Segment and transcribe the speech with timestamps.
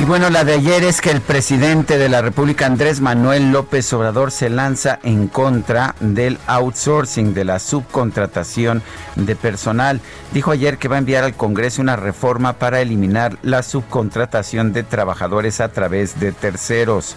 [0.00, 3.92] Y bueno, la de ayer es que el presidente de la República, Andrés Manuel López
[3.92, 8.82] Obrador, se lanza en contra del outsourcing, de la subcontratación
[9.16, 10.00] de personal.
[10.32, 14.84] Dijo ayer que va a enviar al Congreso una reforma para eliminar la subcontratación de
[14.84, 17.14] trabajadores a través de terceros.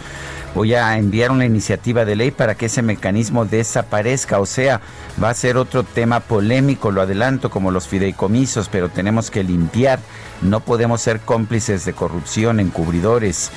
[0.53, 4.81] Voy a enviar una iniciativa de ley para que ese mecanismo desaparezca, o sea,
[5.23, 9.99] va a ser otro tema polémico, lo adelanto, como los fideicomisos, pero tenemos que limpiar
[10.43, 13.51] no podemos ser cómplices de corrupción, encubridores.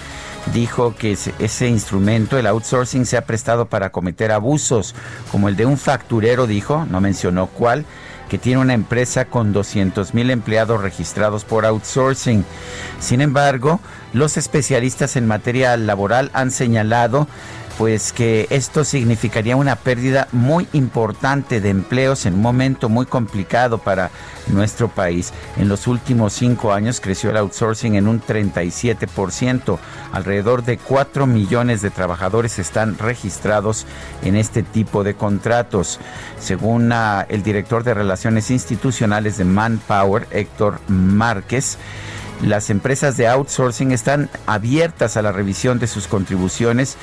[0.55, 4.95] Dijo que ese instrumento, el outsourcing, se ha prestado para cometer abusos,
[5.33, 7.85] como el de un facturero, dijo, no mencionó cuál,
[8.29, 12.45] que tiene una empresa con 200 mil empleados registrados por outsourcing.
[13.01, 13.81] Sin embargo,
[14.13, 17.27] los especialistas en materia laboral han señalado
[17.79, 23.79] pues que esto significaría una pérdida muy importante de empleos en un momento muy complicado
[23.79, 24.11] para
[24.49, 25.33] nuestro país.
[25.57, 29.79] En los últimos cinco años creció el outsourcing en un 37%.
[30.13, 33.87] Alrededor de 4 millones de trabajadores están registrados
[34.23, 36.01] en este tipo de contratos.
[36.39, 41.79] Según ah, el director de Relaciones Institucionales de Manpower, Héctor Márquez,
[42.43, 46.97] las empresas de outsourcing están abiertas a la revisión de sus contribuciones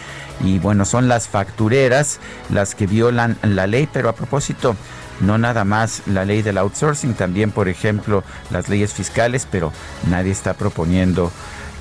[0.44, 4.76] y bueno, son las factureras las que violan la ley, pero a propósito,
[5.22, 9.72] no nada más la ley del outsourcing, también por ejemplo las leyes fiscales, pero
[10.10, 11.32] nadie está proponiendo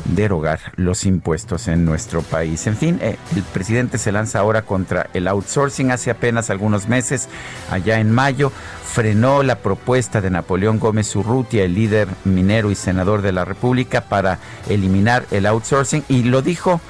[0.05, 2.67] derogar los impuestos en nuestro país.
[2.67, 5.91] En fin, eh, el presidente se lanza ahora contra el outsourcing.
[5.91, 7.29] Hace apenas algunos meses,
[7.71, 8.53] allá en mayo,
[8.85, 14.03] frenó la propuesta de Napoleón Gómez Urrutia, el líder minero y senador de la República,
[14.03, 16.81] para eliminar el outsourcing y lo dijo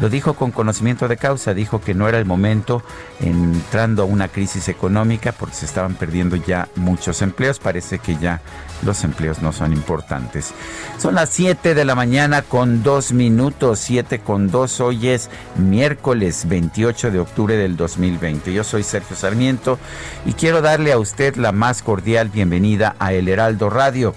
[0.00, 2.82] lo dijo con conocimiento de causa, dijo que no era el momento
[3.20, 7.58] entrando a una crisis económica porque se estaban perdiendo ya muchos empleos.
[7.58, 8.40] Parece que ya
[8.82, 10.54] los empleos no son importantes.
[10.98, 14.80] Son las 7 de la mañana con 2 minutos, 7 con 2.
[14.80, 18.54] Hoy es miércoles 28 de octubre del 2020.
[18.54, 19.78] Yo soy Sergio Sarmiento
[20.24, 24.14] y quiero darle a usted la más cordial bienvenida a El Heraldo Radio.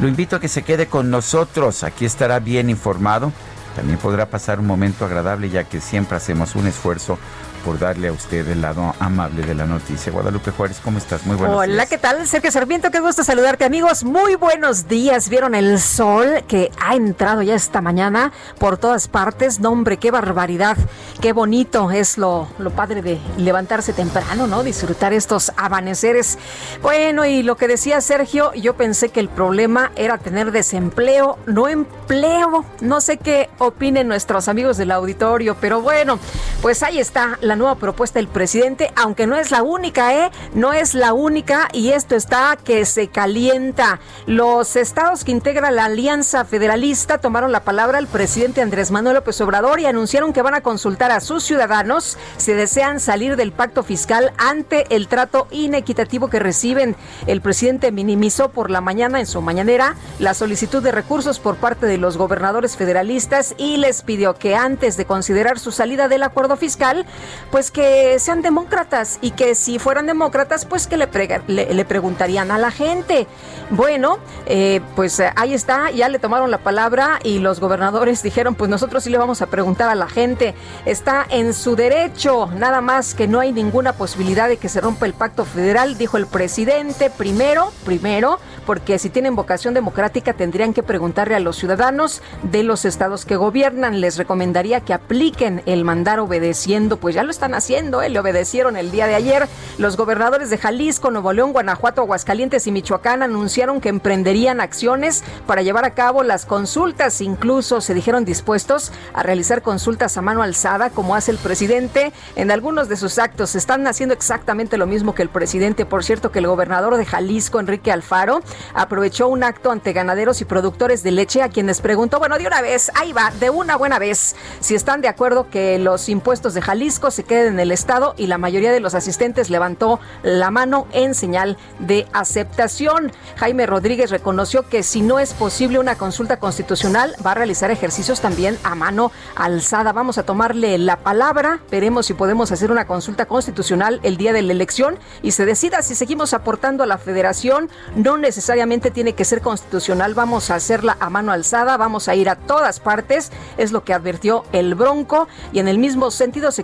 [0.00, 1.84] Lo invito a que se quede con nosotros.
[1.84, 3.32] Aquí estará bien informado
[3.76, 7.18] también podrá pasar un momento agradable ya que siempre hacemos un esfuerzo
[7.66, 10.12] por darle a usted el lado amable de la noticia.
[10.12, 11.26] Guadalupe Juárez, ¿cómo estás?
[11.26, 12.24] Muy buenos Hola, ¿qué tal?
[12.28, 14.04] Sergio Sarmiento, qué gusto saludarte, amigos.
[14.04, 15.28] Muy buenos días.
[15.28, 19.58] ¿Vieron el sol que ha entrado ya esta mañana por todas partes?
[19.58, 20.76] No, hombre, qué barbaridad.
[21.20, 24.62] Qué bonito es lo, lo padre de levantarse temprano, ¿no?
[24.62, 26.38] Disfrutar estos amaneceres.
[26.82, 31.66] Bueno, y lo que decía Sergio, yo pensé que el problema era tener desempleo, no
[31.66, 32.64] empleo.
[32.80, 36.20] No sé qué opinen nuestros amigos del auditorio, pero bueno,
[36.62, 40.30] pues ahí está la nueva propuesta del presidente, aunque no es la única, ¿eh?
[40.54, 44.00] No es la única y esto está que se calienta.
[44.26, 49.40] Los estados que integran la Alianza Federalista tomaron la palabra al presidente Andrés Manuel López
[49.40, 53.82] Obrador y anunciaron que van a consultar a sus ciudadanos si desean salir del pacto
[53.82, 56.96] fiscal ante el trato inequitativo que reciben.
[57.26, 61.86] El presidente minimizó por la mañana en su mañanera la solicitud de recursos por parte
[61.86, 66.56] de los gobernadores federalistas y les pidió que antes de considerar su salida del acuerdo
[66.56, 67.06] fiscal,
[67.50, 71.08] pues que sean demócratas y que si fueran demócratas, pues que le,
[71.48, 73.26] le, preguntarían a la gente.
[73.70, 78.70] Bueno, eh, pues ahí está, ya le tomaron la palabra y los gobernadores dijeron, pues
[78.70, 80.54] nosotros sí le vamos a preguntar a la gente.
[80.84, 85.06] Está en su derecho, nada más que no hay ninguna posibilidad de que se rompa
[85.06, 87.10] el pacto federal, dijo el presidente.
[87.10, 92.84] Primero, primero, porque si tienen vocación democrática tendrían que preguntarle a los ciudadanos de los
[92.84, 94.00] estados que gobiernan.
[94.00, 98.08] Les recomendaría que apliquen el mandar obedeciendo, pues ya lo están haciendo, ¿eh?
[98.08, 99.48] le obedecieron el día de ayer.
[99.78, 105.62] Los gobernadores de Jalisco, Nuevo León, Guanajuato, Aguascalientes y Michoacán anunciaron que emprenderían acciones para
[105.62, 107.20] llevar a cabo las consultas.
[107.20, 112.50] Incluso se dijeron dispuestos a realizar consultas a mano alzada, como hace el presidente en
[112.50, 113.54] algunos de sus actos.
[113.54, 115.84] Están haciendo exactamente lo mismo que el presidente.
[115.84, 118.40] Por cierto, que el gobernador de Jalisco, Enrique Alfaro,
[118.74, 122.62] aprovechó un acto ante ganaderos y productores de leche a quienes preguntó, bueno, de una
[122.62, 126.62] vez, ahí va, de una buena vez, si están de acuerdo que los impuestos de
[126.62, 130.86] Jalisco se queden en el Estado y la mayoría de los asistentes levantó la mano
[130.92, 133.10] en señal de aceptación.
[133.36, 138.20] Jaime Rodríguez reconoció que si no es posible una consulta constitucional, va a realizar ejercicios
[138.20, 139.94] también a mano alzada.
[139.94, 144.42] Vamos a tomarle la palabra, veremos si podemos hacer una consulta constitucional el día de
[144.42, 147.70] la elección y se decida si seguimos aportando a la federación.
[147.94, 152.28] No necesariamente tiene que ser constitucional, vamos a hacerla a mano alzada, vamos a ir
[152.28, 156.60] a todas partes, es lo que advirtió el Bronco y en el mismo sentido se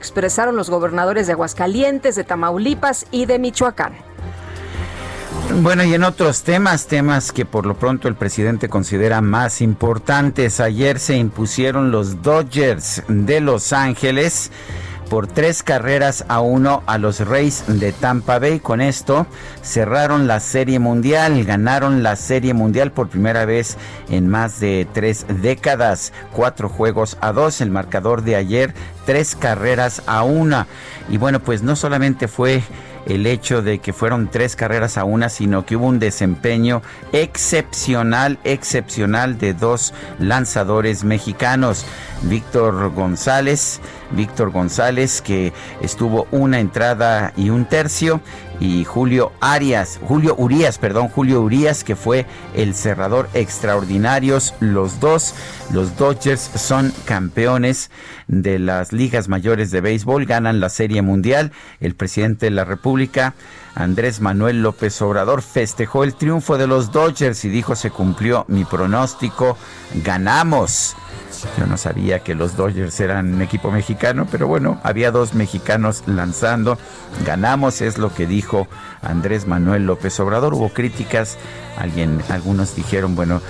[0.51, 3.93] los gobernadores de Aguascalientes, de Tamaulipas y de Michoacán.
[5.61, 10.61] Bueno, y en otros temas, temas que por lo pronto el presidente considera más importantes,
[10.61, 14.51] ayer se impusieron los Dodgers de Los Ángeles
[15.13, 18.61] por tres carreras a uno a los Rays de Tampa Bay.
[18.61, 19.27] Con esto
[19.61, 23.77] cerraron la Serie Mundial, ganaron la Serie Mundial por primera vez
[24.09, 26.15] en más de tres décadas.
[26.33, 28.73] Cuatro juegos a dos, el marcador de ayer,
[29.05, 30.67] tres carreras a una.
[31.11, 32.63] Y bueno, pues no solamente fue
[33.07, 36.83] el hecho de que fueron tres carreras a una, sino que hubo un desempeño
[37.13, 41.85] excepcional, excepcional de dos lanzadores mexicanos.
[42.23, 43.81] Víctor González,
[44.13, 48.21] Víctor González que estuvo una entrada y un tercio
[48.63, 54.55] y Julio Arias, Julio Urias, perdón, Julio Urias que fue el cerrador extraordinarios.
[54.61, 55.35] Los dos,
[55.73, 57.91] los Dodgers son campeones
[58.29, 61.51] de las ligas mayores de béisbol, ganan la Serie Mundial.
[61.81, 63.35] El presidente de la República
[63.75, 68.65] Andrés Manuel López Obrador festejó el triunfo de los Dodgers y dijo se cumplió mi
[68.65, 69.57] pronóstico,
[70.05, 70.95] ganamos.
[71.59, 76.03] Yo no sabía que los Dodgers eran un equipo mexicano, pero bueno, había dos mexicanos
[76.07, 76.79] lanzando.
[77.25, 78.69] Ganamos, es lo que dijo
[79.03, 80.55] Andrés Manuel López Obrador.
[80.55, 81.39] Hubo críticas,
[81.77, 83.41] alguien, algunos dijeron, bueno,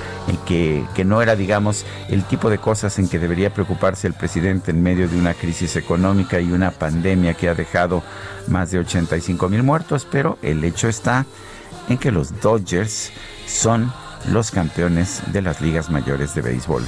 [0.46, 4.70] que, que no era, digamos, el tipo de cosas en que debería preocuparse el presidente
[4.70, 8.02] en medio de una crisis económica y una pandemia que ha dejado
[8.48, 11.26] más de 85 mil muertos, pero el hecho está
[11.88, 13.12] en que los Dodgers
[13.46, 13.92] son
[14.30, 16.84] los campeones de las ligas mayores de béisbol.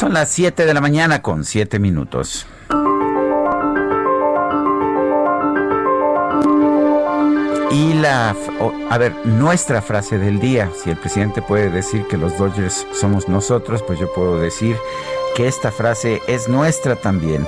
[0.00, 2.46] Son las 7 de la mañana con 7 minutos.
[7.70, 8.34] Y la,
[8.88, 13.28] a ver, nuestra frase del día, si el presidente puede decir que los Dodgers somos
[13.28, 14.76] nosotros, pues yo puedo decir
[15.40, 17.46] que esta frase es nuestra también.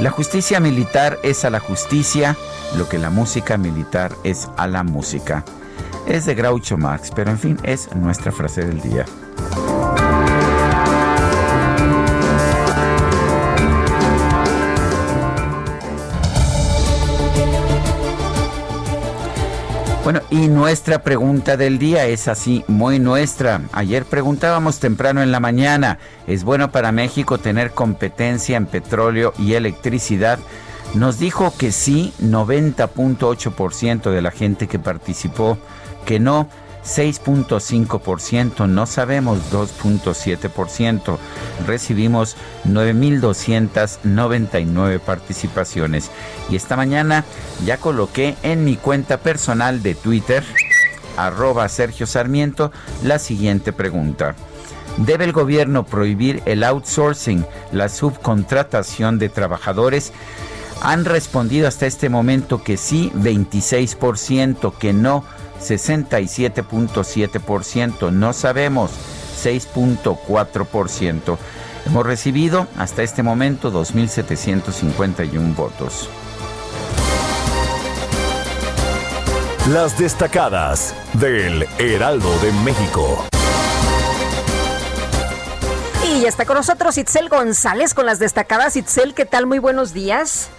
[0.00, 2.38] La justicia militar es a la justicia
[2.78, 5.44] lo que la música militar es a la música.
[6.06, 9.04] Es de Groucho Marx, pero en fin, es nuestra frase del día.
[20.04, 23.62] Bueno, y nuestra pregunta del día es así, muy nuestra.
[23.72, 29.54] Ayer preguntábamos temprano en la mañana, ¿es bueno para México tener competencia en petróleo y
[29.54, 30.38] electricidad?
[30.92, 35.56] Nos dijo que sí, 90.8% de la gente que participó,
[36.04, 36.50] que no,
[36.84, 41.18] 6.5%, no sabemos 2.7%.
[41.66, 42.36] Recibimos
[42.66, 46.10] 9.299 participaciones.
[46.50, 47.24] Y esta mañana
[47.64, 50.44] ya coloqué en mi cuenta personal de Twitter,
[51.16, 52.70] arroba Sergio Sarmiento,
[53.02, 54.34] la siguiente pregunta.
[54.98, 60.12] ¿Debe el gobierno prohibir el outsourcing, la subcontratación de trabajadores?
[60.82, 65.24] Han respondido hasta este momento que sí, 26%, que no,
[65.64, 68.92] 67.7%, no sabemos
[69.42, 71.36] 6.4%.
[71.86, 76.08] Hemos recibido hasta este momento 2.751 votos.
[79.70, 83.26] Las destacadas del Heraldo de México.
[86.06, 88.76] Y ya está con nosotros Itzel González con las destacadas.
[88.76, 89.46] Itzel, ¿qué tal?
[89.46, 90.50] Muy buenos días.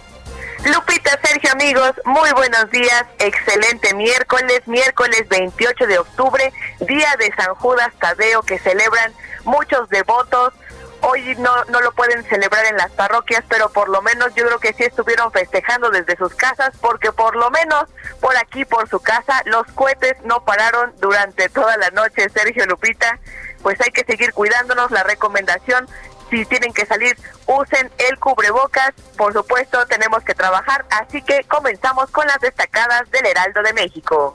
[0.66, 3.04] Lupita, Sergio, amigos, muy buenos días.
[3.20, 9.12] Excelente miércoles, miércoles 28 de octubre, día de San Judas Tadeo que celebran
[9.44, 10.54] muchos devotos.
[11.02, 14.58] Hoy no, no lo pueden celebrar en las parroquias, pero por lo menos yo creo
[14.58, 17.84] que sí estuvieron festejando desde sus casas, porque por lo menos
[18.20, 23.20] por aquí, por su casa, los cohetes no pararon durante toda la noche, Sergio Lupita
[23.66, 24.92] pues hay que seguir cuidándonos.
[24.92, 25.88] La recomendación
[26.30, 27.16] si tienen que salir,
[27.46, 28.92] usen el cubrebocas.
[29.16, 34.34] Por supuesto, tenemos que trabajar, así que comenzamos con las destacadas del Heraldo de México.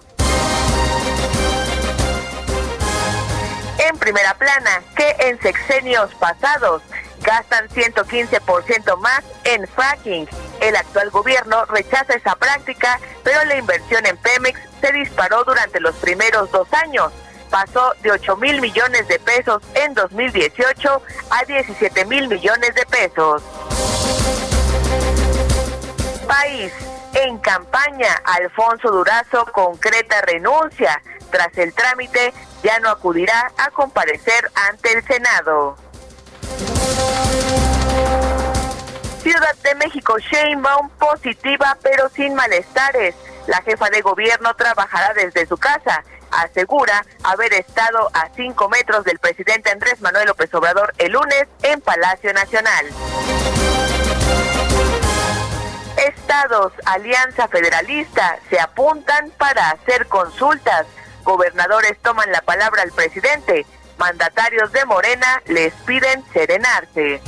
[3.89, 6.83] En primera plana, que en sexenios pasados
[7.21, 10.27] gastan 115% más en fracking.
[10.59, 15.95] El actual gobierno rechaza esa práctica, pero la inversión en Pemex se disparó durante los
[15.95, 17.11] primeros dos años
[17.51, 23.43] pasó de 8 mil millones de pesos en 2018 a 17 mil millones de pesos.
[26.27, 26.73] País.
[27.13, 31.01] En campaña, Alfonso Durazo concreta renuncia.
[31.29, 35.75] Tras el trámite, ya no acudirá a comparecer ante el Senado.
[39.21, 43.13] Ciudad de México, Sheinbaum positiva pero sin malestares.
[43.47, 49.19] La jefa de gobierno trabajará desde su casa asegura haber estado a cinco metros del
[49.19, 52.85] presidente Andrés Manuel López Obrador el lunes en Palacio Nacional.
[55.97, 60.87] Estados, Alianza Federalista, se apuntan para hacer consultas.
[61.23, 63.65] Gobernadores toman la palabra al presidente.
[63.97, 67.21] Mandatarios de Morena les piden serenarse.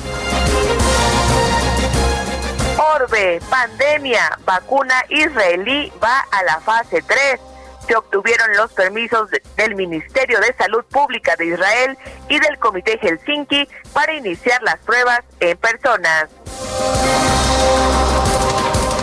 [2.95, 7.39] Orbe, pandemia, vacuna israelí va a la fase 3
[7.87, 11.97] se obtuvieron los permisos del Ministerio de Salud Pública de Israel
[12.29, 16.29] y del Comité Helsinki para iniciar las pruebas en personas.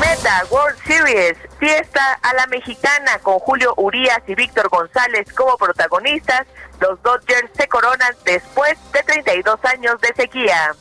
[0.01, 6.47] Meta World Series, fiesta a la mexicana con Julio Urias y Víctor González como protagonistas.
[6.81, 10.75] Los Dodgers se coronan después de 32 años de sequía.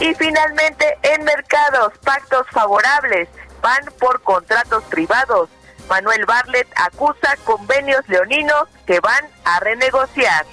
[0.00, 3.28] Y finalmente, en mercados, pactos favorables
[3.62, 5.48] van por contratos privados.
[5.88, 10.44] Manuel Barlet acusa convenios leoninos que van a renegociar.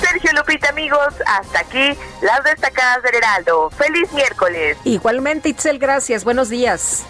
[0.00, 3.70] Sergio Lupita, amigos, hasta aquí las destacadas del Heraldo.
[3.70, 4.76] Feliz miércoles.
[4.84, 6.24] Igualmente, Itzel, gracias.
[6.24, 7.04] Buenos días.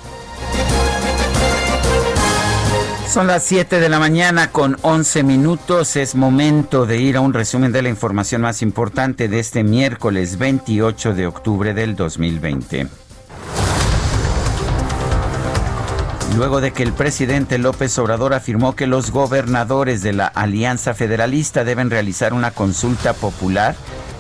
[3.09, 5.97] Son las 7 de la mañana con 11 minutos.
[5.97, 10.39] Es momento de ir a un resumen de la información más importante de este miércoles
[10.39, 12.89] 28 de octubre del 2020.
[16.37, 21.65] Luego de que el presidente López Obrador afirmó que los gobernadores de la Alianza Federalista
[21.65, 23.75] deben realizar una consulta popular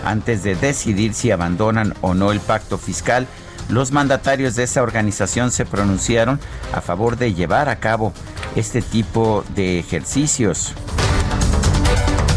[0.04, 3.26] antes de decidir si abandonan o no el pacto fiscal,
[3.68, 6.40] los mandatarios de esa organización se pronunciaron
[6.72, 8.12] a favor de llevar a cabo
[8.54, 10.74] este tipo de ejercicios.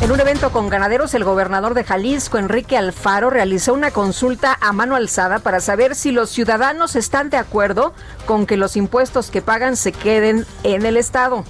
[0.02, 4.72] En un evento con ganaderos, el gobernador de Jalisco, Enrique Alfaro, realizó una consulta a
[4.72, 7.94] mano alzada para saber si los ciudadanos están de acuerdo
[8.26, 11.44] con que los impuestos que pagan se queden en el Estado.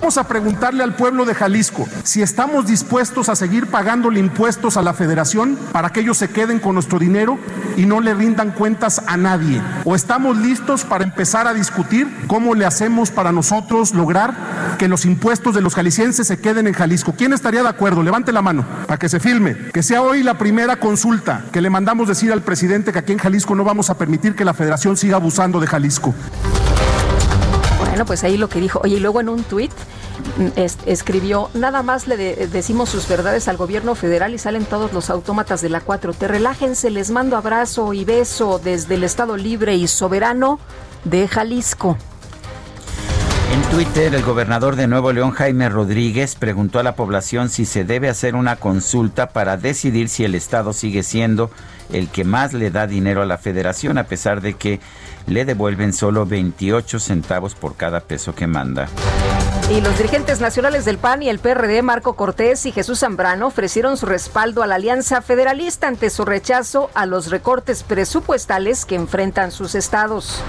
[0.00, 4.82] Vamos a preguntarle al pueblo de Jalisco si estamos dispuestos a seguir pagándole impuestos a
[4.82, 7.38] la federación para que ellos se queden con nuestro dinero
[7.76, 9.60] y no le rindan cuentas a nadie.
[9.84, 15.06] O estamos listos para empezar a discutir cómo le hacemos para nosotros lograr que los
[15.06, 17.14] impuestos de los jaliscienses se queden en Jalisco.
[17.16, 18.02] ¿Quién estaría de acuerdo?
[18.02, 19.56] Levante la mano para que se filme.
[19.72, 23.18] Que sea hoy la primera consulta que le mandamos decir al presidente que aquí en
[23.18, 26.14] Jalisco no vamos a permitir que la federación siga abusando de Jalisco.
[27.96, 28.78] Bueno, pues ahí lo que dijo.
[28.84, 29.72] Oye, y luego en un tuit
[30.36, 35.08] mm, escribió, nada más le decimos sus verdades al gobierno federal y salen todos los
[35.08, 36.26] autómatas de la 4T.
[36.26, 40.60] Relájense, les mando abrazo y beso desde el Estado Libre y Soberano
[41.04, 41.96] de Jalisco.
[43.54, 47.84] En Twitter, el gobernador de Nuevo León, Jaime Rodríguez, preguntó a la población si se
[47.84, 51.50] debe hacer una consulta para decidir si el Estado sigue siendo
[51.90, 54.80] el que más le da dinero a la federación, a pesar de que
[55.26, 58.88] le devuelven solo 28 centavos por cada peso que manda.
[59.70, 63.96] Y los dirigentes nacionales del PAN y el PRD, Marco Cortés y Jesús Zambrano, ofrecieron
[63.96, 69.50] su respaldo a la Alianza Federalista ante su rechazo a los recortes presupuestales que enfrentan
[69.50, 70.40] sus estados.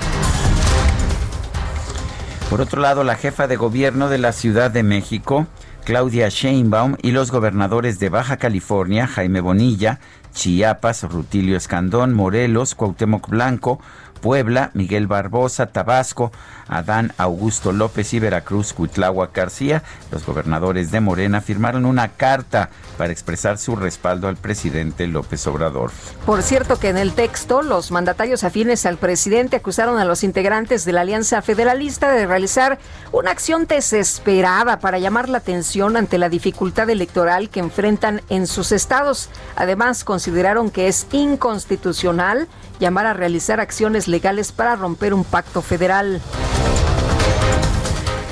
[2.51, 5.47] Por otro lado, la jefa de gobierno de la Ciudad de México,
[5.83, 9.99] Claudia Sheinbaum, y los gobernadores de Baja California, Jaime Bonilla,
[10.33, 13.81] Chiapas, Rutilio Escandón, Morelos, Cuauhtémoc Blanco,
[14.19, 16.31] Puebla, Miguel Barbosa, Tabasco,
[16.67, 23.11] Adán Augusto López y Veracruz, Cuitlagua García, los gobernadores de Morena firmaron una carta para
[23.11, 25.91] expresar su respaldo al presidente López Obrador.
[26.25, 30.83] Por cierto que en el texto los mandatarios afines al presidente acusaron a los integrantes
[30.83, 32.79] de la Alianza Federalista de realizar
[33.11, 38.71] una acción desesperada para llamar la atención ante la dificultad electoral que enfrentan en sus
[38.71, 39.29] estados.
[39.55, 42.47] Además, consideraron que es inconstitucional
[42.79, 46.21] llamar a realizar acciones legales para romper un pacto federal.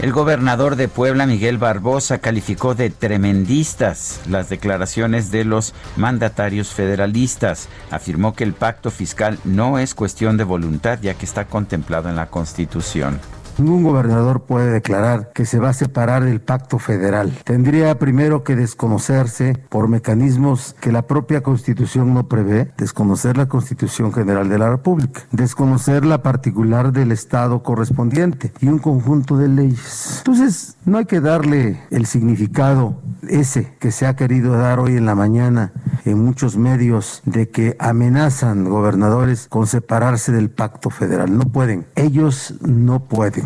[0.01, 7.69] El gobernador de Puebla, Miguel Barbosa, calificó de tremendistas las declaraciones de los mandatarios federalistas.
[7.89, 12.17] Afirmó que el pacto fiscal no es cuestión de voluntad, ya que está contemplado en
[12.17, 13.19] la Constitución.
[13.57, 17.31] Ningún gobernador puede declarar que se va a separar del pacto federal.
[17.45, 24.11] Tendría primero que desconocerse por mecanismos que la propia Constitución no prevé, desconocer la Constitución
[24.11, 30.15] General de la República, desconocer la particular del Estado correspondiente y un conjunto de leyes.
[30.17, 32.95] Entonces, no hay que darle el significado
[33.29, 35.71] ese que se ha querido dar hoy en la mañana
[36.05, 41.35] en muchos medios de que amenazan gobernadores con separarse del pacto federal.
[41.35, 43.44] No pueden, ellos no pueden.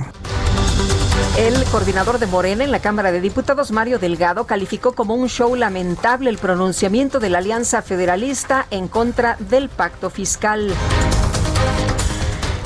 [1.38, 5.56] El coordinador de Morena en la Cámara de Diputados, Mario Delgado, calificó como un show
[5.56, 10.74] lamentable el pronunciamiento de la Alianza Federalista en contra del pacto fiscal.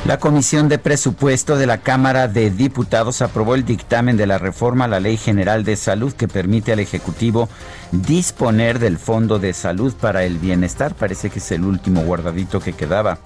[0.06, 4.84] La Comisión de Presupuesto de la Cámara de Diputados aprobó el dictamen de la reforma
[4.84, 7.48] a la Ley General de Salud que permite al Ejecutivo
[7.94, 10.94] disponer del Fondo de Salud para el Bienestar.
[10.94, 13.20] Parece que es el último guardadito que quedaba.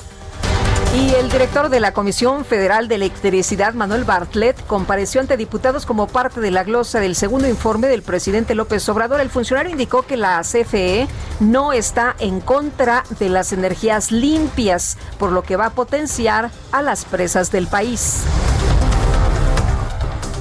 [0.96, 6.08] Y el director de la Comisión Federal de Electricidad, Manuel Bartlett, compareció ante diputados como
[6.08, 9.22] parte de la glosa del segundo informe del presidente López Obrador.
[9.22, 11.08] El funcionario indicó que la CFE
[11.40, 16.82] no está en contra de las energías limpias, por lo que va a potenciar a
[16.82, 18.24] las presas del país.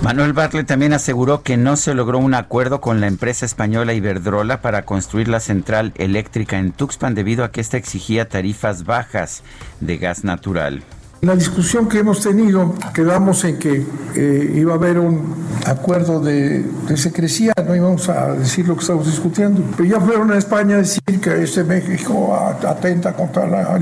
[0.03, 4.61] Manuel Bartlett también aseguró que no se logró un acuerdo con la empresa española Iberdrola
[4.61, 9.43] para construir la central eléctrica en Tuxpan debido a que esta exigía tarifas bajas
[9.81, 10.85] de gas natural.
[11.23, 16.65] La discusión que hemos tenido, quedamos en que eh, iba a haber un acuerdo de,
[16.95, 19.63] secrecía, no íbamos a decir lo que estamos discutiendo.
[19.77, 23.81] Pero ya fueron a España a decir que este México atenta contra la,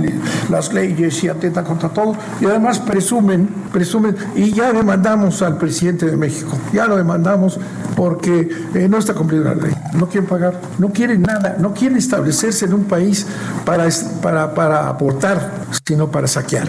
[0.49, 2.17] las leyes y atenta contra todo.
[2.41, 7.59] Y además presumen, presumen, y ya demandamos al presidente de México, ya lo demandamos
[7.97, 11.99] porque eh, no está cumpliendo la ley, no quieren pagar, no quieren nada, no quieren
[11.99, 13.27] establecerse en un país
[13.65, 13.89] para,
[14.23, 16.69] para, para aportar, sino para saquear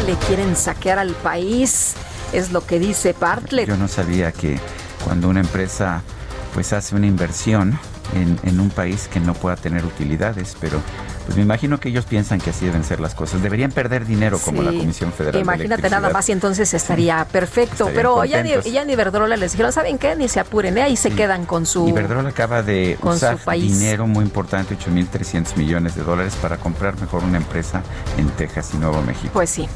[0.00, 1.94] le quieren saquear al país,
[2.32, 3.68] es lo que dice Bartlett.
[3.68, 4.58] Yo no sabía que
[5.04, 6.02] cuando una empresa
[6.54, 7.78] pues hace una inversión
[8.14, 10.80] en, en, un país que no pueda tener utilidades, pero
[11.24, 13.42] pues me imagino que ellos piensan que así deben ser las cosas.
[13.42, 15.40] Deberían perder dinero como la Comisión Federal.
[15.40, 17.90] Imagínate nada más y entonces estaría perfecto.
[17.94, 20.16] pero ya ni, ya ni Iberdrola les dijeron, ¿saben qué?
[20.16, 20.82] Ni se apuren, ¿eh?
[20.82, 21.88] ahí se quedan con su...
[21.88, 27.38] Iberdrola acaba de usar dinero muy importante, 8.300 millones de dólares para comprar mejor una
[27.38, 27.82] empresa
[28.18, 29.30] en Texas y Nuevo México.
[29.32, 29.68] Pues sí.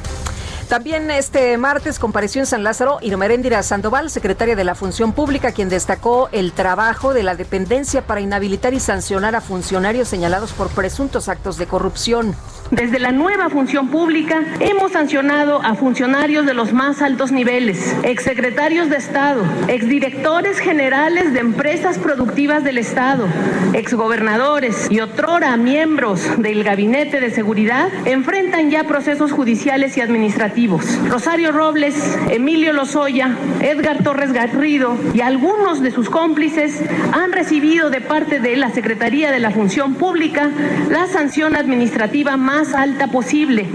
[0.68, 5.68] También este martes compareció en San Lázaro Irmeréndira Sandoval, secretaria de la Función Pública, quien
[5.68, 11.28] destacó el trabajo de la dependencia para inhabilitar y sancionar a funcionarios señalados por presuntos
[11.28, 12.34] actos de corrupción.
[12.70, 18.90] Desde la nueva función pública hemos sancionado a funcionarios de los más altos niveles, exsecretarios
[18.90, 23.28] de Estado, exdirectores generales de empresas productivas del Estado,
[23.72, 30.84] exgobernadores y otrora miembros del Gabinete de Seguridad enfrentan ya procesos judiciales y administrativos.
[31.08, 38.00] Rosario Robles, Emilio Lozoya, Edgar Torres Garrido y algunos de sus cómplices han recibido de
[38.00, 40.50] parte de la Secretaría de la Función Pública
[40.90, 43.68] la sanción administrativa más alta posible.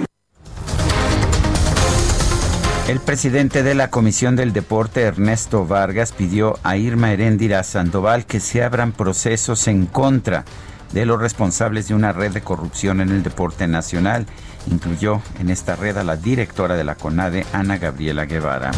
[2.87, 8.39] El presidente de la Comisión del Deporte, Ernesto Vargas, pidió a Irma Heréndira Sandoval que
[8.39, 10.45] se abran procesos en contra
[10.91, 14.25] de los responsables de una red de corrupción en el deporte nacional
[14.69, 18.71] Incluyó en esta red a la directora de la CONADE, Ana Gabriela Guevara.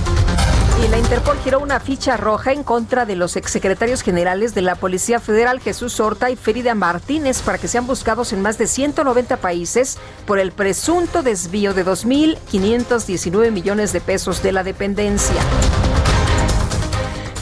[0.83, 4.75] Y la Interpol giró una ficha roja en contra de los exsecretarios generales de la
[4.75, 9.37] Policía Federal, Jesús Horta y Ferida Martínez, para que sean buscados en más de 190
[9.37, 15.41] países por el presunto desvío de 2.519 millones de pesos de la dependencia.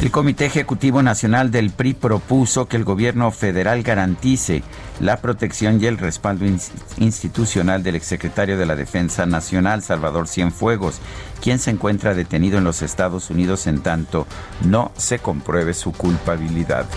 [0.01, 4.63] El Comité Ejecutivo Nacional del PRI propuso que el gobierno federal garantice
[4.99, 6.43] la protección y el respaldo
[6.97, 10.99] institucional del exsecretario de la Defensa Nacional, Salvador Cienfuegos,
[11.39, 14.25] quien se encuentra detenido en los Estados Unidos en tanto
[14.65, 16.87] no se compruebe su culpabilidad.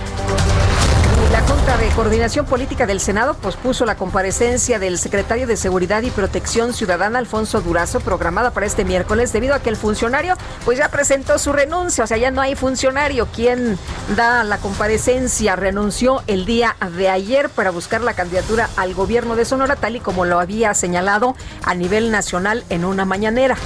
[1.64, 6.74] Junta de Coordinación Política del Senado pospuso la comparecencia del secretario de Seguridad y Protección
[6.74, 10.34] Ciudadana, Alfonso Durazo, programada para este miércoles, debido a que el funcionario
[10.66, 13.28] pues ya presentó su renuncia, o sea, ya no hay funcionario.
[13.34, 13.78] Quien
[14.14, 19.46] da la comparecencia, renunció el día de ayer para buscar la candidatura al gobierno de
[19.46, 23.56] Sonora, tal y como lo había señalado a nivel nacional en una mañanera.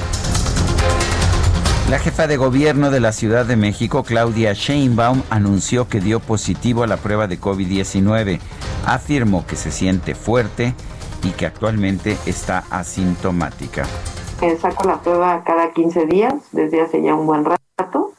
[1.90, 6.82] La jefa de gobierno de la Ciudad de México, Claudia Sheinbaum, anunció que dio positivo
[6.82, 8.40] a la prueba de COVID-19.
[8.84, 10.74] Afirmó que se siente fuerte
[11.22, 13.86] y que actualmente está asintomática.
[14.60, 17.67] Saco la prueba cada 15 días desde hace ya un buen rato.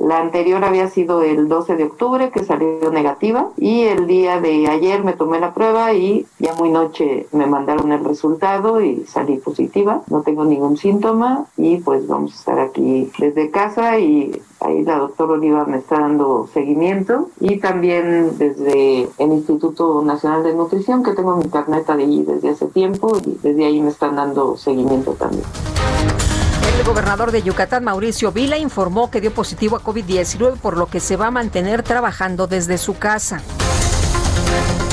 [0.10, 4.68] La anterior había sido el 12 de octubre que salió negativa y el día de
[4.68, 9.38] ayer me tomé la prueba y ya muy noche me mandaron el resultado y salí
[9.38, 10.02] positiva.
[10.08, 14.98] No tengo ningún síntoma y pues vamos a estar aquí desde casa y ahí la
[14.98, 21.12] doctora Oliva me está dando seguimiento y también desde el Instituto Nacional de Nutrición que
[21.12, 25.44] tengo mi internet ahí desde hace tiempo y desde ahí me están dando seguimiento también.
[26.80, 31.02] El gobernador de Yucatán, Mauricio Vila, informó que dio positivo a COVID-19, por lo que
[31.02, 33.42] se va a mantener trabajando desde su casa.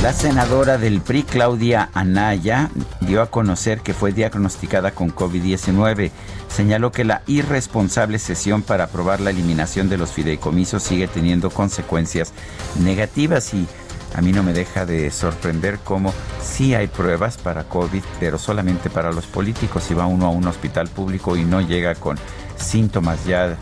[0.03, 2.71] La senadora del PRI, Claudia Anaya,
[3.03, 6.11] dio a conocer que fue diagnosticada con COVID-19.
[6.49, 12.33] Señaló que la irresponsable sesión para aprobar la eliminación de los fideicomisos sigue teniendo consecuencias
[12.81, 13.69] negativas y
[14.17, 18.89] a mí no me deja de sorprender cómo sí hay pruebas para COVID, pero solamente
[18.89, 19.85] para los políticos.
[19.85, 22.17] Si va uno a un hospital público y no llega con
[22.57, 23.59] síntomas ya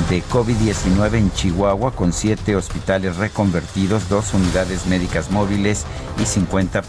[0.09, 5.85] de COVID-19 en Chihuahua con siete hospitales reconvertidos, dos unidades médicas móviles
[6.19, 6.81] y 50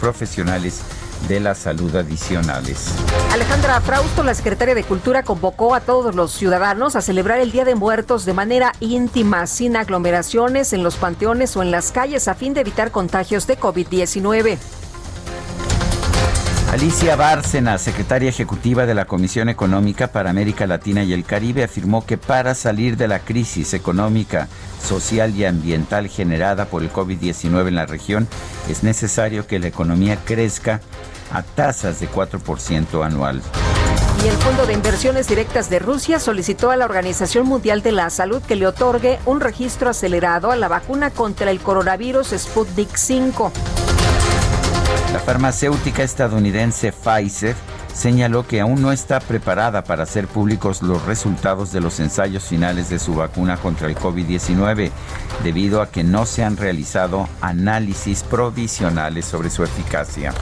[0.00, 0.80] profesionales
[1.28, 2.88] de la salud adicionales.
[3.32, 7.66] Alejandra Frausto, la secretaria de Cultura, convocó a todos los ciudadanos a celebrar el Día
[7.66, 12.34] de Muertos de manera íntima, sin aglomeraciones en los panteones o en las calles a
[12.34, 14.56] fin de evitar contagios de COVID-19.
[16.76, 22.04] Alicia Bárcena, secretaria ejecutiva de la Comisión Económica para América Latina y el Caribe, afirmó
[22.04, 24.46] que para salir de la crisis económica,
[24.84, 28.28] social y ambiental generada por el COVID-19 en la región,
[28.68, 30.82] es necesario que la economía crezca
[31.32, 33.40] a tasas de 4% anual.
[34.22, 38.10] Y el Fondo de Inversiones Directas de Rusia solicitó a la Organización Mundial de la
[38.10, 43.50] Salud que le otorgue un registro acelerado a la vacuna contra el coronavirus Sputnik 5.
[45.12, 47.54] La farmacéutica estadounidense Pfizer
[47.94, 52.90] señaló que aún no está preparada para hacer públicos los resultados de los ensayos finales
[52.90, 54.90] de su vacuna contra el COVID-19,
[55.42, 60.34] debido a que no se han realizado análisis provisionales sobre su eficacia.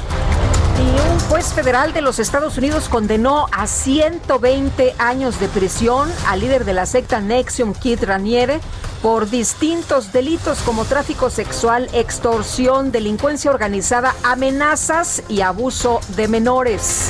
[0.79, 6.41] Y un juez federal de los Estados Unidos condenó a 120 años de prisión al
[6.41, 8.61] líder de la secta Nexium, Kid Raniere,
[9.03, 17.09] por distintos delitos como tráfico sexual, extorsión, delincuencia organizada, amenazas y abuso de menores.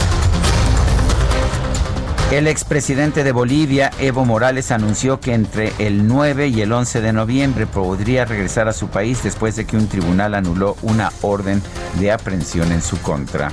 [2.35, 7.13] El expresidente de Bolivia, Evo Morales, anunció que entre el 9 y el 11 de
[7.13, 11.63] noviembre podría regresar a su país después de que un tribunal anuló una orden
[12.01, 13.53] de aprehensión en su contra.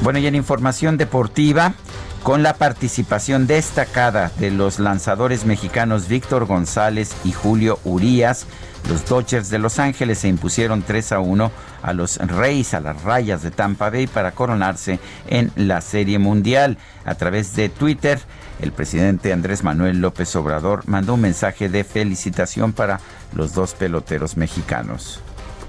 [0.00, 1.74] Bueno, y en información deportiva,
[2.22, 8.46] con la participación destacada de los lanzadores mexicanos Víctor González y Julio Urías,
[8.88, 11.50] los Dodgers de Los Ángeles se impusieron 3 a 1
[11.82, 16.78] a los Reyes, a las rayas de Tampa Bay para coronarse en la Serie Mundial.
[17.04, 18.20] A través de Twitter,
[18.60, 23.00] el presidente Andrés Manuel López Obrador mandó un mensaje de felicitación para
[23.34, 25.20] los dos peloteros mexicanos.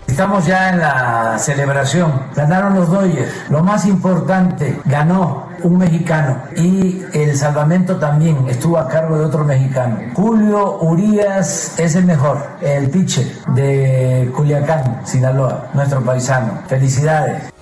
[0.07, 2.11] Estamos ya en la celebración.
[2.35, 3.31] Ganaron los Dodgers.
[3.49, 9.43] Lo más importante, ganó un mexicano y el salvamento también estuvo a cargo de otro
[9.43, 9.97] mexicano.
[10.13, 16.59] Julio Urias es el mejor, el pitcher de Culiacán, Sinaloa, nuestro paisano.
[16.67, 17.54] Felicidades.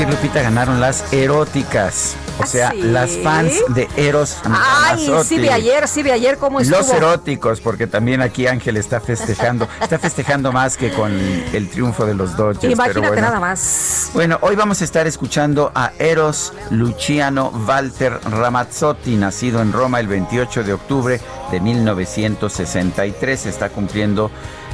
[0.00, 0.42] Decir, Lupita?
[0.42, 2.16] Ganaron las eróticas.
[2.38, 6.78] O sea, las fans de Eros Ay, sí de ayer, sí de ayer, ¿cómo estuvo?
[6.78, 9.68] Los eróticos, porque también aquí Ángel está festejando.
[9.82, 12.72] está festejando más que con el triunfo de los Dodgers.
[12.72, 14.10] Imagínate nada más.
[14.14, 20.08] Bueno, hoy vamos a estar escuchando a Eros Luciano Walter Ramazzotti, nacido en Roma el
[20.08, 23.46] 28 de octubre de 1963.
[23.46, 24.30] Está cumpliendo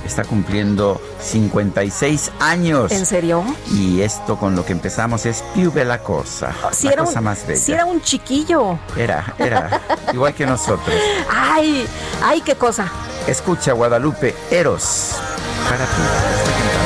[0.07, 2.93] está cumpliendo 56 años.
[2.93, 3.45] ¿En serio?
[3.71, 6.55] Y esto con lo que empezamos es Più Bella Cosa.
[6.73, 7.61] Si la era cosa un, más bella.
[7.61, 8.79] si era un chiquillo.
[8.97, 9.81] Era, era.
[10.13, 10.95] igual que nosotros.
[11.31, 11.87] Ay,
[12.23, 12.91] ay, qué cosa.
[13.27, 15.13] Escucha Guadalupe Eros.
[15.69, 16.86] Para ti.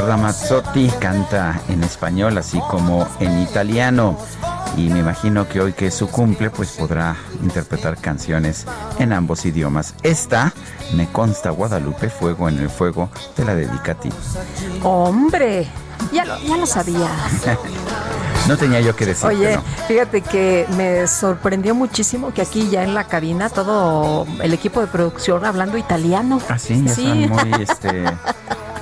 [0.00, 4.16] Ramazzotti canta en español así como en italiano.
[4.76, 8.66] Y me imagino que hoy que es su cumple, pues podrá interpretar canciones
[8.98, 9.94] en ambos idiomas.
[10.02, 10.52] Esta,
[10.94, 14.10] me consta Guadalupe, Fuego en el Fuego, te la dedica a ti.
[14.82, 15.66] Hombre,
[16.12, 17.08] ya lo, ya lo sabía.
[18.48, 19.26] No tenía yo que decir.
[19.28, 24.80] Oye, fíjate que me sorprendió muchísimo que aquí ya en la cabina todo el equipo
[24.80, 26.40] de producción hablando italiano.
[26.48, 28.04] Ah, sí, ya son muy, este,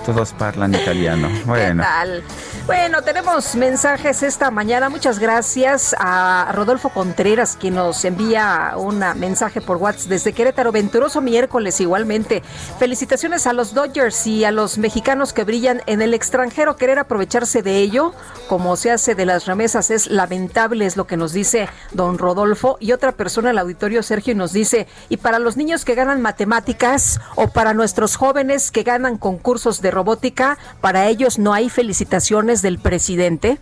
[0.09, 1.29] todos hablan italiano.
[1.45, 1.83] Bueno.
[1.83, 2.23] ¿Qué tal?
[2.67, 4.91] Bueno, tenemos mensajes esta mañana.
[4.91, 10.71] Muchas gracias a Rodolfo Contreras, quien nos envía un mensaje por WhatsApp desde Querétaro.
[10.73, 12.43] Venturoso miércoles igualmente.
[12.79, 16.77] Felicitaciones a los Dodgers y a los mexicanos que brillan en el extranjero.
[16.77, 18.13] Querer aprovecharse de ello,
[18.49, 22.77] como se hace de las remesas, es lamentable, es lo que nos dice don Rodolfo.
[22.81, 27.19] Y otra persona, el auditorio Sergio, nos dice, y para los niños que ganan matemáticas
[27.35, 32.79] o para nuestros jóvenes que ganan concursos de robótica, para ellos no hay felicitaciones del
[32.79, 33.59] presidente.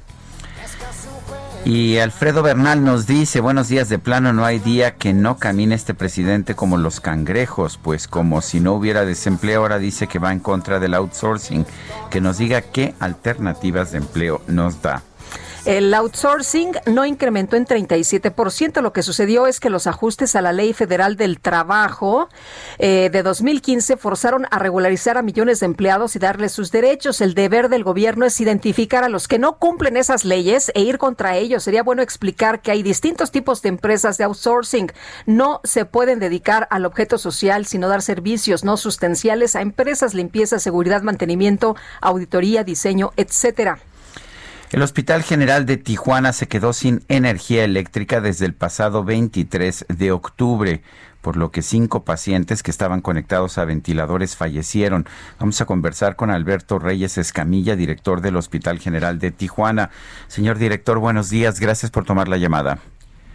[1.64, 5.75] Y Alfredo Bernal nos dice, buenos días, de plano no hay día que no camine
[5.75, 10.31] este presidente como los cangrejos, pues como si no hubiera desempleo, ahora dice que va
[10.31, 11.64] en contra del outsourcing,
[12.11, 15.03] que nos diga qué alternativas de empleo nos da.
[15.66, 18.83] El outsourcing no incrementó en 37%.
[18.83, 22.29] Lo que sucedió es que los ajustes a la Ley Federal del Trabajo
[22.79, 27.20] eh, de 2015 forzaron a regularizar a millones de empleados y darles sus derechos.
[27.20, 30.98] El deber del gobierno es identificar a los que no cumplen esas leyes e ir
[30.98, 31.64] contra ellos.
[31.64, 34.92] Sería bueno explicar que hay distintos tipos de empresas de outsourcing.
[35.26, 40.61] No se pueden dedicar al objeto social, sino dar servicios no sustanciales a empresas, limpieza,
[40.61, 43.81] seguridad, mantenimiento, auditoría, diseño, etcétera.
[44.72, 50.11] El Hospital General de Tijuana se quedó sin energía eléctrica desde el pasado 23 de
[50.11, 50.83] octubre,
[51.22, 55.07] por lo que cinco pacientes que estaban conectados a ventiladores fallecieron.
[55.38, 59.90] Vamos a conversar con Alberto Reyes Escamilla, director del Hospital General de Tijuana.
[60.26, 61.61] Señor director, buenos días.
[61.61, 62.79] Gracias por tomar la llamada.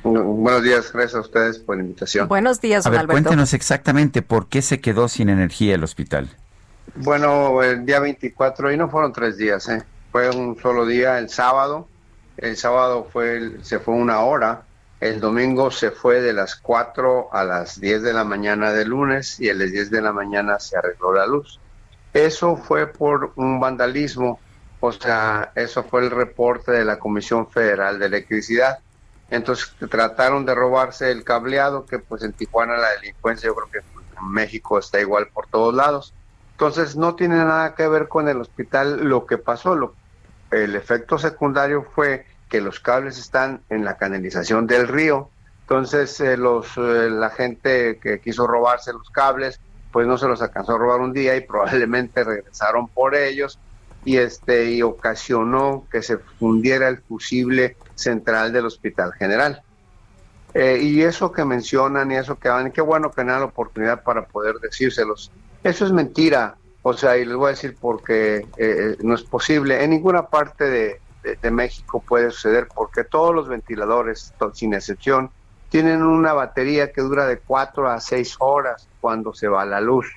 [0.04, 2.28] Buenos días, gracias a ustedes por la invitación.
[2.28, 3.14] Buenos días, A don ver, Alberto.
[3.24, 6.30] cuéntenos exactamente por qué se quedó sin energía el hospital.
[6.96, 9.84] Bueno, el día 24, y no fueron tres días, ¿eh?
[10.12, 11.88] Fue un solo día, el sábado.
[12.38, 14.64] El sábado fue se fue una hora.
[15.00, 19.40] El domingo se fue de las 4 a las 10 de la mañana del lunes
[19.40, 21.60] y a las 10 de la mañana se arregló la luz.
[22.14, 24.40] Eso fue por un vandalismo,
[24.80, 28.80] o sea, eso fue el reporte de la Comisión Federal de Electricidad.
[29.30, 33.78] Entonces trataron de robarse el cableado, que pues en Tijuana la delincuencia yo creo que
[33.80, 36.14] en México está igual por todos lados.
[36.52, 39.76] Entonces no tiene nada que ver con el hospital lo que pasó.
[39.76, 39.96] Lo,
[40.52, 45.30] el efecto secundario fue que los cables están en la canalización del río.
[45.62, 49.60] Entonces eh, los, eh, la gente que quiso robarse los cables,
[49.92, 53.58] pues no se los alcanzó a robar un día y probablemente regresaron por ellos
[54.04, 59.62] y este y ocasionó que se fundiera el fusible central del Hospital General.
[60.54, 64.04] Eh, y eso que mencionan y eso que van, qué bueno que dan la oportunidad
[64.04, 65.32] para poder decírselos.
[65.64, 66.56] Eso es mentira.
[66.84, 69.84] O sea, y les voy a decir porque eh, no es posible.
[69.84, 71.02] En ninguna parte de,
[71.52, 75.30] México puede suceder porque todos los ventiladores, sin excepción,
[75.70, 80.08] tienen una batería que dura de 4 a 6 horas cuando se va la luz.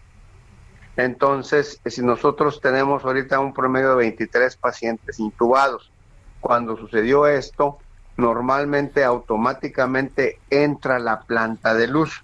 [0.96, 5.92] Entonces, si nosotros tenemos ahorita un promedio de 23 pacientes intubados,
[6.40, 7.79] cuando sucedió esto,
[8.16, 12.23] normalmente automáticamente entra la planta de luz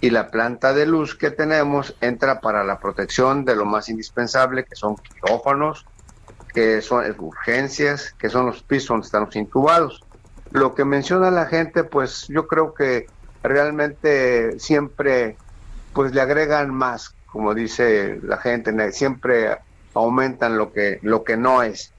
[0.00, 4.64] y la planta de luz que tenemos entra para la protección de lo más indispensable
[4.64, 5.86] que son quirófanos,
[6.52, 10.02] que son urgencias, que son los pisos donde están los intubados.
[10.50, 13.06] Lo que menciona la gente, pues yo creo que
[13.42, 15.36] realmente siempre
[15.92, 19.58] pues le agregan más, como dice la gente, siempre
[19.94, 21.92] aumentan lo que lo que no es.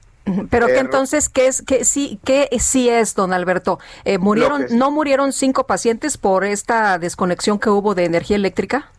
[0.50, 3.78] Pero que entonces, ¿qué es, qué sí, qué sí es, don Alberto?
[4.04, 8.90] Eh, ¿Murieron, no murieron cinco pacientes por esta desconexión que hubo de energía eléctrica?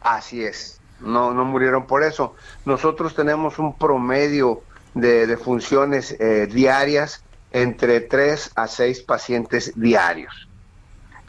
[0.00, 2.34] Así es, no, no murieron por eso.
[2.64, 4.62] Nosotros tenemos un promedio
[4.94, 10.48] de, funciones eh, diarias entre tres a seis pacientes diarios.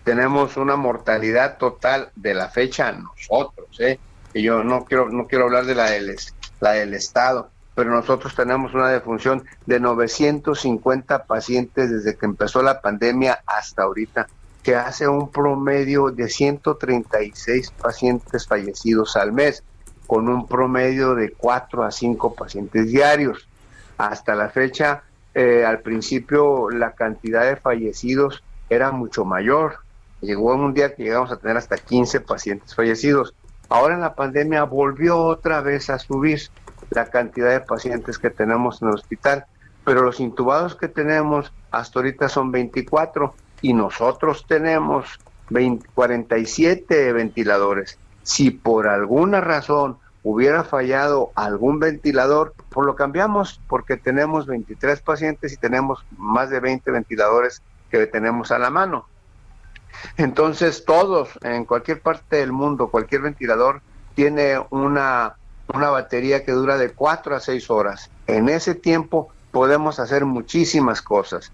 [0.03, 3.99] Tenemos una mortalidad total de la fecha nosotros, ¿eh?
[4.33, 6.15] Y yo no quiero, no quiero hablar de la del,
[6.59, 12.81] la del Estado pero nosotros tenemos una defunción de 950 pacientes desde que empezó la
[12.81, 14.27] pandemia hasta ahorita,
[14.61, 19.63] que hace un promedio de 136 pacientes fallecidos al mes,
[20.07, 23.47] con un promedio de 4 a 5 pacientes diarios.
[23.97, 29.77] Hasta la fecha, eh, al principio la cantidad de fallecidos era mucho mayor.
[30.19, 33.33] Llegó un día que llegamos a tener hasta 15 pacientes fallecidos.
[33.69, 36.41] Ahora en la pandemia volvió otra vez a subir
[36.91, 39.45] la cantidad de pacientes que tenemos en el hospital,
[39.85, 45.19] pero los intubados que tenemos hasta ahorita son 24 y nosotros tenemos
[45.95, 47.97] 47 ventiladores.
[48.23, 55.53] Si por alguna razón hubiera fallado algún ventilador, pues lo cambiamos porque tenemos 23 pacientes
[55.53, 59.07] y tenemos más de 20 ventiladores que tenemos a la mano.
[60.17, 63.81] Entonces todos, en cualquier parte del mundo, cualquier ventilador
[64.15, 65.35] tiene una
[65.73, 68.09] una batería que dura de 4 a 6 horas.
[68.27, 71.51] En ese tiempo podemos hacer muchísimas cosas.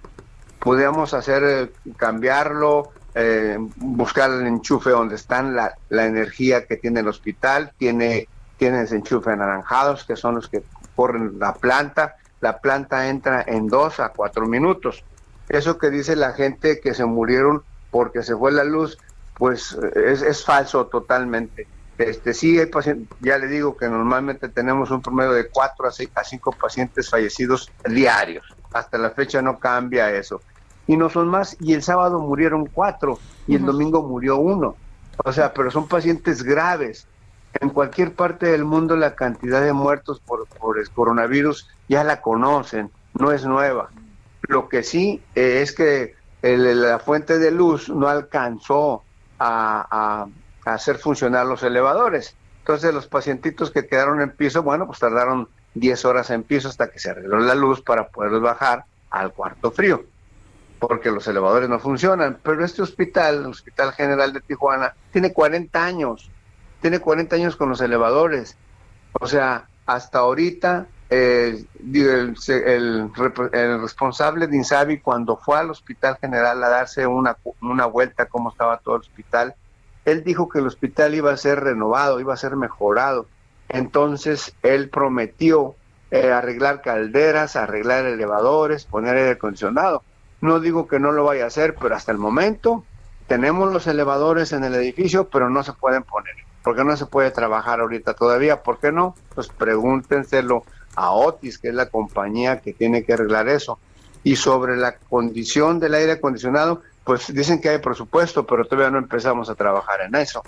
[0.60, 7.02] Podemos hacer, eh, cambiarlo, eh, buscar el enchufe donde está la, la, energía que tiene
[7.02, 10.64] el hospital, tiene, tiene enchufe anaranjados que son los que
[10.96, 15.04] corren la planta, la planta entra en 2 a 4 minutos.
[15.50, 18.98] Eso que dice la gente que se murieron porque se fue la luz,
[19.38, 21.68] pues es, es falso totalmente.
[21.98, 25.92] Este, sí, hay pacientes, ya le digo que normalmente tenemos un promedio de 4 a,
[25.92, 28.46] 6, a 5 pacientes fallecidos diarios.
[28.74, 30.42] Hasta la fecha no cambia eso.
[30.88, 31.56] Y no son más.
[31.62, 34.76] Y el sábado murieron 4 y el domingo murió uno.
[35.24, 37.08] O sea, pero son pacientes graves.
[37.62, 42.22] En cualquier parte del mundo la cantidad de muertos por, por el coronavirus ya la
[42.22, 43.90] conocen, no es nueva.
[44.42, 49.04] Lo que sí eh, es que la fuente de luz no alcanzó
[49.40, 50.28] a
[50.66, 52.36] hacer funcionar los elevadores.
[52.60, 56.90] Entonces los pacientitos que quedaron en piso, bueno, pues tardaron 10 horas en piso hasta
[56.90, 60.04] que se arregló la luz para poderlos bajar al cuarto frío,
[60.80, 62.40] porque los elevadores no funcionan.
[62.42, 66.30] Pero este hospital, el Hospital General de Tijuana, tiene 40 años,
[66.82, 68.58] tiene 40 años con los elevadores.
[69.14, 76.64] O sea, hasta ahorita eh, el, el, responsable de Insabi cuando fue al Hospital General
[76.64, 79.54] a darse una, una vuelta cómo estaba todo el hospital,
[80.06, 83.28] él dijo que el hospital iba a ser renovado, iba a ser mejorado.
[83.70, 85.76] Entonces él prometió
[86.12, 90.04] eh, arreglar calderas, arreglar elevadores, poner aire acondicionado.
[90.42, 92.84] No digo que no lo vaya a hacer, pero hasta el momento
[93.28, 96.36] tenemos los elevadores en el edificio, pero no se pueden poner.
[96.64, 98.64] porque no se puede trabajar ahorita todavía?
[98.64, 99.16] ¿Por qué no?
[99.36, 100.64] Pues pregúntenselo
[100.96, 103.78] a Otis, que es la compañía que tiene que arreglar eso.
[104.24, 108.98] Y sobre la condición del aire acondicionado, pues dicen que hay presupuesto, pero todavía no
[108.98, 110.44] empezamos a trabajar en eso.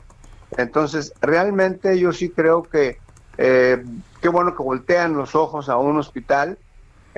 [0.57, 2.97] Entonces, realmente yo sí creo que
[3.37, 3.83] eh,
[4.21, 6.57] qué bueno que voltean los ojos a un hospital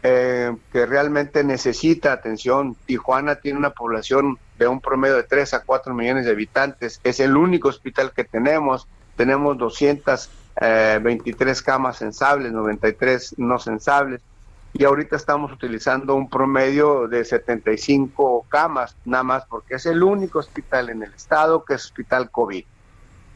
[0.04, 2.76] eh, que realmente necesita atención.
[2.86, 7.00] Tijuana tiene una población de un promedio de 3 a 4 millones de habitantes.
[7.06, 8.88] Es el único hospital que tenemos.
[9.16, 14.22] Tenemos 223 eh, camas sensables, 93 no sensables
[14.74, 20.40] y ahorita estamos utilizando un promedio de 75 camas, nada más porque es el único
[20.40, 22.64] hospital en el estado que es hospital COVID.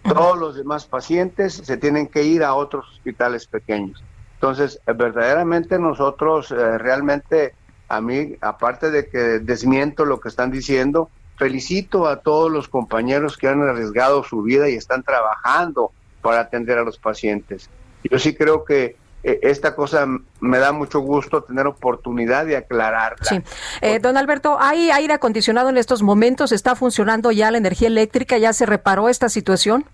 [0.03, 4.03] Todos los demás pacientes se tienen que ir a otros hospitales pequeños.
[4.35, 7.55] Entonces, verdaderamente nosotros eh, realmente,
[7.87, 13.37] a mí, aparte de que desmiento lo que están diciendo, felicito a todos los compañeros
[13.37, 17.69] que han arriesgado su vida y están trabajando para atender a los pacientes.
[18.03, 20.05] Yo sí creo que eh, esta cosa
[20.39, 23.25] me da mucho gusto tener oportunidad de aclararla.
[23.25, 23.41] Sí.
[23.81, 26.51] Eh, don Alberto, ¿hay aire acondicionado en estos momentos?
[26.51, 28.37] ¿Está funcionando ya la energía eléctrica?
[28.37, 29.85] ¿Ya se reparó esta situación?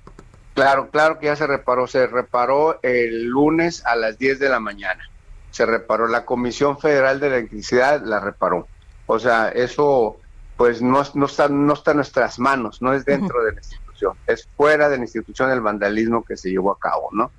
[0.56, 1.88] Claro, claro que ya se reparó.
[1.88, 5.10] Se reparó el lunes a las 10 de la mañana.
[5.52, 6.08] Se reparó.
[6.08, 8.68] La Comisión Federal de Electricidad la reparó.
[9.06, 10.20] O sea, eso
[10.60, 14.18] pues no, no, está, no está en nuestras manos, no es dentro de la institución,
[14.28, 17.32] es fuera de la institución el vandalismo que se llevó a cabo, ¿no?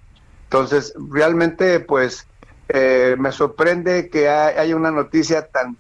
[0.51, 2.27] Entonces, realmente, pues,
[2.71, 5.77] eh, me sorprende que haya una noticia tan,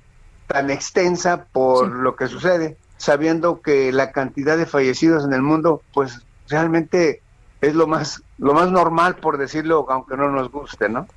[0.47, 5.83] tan extensa por lo que sucede, sabiendo que la cantidad de fallecidos en el mundo,
[5.93, 7.21] pues, realmente
[7.61, 11.09] es lo más, lo más normal, por decirlo, aunque no nos guste, ¿no?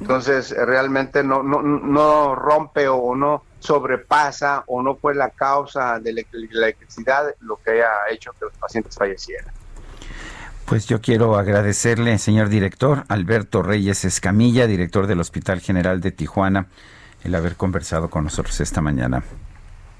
[0.00, 6.14] Entonces, realmente no, no, no rompe o no sobrepasa o no fue la causa de
[6.14, 9.54] la electricidad lo que haya hecho que los pacientes fallecieran.
[10.68, 16.66] Pues yo quiero agradecerle, señor director, Alberto Reyes Escamilla, director del Hospital General de Tijuana,
[17.24, 19.22] el haber conversado con nosotros esta mañana.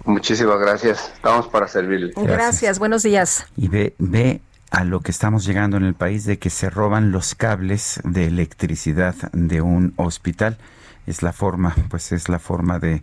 [0.05, 1.11] Muchísimas gracias.
[1.15, 2.13] Estamos para servirle.
[2.17, 2.79] Gracias.
[2.79, 3.47] Buenos días.
[3.57, 7.13] Y ve, ve a lo que estamos llegando en el país de que se roban
[7.13, 10.59] los cables de electricidad de un hospital
[11.09, 13.03] es la forma, pues es la forma de,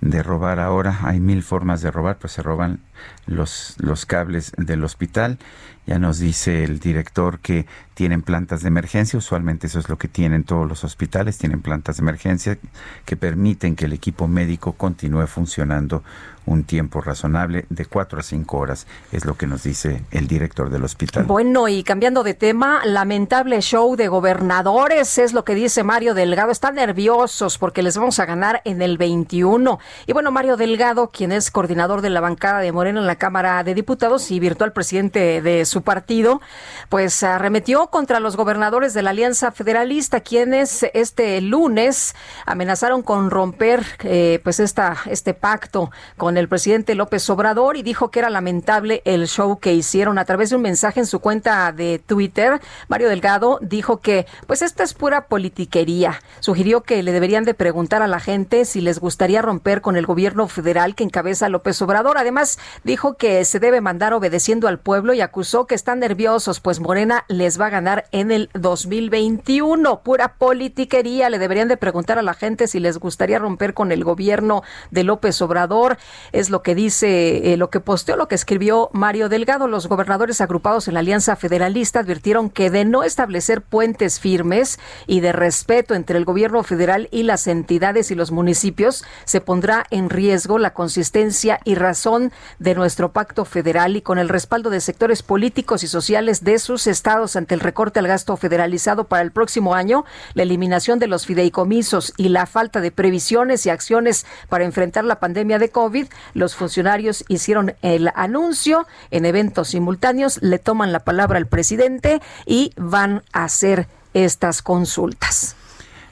[0.00, 0.98] de robar ahora.
[1.04, 2.80] Hay mil formas de robar, pues se roban
[3.26, 5.38] los, los cables del hospital.
[5.86, 10.08] Ya nos dice el director que tienen plantas de emergencia, usualmente eso es lo que
[10.08, 12.58] tienen todos los hospitales, tienen plantas de emergencia
[13.04, 16.02] que permiten que el equipo médico continúe funcionando
[16.46, 20.70] un tiempo razonable de cuatro a cinco horas, es lo que nos dice el director
[20.70, 21.24] del hospital.
[21.24, 26.50] Bueno, y cambiando de tema, lamentable show de gobernadores, es lo que dice Mario Delgado.
[26.50, 29.78] Están nerviosos porque les vamos a ganar en el 21.
[30.06, 33.62] Y bueno, Mario Delgado, quien es coordinador de la bancada de Moreno en la Cámara
[33.64, 36.40] de Diputados y virtual presidente de su partido,
[36.88, 42.14] pues arremetió contra los gobernadores de la Alianza Federalista, quienes este lunes
[42.46, 48.10] amenazaron con romper eh, pues esta, este pacto con el presidente López Obrador y dijo
[48.10, 51.72] que era lamentable el show que hicieron a través de un mensaje en su cuenta
[51.72, 52.60] de Twitter.
[52.88, 56.20] Mario Delgado dijo que pues esta es pura politiquería.
[56.40, 60.06] Sugirió que le deberían de preguntar a la gente si les gustaría romper con el
[60.06, 62.18] gobierno federal que encabeza López Obrador.
[62.18, 66.80] Además, dijo que se debe mandar obedeciendo al pueblo y acusó que están nerviosos, pues
[66.80, 70.02] Morena les va a ganar en el 2021.
[70.02, 71.28] Pura politiquería.
[71.28, 74.62] Le deberían de preguntar a la gente si les gustaría romper con el gobierno
[74.92, 75.98] de López Obrador
[76.32, 79.66] es lo que dice, eh, lo que posteó, lo que escribió Mario Delgado.
[79.66, 85.20] Los gobernadores agrupados en la Alianza Federalista advirtieron que de no establecer puentes firmes y
[85.20, 90.10] de respeto entre el gobierno federal y las entidades y los municipios, se pondrá en
[90.10, 95.22] riesgo la consistencia y razón de nuestro pacto federal y con el respaldo de sectores
[95.22, 99.74] políticos y sociales de sus estados ante el recorte al gasto federalizado para el próximo
[99.74, 100.04] año,
[100.34, 105.18] la eliminación de los fideicomisos y la falta de previsiones y acciones para enfrentar la
[105.18, 111.38] pandemia de COVID, los funcionarios hicieron el anuncio en eventos simultáneos, le toman la palabra
[111.38, 115.56] al presidente y van a hacer estas consultas.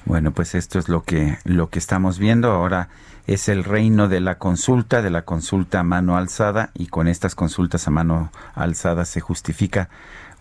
[0.05, 2.89] Bueno, pues esto es lo que lo que estamos viendo ahora
[3.27, 7.35] es el reino de la consulta, de la consulta a mano alzada y con estas
[7.35, 9.89] consultas a mano alzada se justifica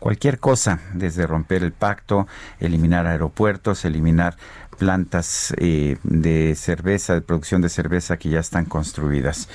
[0.01, 2.27] cualquier cosa, desde romper el pacto,
[2.59, 4.35] eliminar aeropuertos, eliminar
[4.79, 9.47] plantas eh, de cerveza, de producción de cerveza que ya están construidas.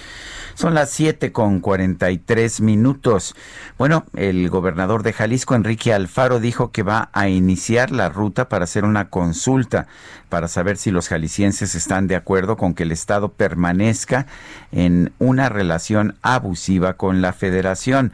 [0.55, 3.35] Son las 7 con 43 minutos.
[3.77, 8.65] Bueno, el gobernador de Jalisco, Enrique Alfaro, dijo que va a iniciar la ruta para
[8.65, 9.89] hacer una consulta
[10.29, 14.27] para saber si los jaliscienses están de acuerdo con que el Estado permanezca
[14.71, 18.13] en una relación abusiva con la federación.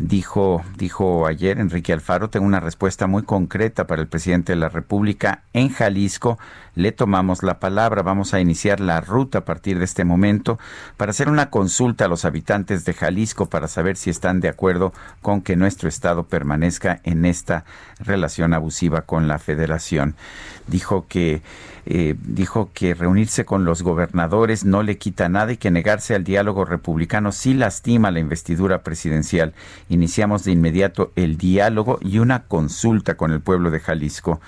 [0.00, 4.68] Dijo, dijo ayer Enrique Alfaro, tengo una respuesta muy concreta para el presidente de la
[4.68, 5.42] República.
[5.52, 6.38] En Jalisco
[6.78, 8.02] le tomamos la palabra.
[8.02, 10.60] Vamos a iniciar la ruta a partir de este momento
[10.96, 14.92] para hacer una consulta a los habitantes de Jalisco para saber si están de acuerdo
[15.20, 17.64] con que nuestro Estado permanezca en esta
[17.98, 20.14] relación abusiva con la Federación.
[20.68, 21.42] Dijo que
[21.90, 26.22] eh, dijo que reunirse con los gobernadores no le quita nada y que negarse al
[26.22, 29.52] diálogo republicano sí lastima la investidura presidencial.
[29.88, 34.40] Iniciamos de inmediato el diálogo y una consulta con el pueblo de Jalisco.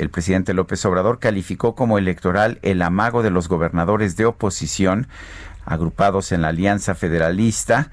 [0.00, 5.08] El presidente López Obrador calificó como electoral el amago de los gobernadores de oposición
[5.66, 7.90] agrupados en la Alianza Federalista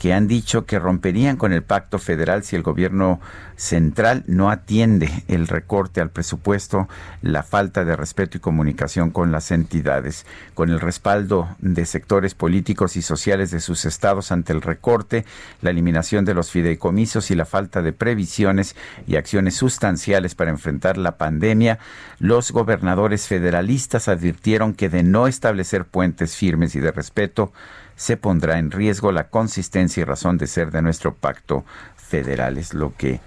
[0.00, 3.20] que han dicho que romperían con el pacto federal si el gobierno
[3.56, 6.88] central no atiende el recorte al presupuesto,
[7.20, 10.24] la falta de respeto y comunicación con las entidades.
[10.54, 15.26] Con el respaldo de sectores políticos y sociales de sus estados ante el recorte,
[15.60, 18.76] la eliminación de los fideicomisos y la falta de previsiones
[19.06, 21.78] y acciones sustanciales para enfrentar la pandemia,
[22.20, 27.52] los gobernadores federalistas advirtieron que de no establecer puentes firmes y de respeto,
[28.00, 32.56] se pondrá en riesgo la consistencia y razón de ser de nuestro pacto federal.
[32.56, 33.20] Es lo que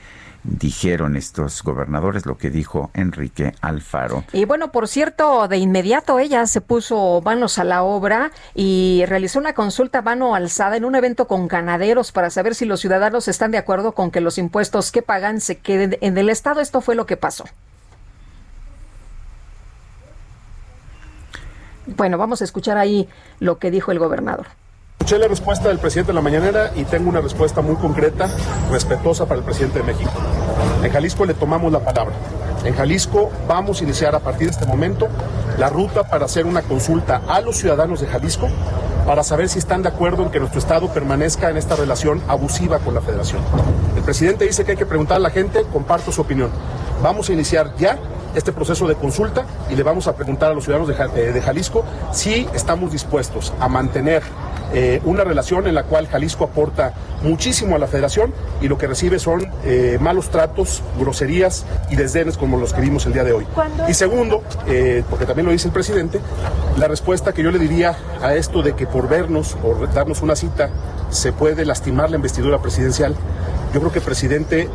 [0.43, 4.23] dijeron estos gobernadores, lo que dijo Enrique Alfaro.
[4.33, 9.37] Y bueno, por cierto, de inmediato ella se puso manos a la obra y realizó
[9.37, 13.51] una consulta mano alzada en un evento con ganaderos para saber si los ciudadanos están
[13.51, 16.61] de acuerdo con que los impuestos que pagan se queden en el Estado.
[16.61, 17.45] Esto fue lo que pasó.
[21.85, 23.07] Bueno, vamos a escuchar ahí
[23.39, 24.47] lo que dijo el gobernador.
[25.03, 28.29] Escuché la respuesta del presidente de la mañanera y tengo una respuesta muy concreta,
[28.71, 30.13] respetuosa para el presidente de México.
[30.81, 32.15] En Jalisco le tomamos la palabra.
[32.63, 35.09] En Jalisco vamos a iniciar a partir de este momento
[35.57, 38.47] la ruta para hacer una consulta a los ciudadanos de Jalisco
[39.05, 42.79] para saber si están de acuerdo en que nuestro Estado permanezca en esta relación abusiva
[42.79, 43.41] con la Federación.
[43.97, 46.49] El presidente dice que hay que preguntar a la gente, comparto su opinión.
[47.01, 47.99] Vamos a iniciar ya
[48.35, 52.47] este proceso de consulta y le vamos a preguntar a los ciudadanos de, Jalisco si
[52.53, 54.23] estamos dispuestos a mantener
[54.73, 56.93] eh, una relación en la cual Jalisco aporta
[57.23, 62.37] muchísimo a la federación y lo que recibe son eh, malos tratos, groserías y desdenes
[62.37, 63.47] como los que vimos el día de hoy.
[63.87, 66.19] Y segundo, eh, porque también lo dice el presidente,
[66.77, 70.35] la respuesta que yo le diría a esto de que por vernos o darnos una
[70.35, 70.69] cita
[71.09, 73.15] se puede lastimar la investidura presidencial,
[73.73, 74.69] yo creo que el presidente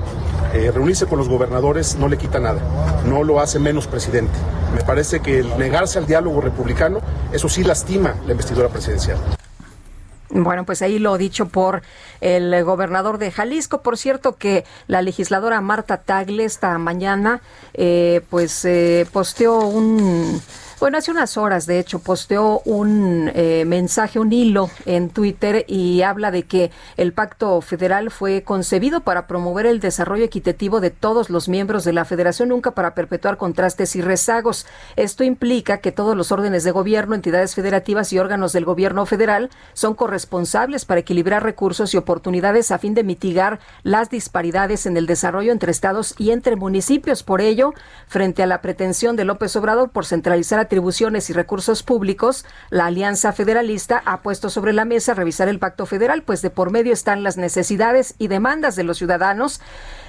[0.54, 2.60] eh, reunirse con los gobernadores no le quita nada,
[3.06, 4.32] no lo hace menos presidente.
[4.74, 7.00] Me parece que el negarse al diálogo republicano,
[7.32, 9.18] eso sí lastima la investidura presidencial.
[10.30, 11.82] Bueno, pues ahí lo dicho por
[12.20, 13.80] el gobernador de Jalisco.
[13.80, 17.40] Por cierto que la legisladora Marta Tagle esta mañana
[17.72, 20.40] eh, pues eh, posteó un
[20.80, 26.02] bueno, hace unas horas, de hecho, posteó un eh, mensaje, un hilo en Twitter y
[26.02, 31.30] habla de que el pacto federal fue concebido para promover el desarrollo equitativo de todos
[31.30, 34.66] los miembros de la federación, nunca para perpetuar contrastes y rezagos.
[34.94, 39.50] Esto implica que todos los órdenes de gobierno, entidades federativas y órganos del gobierno federal
[39.72, 45.06] son corresponsables para equilibrar recursos y oportunidades a fin de mitigar las disparidades en el
[45.06, 47.24] desarrollo entre estados y entre municipios.
[47.24, 47.74] Por ello,
[48.06, 53.32] frente a la pretensión de López Obrador por centralizar atribuciones y recursos públicos, la Alianza
[53.32, 57.22] Federalista ha puesto sobre la mesa revisar el pacto federal, pues de por medio están
[57.22, 59.62] las necesidades y demandas de los ciudadanos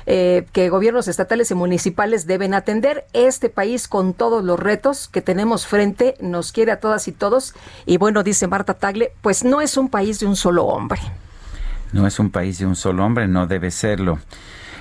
[0.05, 3.05] eh, que gobiernos estatales y municipales deben atender.
[3.13, 7.53] Este país, con todos los retos que tenemos frente, nos quiere a todas y todos.
[7.85, 10.99] Y bueno, dice Marta Tagle, pues no es un país de un solo hombre.
[11.93, 14.19] No es un país de un solo hombre, no debe serlo.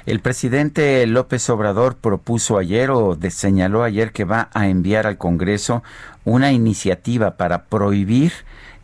[0.07, 5.83] El presidente López Obrador propuso ayer o señaló ayer que va a enviar al Congreso
[6.25, 8.33] una iniciativa para prohibir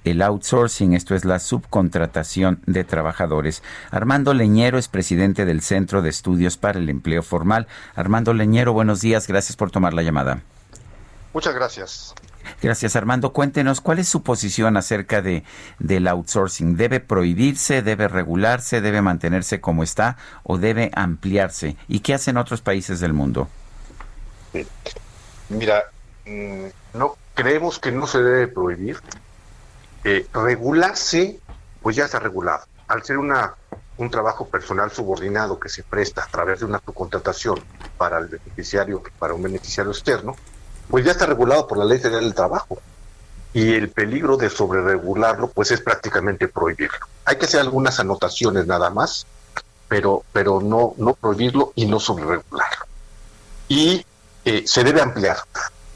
[0.04, 3.62] el outsourcing, esto es la subcontratación de trabajadores.
[3.90, 7.66] Armando Leñero es presidente del Centro de Estudios para el Empleo Formal.
[7.94, 10.40] Armando Leñero, buenos días, gracias por tomar la llamada.
[11.32, 12.14] Muchas gracias.
[12.62, 13.32] Gracias, Armando.
[13.32, 15.44] Cuéntenos, ¿cuál es su posición acerca de
[15.78, 16.76] del outsourcing?
[16.76, 21.76] ¿Debe prohibirse, debe regularse, debe mantenerse como está o debe ampliarse?
[21.88, 23.48] ¿Y qué hacen otros países del mundo?
[25.48, 25.84] Mira,
[26.26, 28.98] mm, no creemos que no se debe prohibir.
[30.04, 31.40] Eh, regularse,
[31.82, 32.64] pues ya está regulado.
[32.86, 33.54] Al ser una
[33.96, 37.60] un trabajo personal subordinado que se presta a través de una subcontratación
[37.96, 40.36] para el beneficiario, para un beneficiario externo,
[40.90, 42.78] pues ya está regulado por la Ley Federal del Trabajo.
[43.52, 47.06] Y el peligro de sobreregularlo, pues es prácticamente prohibirlo.
[47.24, 49.26] Hay que hacer algunas anotaciones nada más,
[49.88, 52.86] pero, pero no, no prohibirlo y no sobreregularlo.
[53.68, 54.04] Y
[54.44, 55.38] eh, se debe ampliar,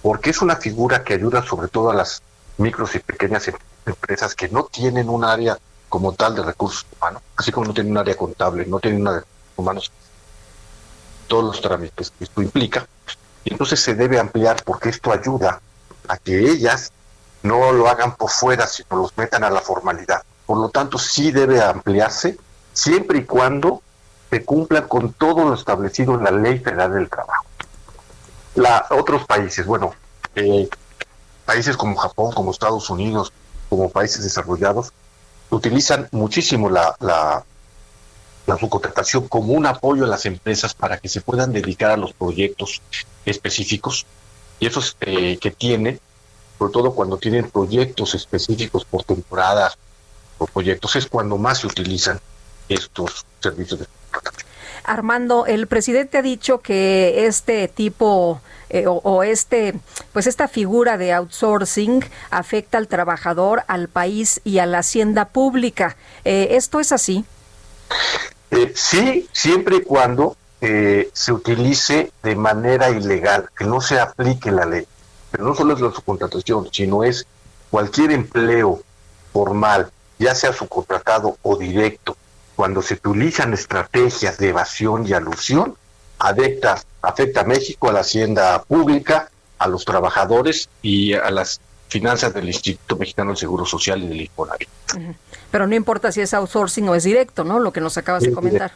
[0.03, 2.23] porque es una figura que ayuda sobre todo a las
[2.59, 3.55] micros y pequeñas em-,
[3.87, 5.59] empresas que no tienen un área
[5.89, 9.09] como tal de recursos humanos, así como no tienen un área contable, no tienen un
[9.09, 9.27] área de
[9.57, 9.91] humanos,
[11.27, 12.87] todos los trámites que esto implica,
[13.51, 15.61] entonces se debe ampliar porque esto ayuda
[16.09, 16.93] a que ellas
[17.43, 20.23] no lo hagan por fuera, sino los metan a la formalidad.
[20.47, 22.39] Por lo tanto, sí debe ampliarse
[22.73, 23.83] siempre y cuando
[24.31, 27.45] se cumpla con todo lo establecido en la Ley Federal del Trabajo.
[28.55, 29.95] La, otros países, bueno,
[30.35, 30.69] eh,
[31.45, 33.33] países como Japón, como Estados Unidos,
[33.69, 34.93] como países desarrollados,
[35.51, 37.45] utilizan muchísimo la,
[38.49, 42.15] la subcontratación como un apoyo a las empresas para que se puedan dedicar a los
[42.15, 42.81] proyectos
[43.27, 44.07] específicos
[44.59, 46.01] y esos eh, que tienen,
[46.59, 49.77] sobre todo cuando tienen proyectos específicos por temporadas
[50.53, 52.21] proyectos, es cuando más se utilizan
[52.69, 53.87] estos servicios de
[54.85, 58.41] Armando, el presidente ha dicho que este tipo
[58.71, 59.75] eh, o, o, este,
[60.13, 65.97] pues esta figura de outsourcing afecta al trabajador, al país y a la hacienda pública.
[66.25, 67.25] Eh, ¿Esto es así?
[68.51, 74.51] Eh, sí, siempre y cuando eh, se utilice de manera ilegal, que no se aplique
[74.51, 74.87] la ley.
[75.31, 77.27] Pero no solo es la subcontratación, sino es
[77.71, 78.83] cualquier empleo
[79.33, 82.17] formal, ya sea subcontratado o directo,
[82.57, 85.77] cuando se utilizan estrategias de evasión y alusión,
[86.19, 92.33] afecta, afecta a México, a la hacienda pública, a los trabajadores y a las finanzas
[92.35, 94.69] del Instituto Mexicano del Seguro Social y del INFONAVIT.
[95.51, 97.59] Pero no importa si es outsourcing o es directo, ¿no?
[97.59, 98.73] Lo que nos acabas de comentar.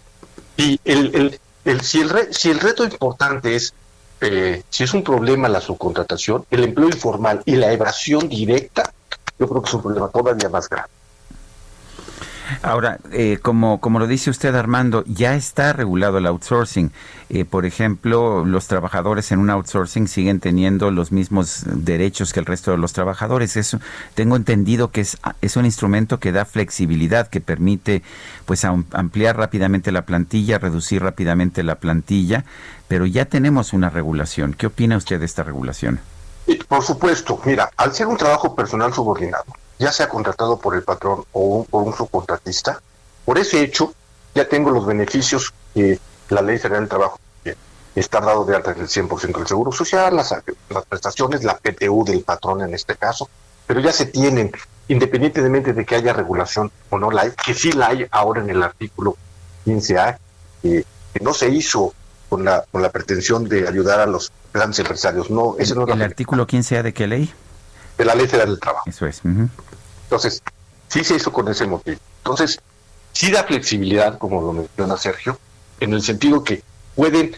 [0.57, 3.75] Y el, el, el, si, el re, si el reto importante es,
[4.21, 8.93] eh, si es un problema la subcontratación, el empleo informal y la evasión directa,
[9.39, 10.89] yo creo que es un problema todavía más grave.
[12.63, 16.93] Ahora, eh, como, como lo dice usted, Armando, ya está regulado el outsourcing.
[17.31, 22.47] Eh, por ejemplo, los trabajadores en un outsourcing siguen teniendo los mismos derechos que el
[22.47, 23.57] resto de los trabajadores.
[23.57, 23.79] Eso
[24.15, 28.03] tengo entendido que es, es un instrumento que da flexibilidad, que permite
[28.45, 32.45] pues ampliar rápidamente la plantilla, reducir rápidamente la plantilla,
[32.89, 34.55] pero ya tenemos una regulación.
[34.55, 36.01] ¿Qué opina usted de esta regulación?
[36.69, 39.45] Por supuesto, mira, al ser un trabajo personal subordinado,
[39.83, 42.81] ya sea contratado por el patrón o un, por un subcontratista,
[43.25, 43.93] por ese hecho
[44.33, 47.19] ya tengo los beneficios que la Ley Federal del Trabajo
[47.97, 50.35] está dado de alta en el 100% del Seguro Social, las,
[50.71, 53.29] las prestaciones, la PTU del patrón en este caso,
[53.67, 54.53] pero ya se tienen,
[54.87, 58.51] independientemente de que haya regulación o no la hay, que sí la hay ahora en
[58.51, 59.17] el artículo
[59.67, 60.17] 15A,
[60.63, 61.93] eh, que no se hizo
[62.29, 65.29] con la, con la pretensión de ayudar a los grandes empresarios.
[65.29, 67.35] No, ese no ¿El, el artículo 15A de qué ley?
[67.99, 68.89] De la Ley Federal del Trabajo.
[68.89, 69.21] Eso es.
[69.25, 69.49] Uh -huh.
[70.05, 70.43] Entonces,
[70.89, 71.99] sí se hizo con ese motivo.
[72.19, 72.61] Entonces,
[73.13, 75.39] sí da flexibilidad, como lo menciona Sergio,
[75.81, 76.63] en el sentido que
[76.95, 77.37] pueden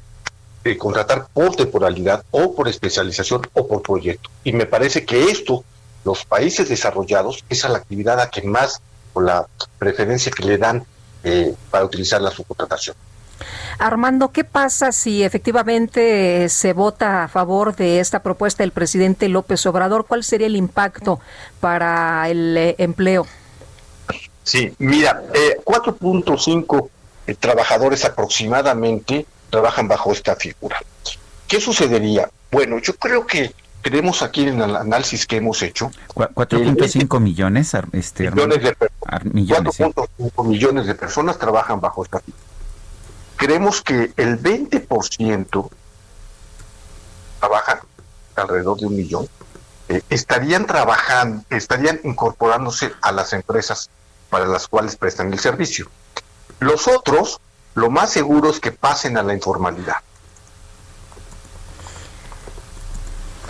[0.65, 4.31] eh, contratar por temporalidad o por especialización o por proyecto.
[4.45, 5.65] Y me parece que esto,
[6.05, 8.81] los países desarrollados, es a la actividad a que más,
[9.13, 9.47] o la
[9.79, 10.85] preferencia que le dan
[11.23, 12.97] eh, para utilizar la subcontratación.
[13.79, 19.65] Armando, ¿qué pasa si efectivamente se vota a favor de esta propuesta del presidente López
[19.67, 20.07] Obrador?
[20.07, 21.21] ¿Cuál sería el impacto
[21.61, 23.27] para el eh, empleo?
[24.43, 26.89] Sí, mira, eh, 4.5
[27.27, 30.79] eh, trabajadores aproximadamente trabajan bajo esta figura.
[31.49, 32.29] ¿Qué sucedería?
[32.51, 35.91] Bueno, yo creo que tenemos aquí en el análisis que hemos hecho.
[36.15, 38.77] 4.5 millones, este, millones de,
[39.25, 40.49] millones, 4.5 sí.
[40.49, 42.44] millones de personas trabajan bajo esta figura
[43.37, 45.71] creemos que el 20%
[47.41, 47.81] trabajan
[48.37, 49.29] alrededor de un millón,
[49.89, 53.91] eh, estarían trabajando, estarían incorporándose a las empresas
[54.31, 55.89] para las cuales prestan el servicio.
[56.61, 57.41] Los otros,
[57.75, 59.97] lo más seguro es que pasen a la informalidad.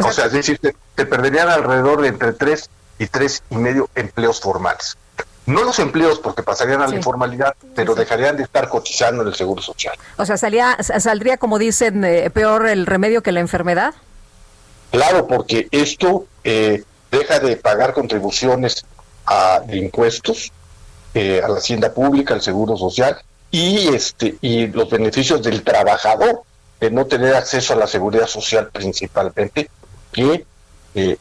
[0.03, 0.61] O sea, es decir,
[0.95, 2.68] te perderían alrededor de entre tres
[2.99, 4.97] y tres y medio empleos formales
[5.47, 6.97] no los empleos porque pasarían a la sí.
[6.97, 9.95] informalidad, pero dejarían de estar cotizando en el seguro social.
[10.16, 13.95] O sea, salía, saldría, como dicen, eh, peor el remedio que la enfermedad.
[14.90, 18.84] Claro, porque esto eh, deja de pagar contribuciones
[19.26, 20.53] a, de impuestos
[21.14, 23.18] eh, a la hacienda pública, al seguro social
[23.51, 26.42] y este y los beneficios del trabajador
[26.80, 29.70] de no tener acceso a la seguridad social principalmente,
[30.12, 30.45] que
[30.95, 31.16] eh,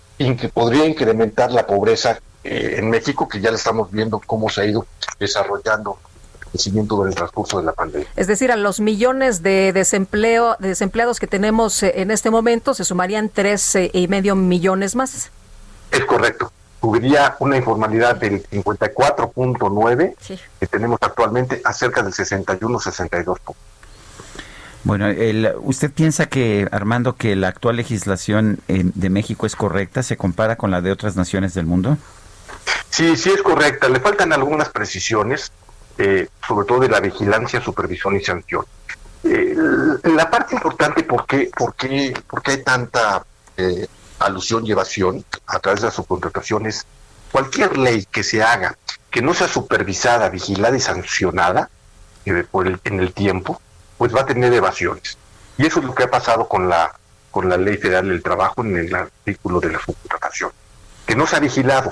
[0.54, 4.66] podría incrementar la pobreza eh, en México, que ya le estamos viendo cómo se ha
[4.66, 4.86] ido
[5.20, 5.98] desarrollando
[6.42, 8.08] el crecimiento del transcurso de la pandemia.
[8.16, 12.74] Es decir, a los millones de desempleo, de desempleados que tenemos eh, en este momento,
[12.74, 15.32] se sumarían tres y medio millones más.
[15.92, 16.52] Es correcto.
[16.80, 20.38] Cubriría una informalidad del 54.9 sí.
[20.60, 23.38] que tenemos actualmente a cerca del 61-62.
[24.84, 30.04] Bueno, el, ¿usted piensa que, Armando, que la actual legislación eh, de México es correcta?
[30.04, 31.98] ¿Se compara con la de otras naciones del mundo?
[32.90, 33.90] Sí, sí es correcta.
[33.90, 35.52] Le faltan algunas precisiones,
[35.98, 38.66] eh, sobre todo de la vigilancia, supervisión y sanción.
[39.24, 39.56] Eh,
[40.04, 43.26] la parte importante, ¿por qué, por qué, por qué hay tanta
[43.58, 43.88] eh,
[44.20, 46.86] alusión y evasión a través de las subcontrataciones?
[47.32, 48.78] Cualquier ley que se haga
[49.10, 51.70] que no sea supervisada, vigilada y sancionada
[52.26, 53.62] eh, por el, en el tiempo,
[53.98, 55.18] pues va a tener evasiones.
[55.58, 56.94] Y eso es lo que ha pasado con la
[57.30, 60.52] con la Ley Federal del Trabajo en el artículo de la subcontratación,
[61.08, 61.90] que no se ha vigilado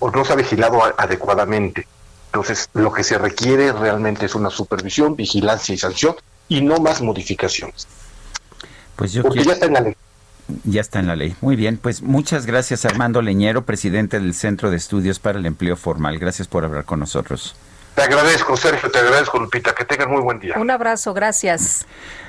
[0.00, 1.86] o no se ha vigilado adecuadamente.
[2.26, 6.16] Entonces, lo que se requiere realmente es una supervisión, vigilancia y sanción
[6.48, 7.86] y no más modificaciones.
[8.96, 9.50] Pues yo Porque quiero...
[9.50, 9.96] ya está en la ley.
[10.64, 11.36] Ya está en la ley.
[11.40, 15.76] Muy bien, pues muchas gracias Armando Leñero, presidente del Centro de Estudios para el Empleo
[15.76, 16.18] Formal.
[16.18, 17.54] Gracias por hablar con nosotros.
[17.94, 19.74] Te agradezco, Sergio, te agradezco, Lupita.
[19.74, 20.54] Que tengas muy buen día.
[20.58, 21.86] Un abrazo, gracias.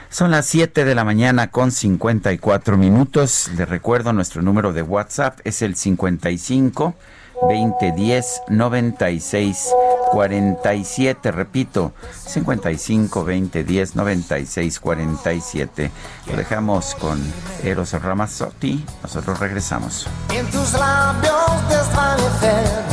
[0.10, 3.50] Son las 7 de la mañana con 54 minutos.
[3.56, 6.96] Les recuerdo, nuestro número de WhatsApp es el 55
[7.42, 9.74] 2010 96
[10.12, 11.32] 47.
[11.32, 11.94] Repito,
[12.26, 15.92] 55 2010 96 47.
[16.28, 17.22] Lo dejamos con
[17.64, 18.86] Eros Ramazzotti.
[19.02, 20.08] Nosotros regresamos.
[20.30, 22.84] En tus labios desvanecer,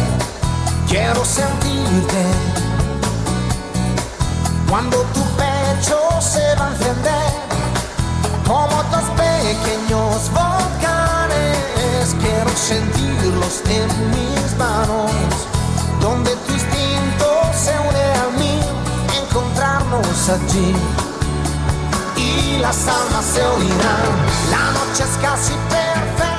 [0.89, 2.25] quiero sentirte.
[4.71, 7.33] Cuando tu pecho se va a encender,
[8.47, 10.31] como dos pequeños
[12.39, 15.11] quiero sentirlos en mis manos.
[16.01, 18.72] Donde tu instinto se une al mío,
[19.20, 20.74] encontrarnos allí.
[22.16, 24.12] Y las almas se unirán,
[24.51, 26.39] la noche es casi perfecta.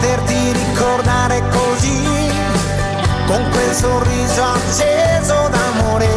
[0.00, 2.02] Poterti ricordare così,
[3.26, 6.08] con quel sorriso acceso d'amore,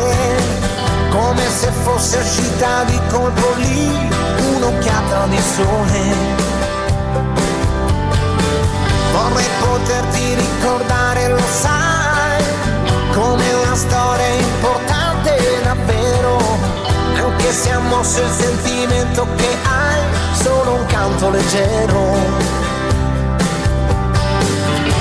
[1.10, 4.10] come se fosse uscita di colpo lì
[4.56, 6.16] un'occhiata di sole.
[9.12, 12.44] Vorrei poterti ricordare, lo sai,
[13.12, 16.38] come una storia importante davvero,
[17.22, 20.02] anche se ha mosso il sentimento che hai,
[20.42, 22.63] solo un canto leggero.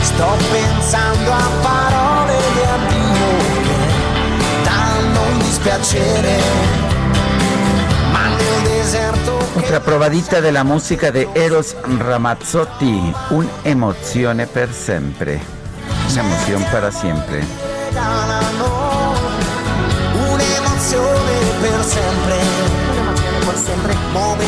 [0.02, 3.28] Sto pensando a parole di addio
[3.62, 6.80] che danno un dispiacere,
[9.54, 15.40] Otra probadita de la música de Eros Ramazzotti, un emozione per sempre.
[16.10, 17.42] Una emoción para siempre.
[17.92, 19.14] regalano
[20.30, 22.81] un'emozione per sempre.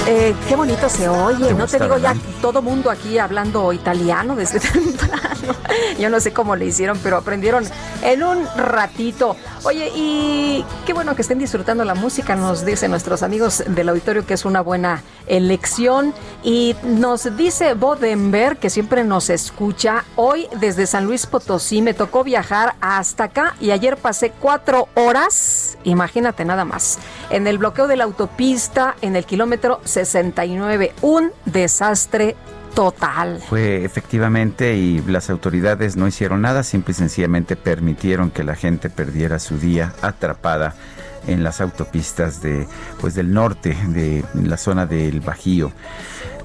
[0.06, 4.60] Eh, qué bonito se oye, no te digo ya todo mundo aquí hablando italiano desde
[4.72, 5.54] temprano.
[5.98, 7.64] Yo no sé cómo le hicieron, pero aprendieron
[8.02, 9.36] en un ratito.
[9.64, 14.26] Oye, y qué bueno que estén disfrutando la música, nos dicen nuestros amigos del auditorio
[14.26, 16.12] que es una buena elección.
[16.42, 22.24] Y nos dice Bodenberg, que siempre nos escucha, hoy desde San Luis Potosí me tocó
[22.24, 26.98] viajar hasta acá y ayer pasé cuatro horas, imagínate nada más,
[27.30, 30.92] en el bloqueo de la autopista en el kilómetro 69.
[31.02, 32.36] Un desastre
[32.74, 33.40] total.
[33.48, 38.90] Fue efectivamente y las autoridades no hicieron nada, simple y sencillamente permitieron que la gente
[38.90, 40.74] perdiera su día atrapada
[41.26, 42.66] en las autopistas de
[43.00, 45.72] pues del norte de la zona del Bajío.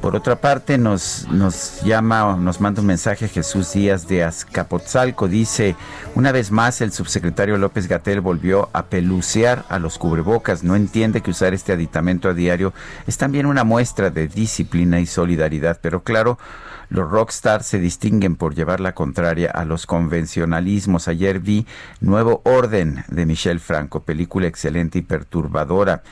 [0.01, 5.27] Por otra parte, nos, nos llama, nos manda un mensaje Jesús Díaz de Azcapotzalco.
[5.27, 5.75] Dice,
[6.15, 10.63] una vez más el subsecretario López Gatel volvió a pelucear a los cubrebocas.
[10.63, 12.73] No entiende que usar este aditamento a diario
[13.07, 15.79] es también una muestra de disciplina y solidaridad.
[15.81, 16.39] Pero claro,
[16.89, 21.09] los rockstars se distinguen por llevar la contraria a los convencionalismos.
[21.09, 21.67] Ayer vi
[21.99, 26.03] Nuevo Orden de Michel Franco, película excelente y perturbadora.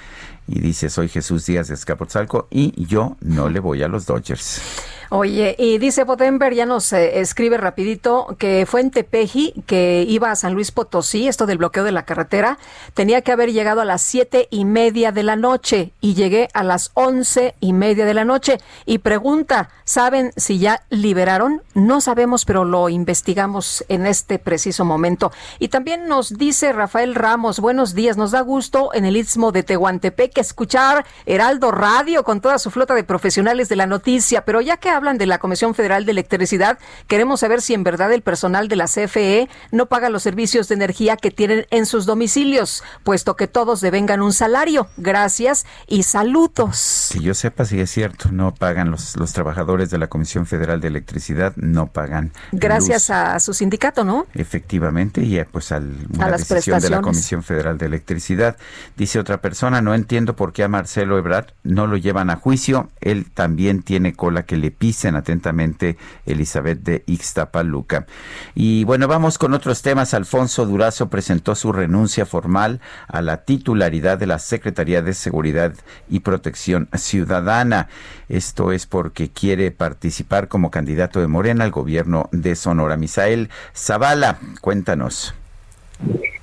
[0.47, 4.61] Y dice, soy Jesús Díaz de Escapotzalco y yo no le voy a los Dodgers.
[5.09, 10.31] Oye, y dice Bodenberg, ya nos eh, escribe rapidito, que fue en Tepeji, que iba
[10.31, 12.57] a San Luis Potosí, esto del bloqueo de la carretera,
[12.93, 16.63] tenía que haber llegado a las siete y media de la noche y llegué a
[16.63, 18.59] las once y media de la noche.
[18.85, 21.61] Y pregunta, ¿saben si ya liberaron?
[21.73, 25.31] No sabemos, pero lo investigamos en este preciso momento.
[25.59, 29.63] Y también nos dice Rafael Ramos, buenos días, nos da gusto en el Istmo de
[29.63, 34.75] Tehuantepec escuchar Heraldo Radio con toda su flota de profesionales de la noticia, pero ya
[34.77, 36.77] que hablan de la Comisión Federal de Electricidad,
[37.07, 40.75] queremos saber si en verdad el personal de la CFE no paga los servicios de
[40.75, 44.87] energía que tienen en sus domicilios, puesto que todos devengan un salario.
[44.97, 47.09] Gracias y saludos.
[47.13, 50.81] Que yo sepa si es cierto, no pagan los, los trabajadores de la Comisión Federal
[50.81, 52.31] de Electricidad, no pagan.
[52.51, 54.25] Gracias a su sindicato, ¿no?
[54.33, 58.57] Efectivamente, y pues al, a la decisión de la Comisión Federal de Electricidad.
[58.95, 62.89] Dice otra persona, no entiendo por qué a Marcelo Ebrard no lo llevan a juicio,
[63.01, 68.07] él también tiene cola que le pisen atentamente Elizabeth de Ixtapaluca.
[68.55, 70.13] Y bueno, vamos con otros temas.
[70.13, 72.79] Alfonso Durazo presentó su renuncia formal
[73.09, 75.73] a la titularidad de la Secretaría de Seguridad
[76.09, 77.89] y Protección Ciudadana.
[78.29, 82.95] Esto es porque quiere participar como candidato de Morena al gobierno de Sonora.
[82.95, 85.35] Misael Zavala, cuéntanos.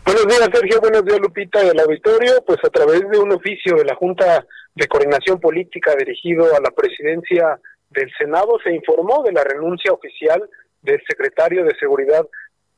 [0.04, 0.80] Buenos días, Sergio.
[0.82, 2.44] Buenos días, Lupita, del auditorio.
[2.46, 6.70] Pues a través de un oficio de la Junta de Coordinación Política dirigido a la
[6.72, 7.58] presidencia
[7.94, 10.48] del Senado, se informó de la renuncia oficial
[10.82, 12.26] del secretario de Seguridad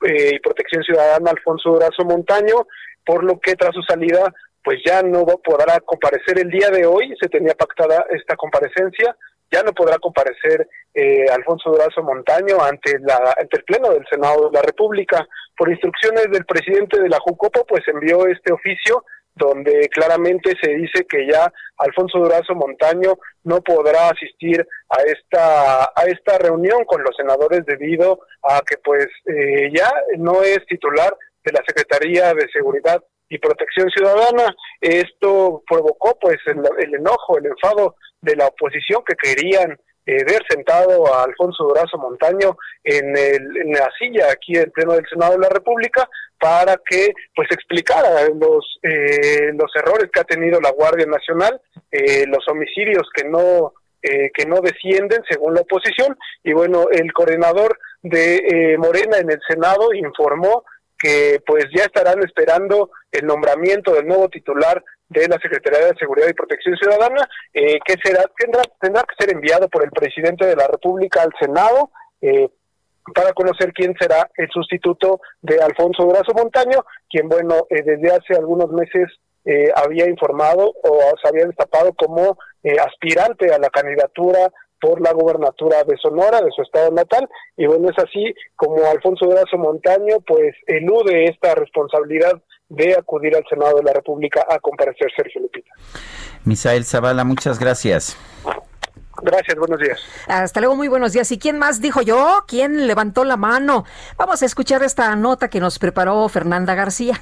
[0.07, 2.67] eh, y Protección Ciudadana, Alfonso Durazo Montaño,
[3.05, 7.15] por lo que tras su salida pues ya no podrá comparecer el día de hoy,
[7.21, 9.17] se tenía pactada esta comparecencia,
[9.49, 14.51] ya no podrá comparecer eh, Alfonso Durazo Montaño ante, la, ante el Pleno del Senado
[14.51, 15.25] de la República.
[15.57, 19.05] Por instrucciones del presidente de la Jucopo, pues envió este oficio
[19.37, 26.05] donde claramente se dice que ya Alfonso Durazo Montaño no podrá asistir a esta a
[26.07, 31.15] esta reunión con los senadores debido a que pues eh, ya no es titular
[31.45, 34.55] de la Secretaría de Seguridad y Protección Ciudadana.
[34.81, 39.77] Esto provocó pues el, enojo, el enfado de la oposición que querían
[40.07, 44.93] eh, ver sentado a Alfonso Durazo Montaño en, el, en la silla aquí en pleno
[44.93, 50.25] del Senado de la República para que pues explicara los eh, los errores que ha
[50.25, 56.17] tenido la Guardia Nacional, eh, los homicidios que no que no descienden según la oposición.
[56.45, 60.63] Y bueno el coordinador de Morena en el Senado informó
[60.97, 66.29] que pues ya estarán esperando el nombramiento del nuevo titular de la Secretaría de Seguridad
[66.29, 70.57] y Protección Ciudadana, eh, que será tendrá tendrá que ser enviado por el presidente de
[70.57, 71.91] la República al Senado
[72.21, 72.49] eh,
[73.15, 78.35] para conocer quién será el sustituto de Alfonso Durazo Montaño, quien bueno eh, desde hace
[78.35, 79.09] algunos meses
[79.45, 82.37] eh, había informado o se había destapado como
[82.85, 84.51] aspirante a la candidatura
[84.81, 89.27] por la gobernatura de Sonora, de su estado natal, y bueno, es así como Alfonso
[89.27, 95.09] Durazo Montaño pues elude esta responsabilidad de acudir al Senado de la República a comparecer
[95.17, 95.71] Sergio Lupita.
[96.45, 98.17] Misael Zavala, muchas gracias.
[99.23, 99.99] Gracias, buenos días.
[100.29, 101.31] Hasta luego, muy buenos días.
[101.33, 102.45] ¿Y quién más dijo yo?
[102.47, 103.85] ¿Quién levantó la mano?
[104.17, 107.21] Vamos a escuchar esta nota que nos preparó Fernanda García.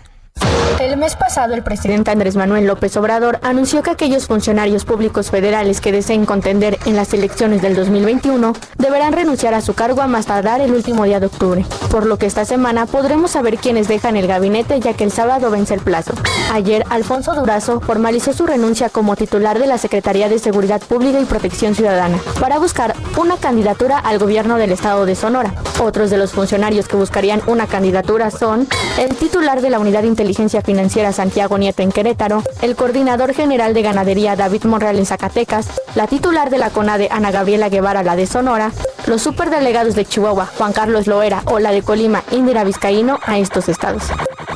[0.80, 5.80] El mes pasado, el presidente Andrés Manuel López Obrador anunció que aquellos funcionarios públicos federales
[5.80, 10.26] que deseen contender en las elecciones del 2021 deberán renunciar a su cargo a más
[10.26, 14.16] tardar el último día de octubre, por lo que esta semana podremos saber quiénes dejan
[14.16, 16.12] el gabinete ya que el sábado vence el plazo.
[16.52, 21.24] Ayer, Alfonso Durazo formalizó su renuncia como titular de la Secretaría de Seguridad Pública y
[21.24, 25.54] Protección Ciudadana para buscar una candidatura al gobierno del estado de Sonora.
[25.80, 28.66] Otros de los funcionarios que buscarían una candidatura son
[28.98, 33.74] el titular de la Unidad Inteligencia Inteligencia Financiera Santiago Nieto en Querétaro, el coordinador general
[33.74, 38.16] de ganadería David Monreal en Zacatecas, la titular de la CONADE Ana Gabriela Guevara, la
[38.16, 38.72] de Sonora,
[39.06, 43.68] los superdelegados de Chihuahua Juan Carlos Loera o la de Colima Indira Vizcaíno a estos
[43.68, 44.04] estados.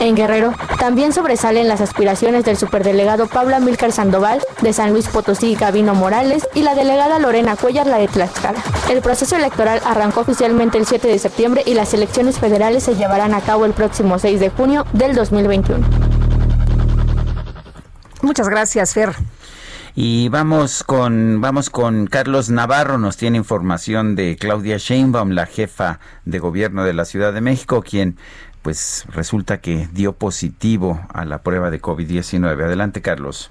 [0.01, 5.57] En Guerrero también sobresalen las aspiraciones del superdelegado Pablo Amílcar Sandoval de San Luis Potosí
[5.57, 8.63] Gavino Morales y la delegada Lorena Cuellar la de Tlaxcala.
[8.89, 13.35] El proceso electoral arrancó oficialmente el 7 de septiembre y las elecciones federales se llevarán
[13.35, 15.58] a cabo el próximo 6 de junio del 2020.
[18.23, 19.11] Muchas gracias, Fer.
[19.95, 25.99] Y vamos con vamos con Carlos Navarro, nos tiene información de Claudia Sheinbaum, la jefa
[26.25, 28.17] de gobierno de la Ciudad de México, quien
[28.63, 32.63] pues resulta que dio positivo a la prueba de COVID-19.
[32.63, 33.51] Adelante, Carlos.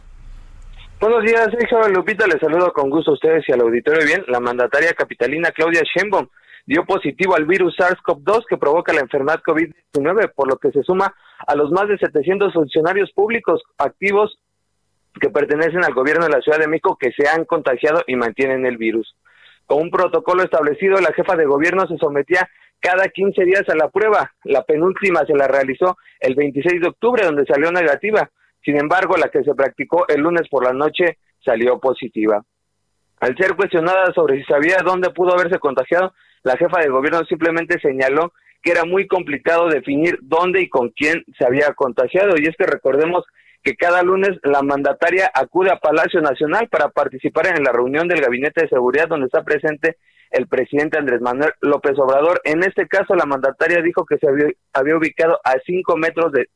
[1.00, 4.06] Buenos días, Sergio Lupita, les saludo con gusto a ustedes y al auditorio.
[4.06, 6.28] Bien, la mandataria capitalina Claudia Sheinbaum
[6.66, 11.14] dio positivo al virus SARS-CoV-2 que provoca la enfermedad COVID-19, por lo que se suma
[11.48, 14.38] a los más de 700 funcionarios públicos activos
[15.20, 18.66] que pertenecen al gobierno de la Ciudad de México que se han contagiado y mantienen
[18.66, 19.16] el virus.
[19.66, 22.48] Con un protocolo establecido, la jefa de gobierno se sometía
[22.80, 24.32] cada 15 días a la prueba.
[24.44, 28.30] La penúltima se la realizó el 26 de octubre, donde salió negativa.
[28.64, 32.44] Sin embargo, la que se practicó el lunes por la noche salió positiva.
[33.20, 37.80] Al ser cuestionada sobre si sabía dónde pudo haberse contagiado, la jefa de gobierno simplemente
[37.80, 42.36] señaló que era muy complicado definir dónde y con quién se había contagiado.
[42.38, 43.26] Y es que recordemos
[43.64, 48.22] que cada lunes la mandataria acude a Palacio Nacional para participar en la reunión del
[48.22, 49.98] Gabinete de Seguridad donde está presente
[50.32, 52.42] el presidente Andrés Manuel López Obrador.
[52.44, 54.28] En este caso, la mandataria dijo que se
[54.74, 56.50] había, ubicado a cinco metros de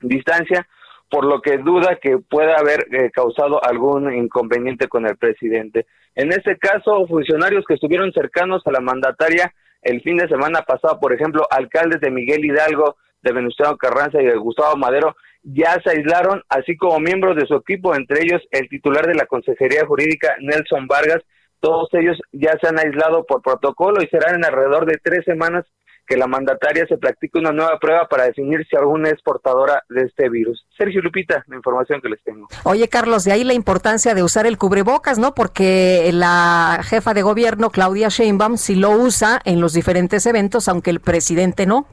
[0.00, 0.66] distancia
[1.10, 5.86] por lo que duda que pueda haber eh, causado algún inconveniente con el presidente.
[6.14, 9.52] En este caso, funcionarios que estuvieron cercanos a la mandataria
[9.84, 14.26] el fin de semana pasado, por ejemplo, alcaldes de Miguel Hidalgo, de Venustiano Carranza y
[14.26, 18.68] de Gustavo Madero, ya se aislaron, así como miembros de su equipo, entre ellos el
[18.68, 21.22] titular de la Consejería Jurídica, Nelson Vargas.
[21.60, 25.64] Todos ellos ya se han aislado por protocolo y serán en alrededor de tres semanas
[26.06, 30.02] que la mandataria se practique una nueva prueba para definir si alguna es portadora de
[30.02, 30.66] este virus.
[30.76, 32.48] Sergio Lupita, la información que les tengo.
[32.64, 35.34] Oye, Carlos, de ahí la importancia de usar el cubrebocas, ¿no?
[35.34, 40.90] Porque la jefa de gobierno, Claudia Sheinbaum, sí lo usa en los diferentes eventos, aunque
[40.90, 41.86] el presidente no.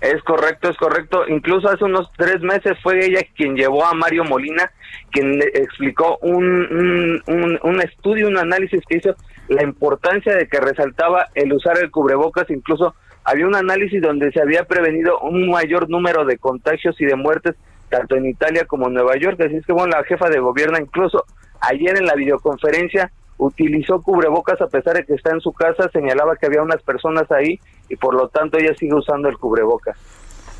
[0.00, 1.26] Es correcto, es correcto.
[1.28, 4.70] Incluso hace unos tres meses fue ella quien llevó a Mario Molina,
[5.10, 9.14] quien explicó un, un, un, estudio, un análisis que hizo
[9.48, 12.50] la importancia de que resaltaba el usar el cubrebocas.
[12.50, 12.94] Incluso
[13.24, 17.56] había un análisis donde se había prevenido un mayor número de contagios y de muertes,
[17.88, 19.40] tanto en Italia como en Nueva York.
[19.40, 21.24] Así es que, bueno, la jefa de gobierno incluso
[21.60, 26.36] ayer en la videoconferencia utilizó cubrebocas a pesar de que está en su casa, señalaba
[26.36, 27.58] que había unas personas ahí
[27.88, 29.96] y por lo tanto ella sigue usando el cubrebocas.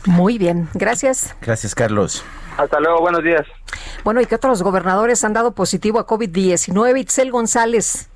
[0.07, 1.35] Muy bien, gracias.
[1.41, 2.25] Gracias, Carlos.
[2.59, 3.47] Hasta luego, buenos días.
[4.05, 7.01] Bueno, ¿y qué otros gobernadores han dado positivo a COVID-19?
[7.01, 8.11] Itzel González.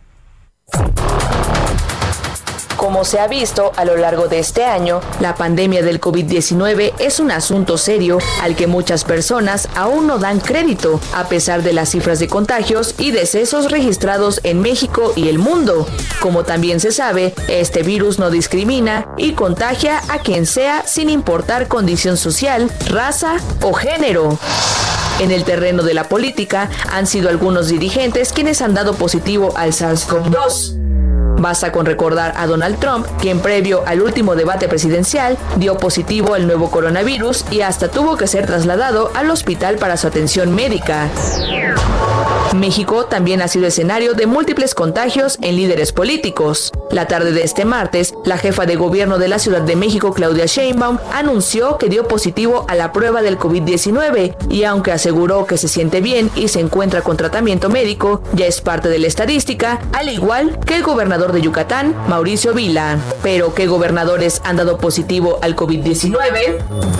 [2.78, 7.18] Como se ha visto a lo largo de este año, la pandemia del COVID-19 es
[7.18, 11.88] un asunto serio al que muchas personas aún no dan crédito, a pesar de las
[11.88, 15.88] cifras de contagios y decesos registrados en México y el mundo.
[16.20, 21.66] Como también se sabe, este virus no discrimina y contagia a quien sea sin importar
[21.66, 24.38] condición social, raza o género.
[25.18, 29.72] En el terreno de la política han sido algunos dirigentes quienes han dado positivo al
[29.72, 30.78] SARS-CoV-2.
[31.38, 36.46] Basta con recordar a Donald Trump, quien previo al último debate presidencial dio positivo al
[36.46, 41.08] nuevo coronavirus y hasta tuvo que ser trasladado al hospital para su atención médica.
[42.56, 46.72] México también ha sido escenario de múltiples contagios en líderes políticos.
[46.90, 50.46] La tarde de este martes, la jefa de gobierno de la Ciudad de México, Claudia
[50.46, 55.68] Sheinbaum, anunció que dio positivo a la prueba del COVID-19 y aunque aseguró que se
[55.68, 60.08] siente bien y se encuentra con tratamiento médico, ya es parte de la estadística, al
[60.08, 62.98] igual que el gobernador de Yucatán, Mauricio Vila.
[63.22, 66.18] Pero ¿qué gobernadores han dado positivo al COVID-19?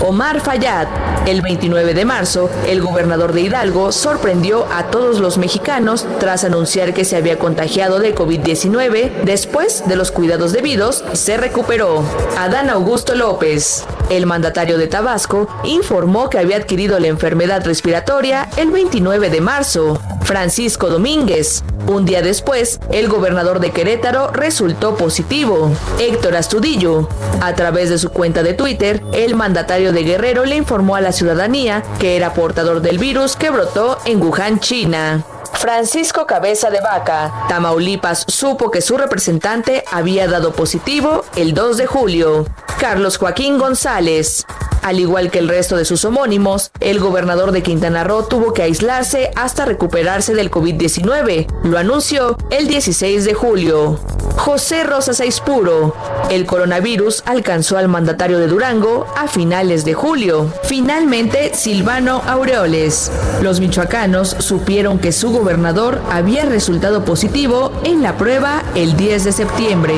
[0.01, 0.89] Omar Fayad.
[1.27, 6.95] El 29 de marzo, el gobernador de Hidalgo sorprendió a todos los mexicanos tras anunciar
[6.95, 9.25] que se había contagiado de COVID-19.
[9.25, 12.03] Después de los cuidados debidos, se recuperó.
[12.39, 18.71] Adán Augusto López, el mandatario de Tabasco, informó que había adquirido la enfermedad respiratoria el
[18.71, 20.01] 29 de marzo.
[20.23, 21.65] Francisco Domínguez.
[21.87, 25.73] Un día después, el gobernador de Querétaro resultó positivo.
[25.99, 27.09] Héctor Astudillo.
[27.41, 31.13] A través de su cuenta de Twitter, el mandatario de Guerrero le informó a la
[31.13, 35.25] ciudadanía que era portador del virus que brotó en Wuhan, China.
[35.59, 37.33] Francisco Cabeza de Vaca.
[37.49, 42.47] Tamaulipas supo que su representante había dado positivo el 2 de julio.
[42.79, 44.47] Carlos Joaquín González.
[44.83, 48.63] Al igual que el resto de sus homónimos, el gobernador de Quintana Roo tuvo que
[48.63, 51.47] aislarse hasta recuperarse del COVID-19.
[51.65, 53.99] Lo anunció el 16 de julio.
[54.37, 55.95] José Rosas Aispuro.
[56.31, 60.53] El coronavirus alcanzó al mandatario de Durango a finales de julio.
[60.63, 63.11] Finalmente, Silvano Aureoles.
[63.43, 69.33] Los michoacanos supieron que su gobernador había resultado positivo en la prueba el 10 de
[69.33, 69.95] septiembre.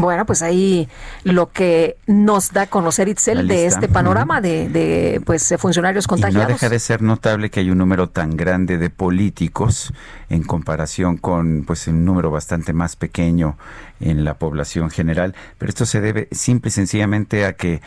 [0.00, 0.88] Bueno, pues ahí
[1.24, 6.48] lo que nos da a conocer Itzel de este panorama de, de pues funcionarios contagiados.
[6.48, 9.92] Y no deja de ser notable que hay un número tan grande de políticos
[10.28, 13.56] en comparación con pues un número bastante más pequeño
[14.00, 17.80] en la población general, pero esto se debe simple y sencillamente a que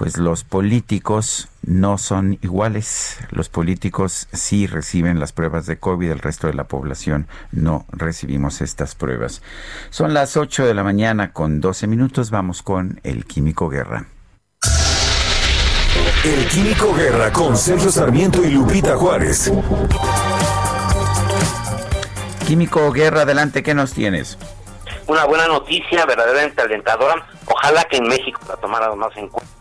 [0.00, 3.18] pues los políticos no son iguales.
[3.28, 8.62] Los políticos sí reciben las pruebas de COVID, el resto de la población no recibimos
[8.62, 9.42] estas pruebas.
[9.90, 14.06] Son las 8 de la mañana con 12 minutos, vamos con el Químico Guerra.
[16.24, 19.52] El Químico Guerra con Sergio Sarmiento y Lupita Juárez.
[22.46, 24.38] Químico Guerra, adelante, ¿qué nos tienes?
[25.06, 27.22] Una buena noticia, verdaderamente alentadora.
[27.44, 29.59] Ojalá que en México la tomaran más en cuenta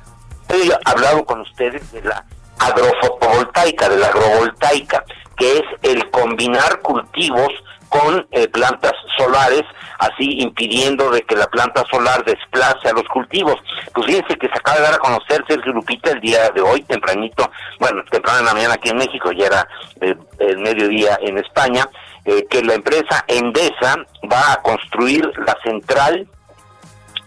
[0.49, 2.25] he hablado con ustedes de la
[2.59, 5.03] agrofotovoltaica, de la agrovoltaica,
[5.37, 7.51] que es el combinar cultivos
[7.87, 9.63] con eh, plantas solares,
[9.97, 13.55] así impidiendo de que la planta solar desplace a los cultivos.
[13.93, 16.83] Pues fíjense que se acaba de dar a conocer Sergio Lupita el día de hoy,
[16.83, 19.67] tempranito, bueno, temprano en la mañana aquí en México, ya era
[20.01, 21.89] eh, el mediodía en España,
[22.25, 23.97] eh, que la empresa Endesa
[24.31, 26.27] va a construir la central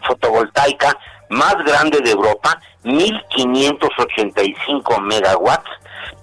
[0.07, 0.97] fotovoltaica
[1.31, 5.70] más grande de Europa, 1585 megawatts,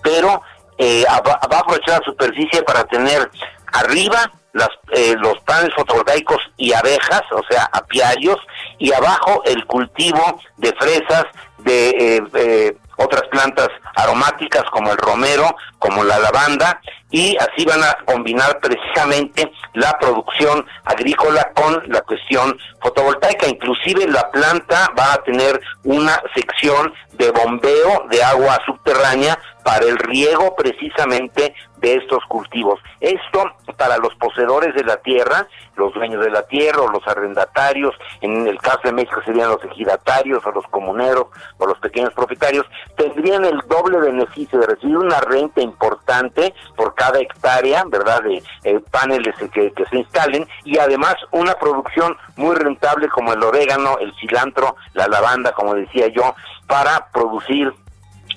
[0.03, 0.41] pero
[0.77, 3.29] eh, va a aprovechar la superficie para tener
[3.73, 8.37] arriba las, eh, los paneles fotovoltaicos y abejas, o sea, apiarios,
[8.77, 11.25] y abajo el cultivo de fresas,
[11.59, 16.81] de eh, eh, otras plantas aromáticas como el romero, como la lavanda,
[17.11, 23.47] y así van a combinar precisamente la producción agrícola con la cuestión fotovoltaica.
[23.47, 29.97] Inclusive la planta va a tener una sección de bombeo de agua subterránea para el
[29.97, 32.79] riego precisamente de estos cultivos.
[32.99, 33.43] Esto
[33.77, 38.47] para los poseedores de la tierra, los dueños de la tierra o los arrendatarios, en
[38.47, 42.65] el caso de México serían los ejidatarios o los comuneros o los pequeños propietarios,
[42.97, 48.79] tendrían el doble beneficio de recibir una renta importante por cada hectárea, ¿verdad?, de eh,
[48.91, 54.13] paneles que, que se instalen y además una producción muy rentable como el orégano, el
[54.19, 56.35] cilantro, la lavanda, como decía yo,
[56.67, 57.73] para producir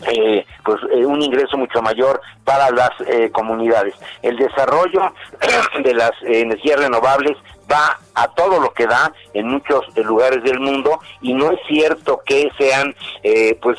[0.07, 3.95] eh, pues eh, un ingreso mucho mayor para las eh, comunidades.
[4.23, 5.13] El desarrollo
[5.85, 7.37] de las energías renovables
[7.71, 12.21] va a todo lo que da en muchos lugares del mundo y no es cierto
[12.25, 12.95] que sean
[13.61, 13.79] pues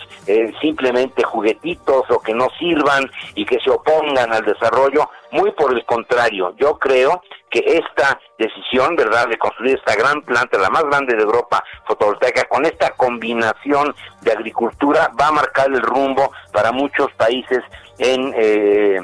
[0.62, 5.86] simplemente juguetitos o que no sirvan y que se opongan al desarrollo muy por el
[5.86, 7.22] contrario yo creo
[7.54, 12.46] que esta decisión, ¿verdad?, de construir esta gran planta, la más grande de Europa fotovoltaica,
[12.46, 17.60] con esta combinación de agricultura, va a marcar el rumbo para muchos países
[18.00, 18.34] en...
[18.36, 19.00] Eh,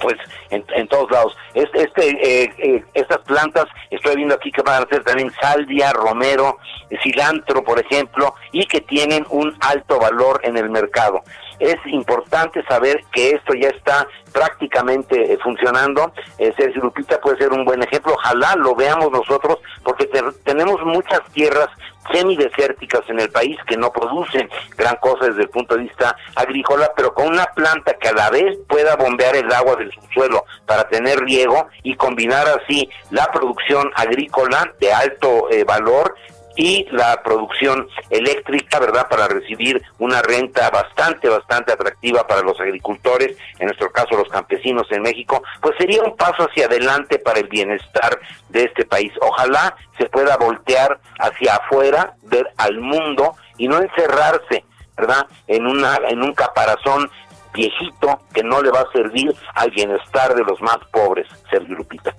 [0.00, 0.16] pues
[0.50, 1.36] en, todos lados.
[1.54, 5.92] Este, este eh, eh, estas plantas, estoy viendo aquí que van a ser también salvia,
[5.92, 6.58] romero,
[7.02, 11.22] cilantro, por ejemplo, y que tienen un alto valor en el mercado.
[11.58, 16.12] Es importante saber que esto ya está prácticamente eh, funcionando.
[16.38, 18.12] Eh, Sergio Lupita puede ser un buen ejemplo.
[18.12, 20.06] Ojalá lo veamos nosotros, porque
[20.44, 21.68] tenemos muchas tierras
[22.12, 26.90] semidesérticas en el país que no producen gran cosa desde el punto de vista agrícola,
[26.96, 30.88] pero con una planta que a la vez pueda bombear el agua del subsuelo para
[30.88, 36.14] tener riego y combinar así la producción agrícola de alto eh, valor
[36.56, 39.08] y la producción eléctrica, ¿verdad?
[39.08, 44.86] Para recibir una renta bastante, bastante atractiva para los agricultores, en nuestro caso los campesinos
[44.90, 49.12] en México, pues sería un paso hacia adelante para el bienestar de este país.
[49.20, 54.64] Ojalá se pueda voltear hacia afuera, ver al mundo y no encerrarse,
[54.96, 55.26] ¿verdad?
[55.46, 57.10] En una en un caparazón
[57.52, 62.14] viejito que no le va a servir al bienestar de los más pobres, Sergio Lupita.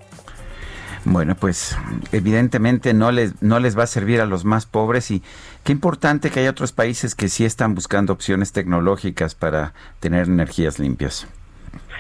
[1.10, 1.78] Bueno, pues
[2.12, 5.24] evidentemente no les, no les va a servir a los más pobres y
[5.64, 10.80] qué importante que haya otros países que sí están buscando opciones tecnológicas para tener energías
[10.80, 11.26] limpias.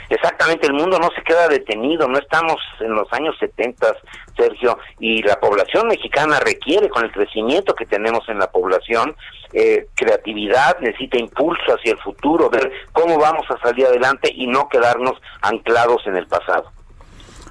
[0.09, 3.95] Exactamente, el mundo no se queda detenido, no estamos en los años 70,
[4.35, 9.15] Sergio, y la población mexicana requiere, con el crecimiento que tenemos en la población,
[9.53, 14.67] eh, creatividad, necesita impulso hacia el futuro, ver cómo vamos a salir adelante y no
[14.67, 16.71] quedarnos anclados en el pasado.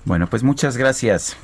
[0.05, 1.37] Bueno, pues muchas gracias.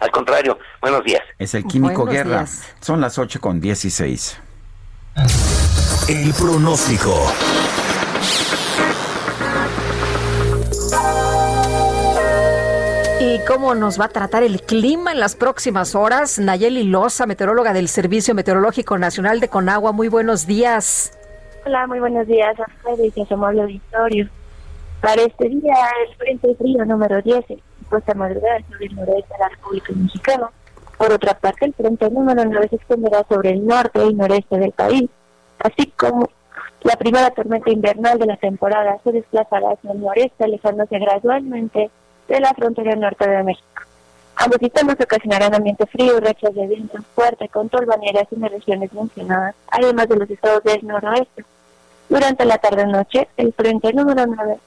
[0.00, 1.22] Al contrario, buenos días.
[1.38, 2.46] Es el Químico Guerra.
[2.80, 4.40] Son las 8 con 16.
[6.08, 7.32] El pronóstico.
[13.18, 16.38] ¿Y cómo nos va a tratar el clima en las próximas horas?
[16.38, 19.92] Nayeli Loza, meteoróloga del Servicio Meteorológico Nacional de Conagua.
[19.92, 21.18] Muy buenos días.
[21.64, 24.28] Hola, muy buenos días a ustedes y a su amable auditorio.
[25.00, 25.74] Para este día,
[26.06, 27.44] el Frente Frío número 10
[27.88, 30.50] puesta a madrugada sobre el noroeste de la República Mexicana.
[30.96, 34.72] Por otra parte, el Frente número 9 se extenderá sobre el norte y noreste del
[34.72, 35.10] país,
[35.58, 36.30] así como
[36.82, 41.90] la primera tormenta invernal de la temporada se desplazará hacia el noreste, alejándose gradualmente
[42.28, 43.82] de la frontera norte de México.
[44.36, 49.54] Ambos sistemas ocasionarán ambiente frío rachas de viento fuerte con tolvaneras en las regiones mencionadas,
[49.70, 51.44] además de los estados del noroeste.
[52.08, 54.58] Durante la tarde-noche, el frente número 9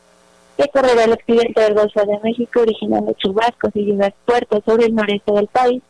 [0.68, 5.32] correrá el occidente del Golfo de México, originando chubascos y lluvias fuertes sobre el noreste
[5.32, 5.82] del país,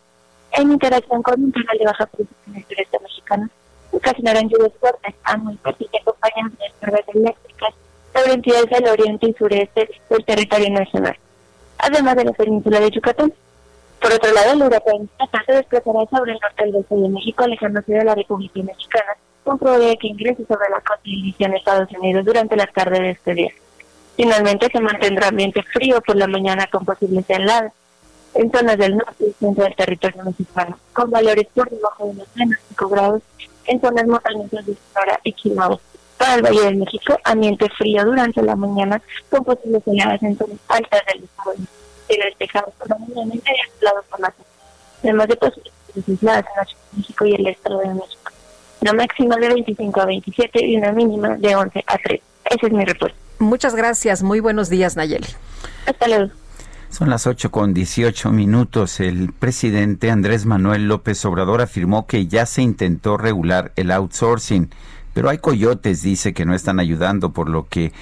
[0.51, 3.49] en interacción con un canal de baja presión en el sureste mexicano.
[3.91, 7.73] Ocasionarán lluvias fuertes a muy fuertes y acompañadas de descargas eléctricas
[8.13, 11.17] sobre entidades del oriente y sureste del territorio nacional,
[11.79, 13.33] además de la península de Yucatán.
[13.99, 15.09] Por otro lado, el huracán
[15.45, 19.57] se desplazará sobre el norte del Golfo de México, alejándose de la República Mexicana, con
[19.57, 23.51] probabilidad que ingrese sobre la costa en Estados Unidos durante la tarde de este día.
[24.19, 27.71] Finalmente se mantendrá ambiente frío por la mañana con posibles heladas
[28.33, 32.27] en zonas del norte y centro del territorio mexicano, con valores por debajo de los
[32.35, 33.21] menos 5 grados
[33.65, 35.79] en zonas montañosas de Sonora y Chihuahua.
[36.17, 40.57] Para el Valle de México, ambiente frío durante la mañana con posibles heladas en zonas
[40.67, 41.53] altas del estado.
[42.07, 44.43] Cielo despejado por la mañana y por la noche.
[45.01, 46.45] Además de posibles aisladas
[46.91, 48.31] en México y el Estado de México.
[48.81, 52.21] Una máxima de 25 a 27 y una mínima de 11 a 3.
[52.49, 53.15] Ese es mi reporte.
[53.39, 54.23] Muchas gracias.
[54.23, 55.27] Muy buenos días, Nayeli.
[55.85, 56.31] Hasta luego.
[56.89, 58.99] Son las 8 con 18 minutos.
[58.99, 64.69] El presidente Andrés Manuel López Obrador afirmó que ya se intentó regular el outsourcing,
[65.13, 67.93] pero hay coyotes, dice, que no están ayudando, por lo que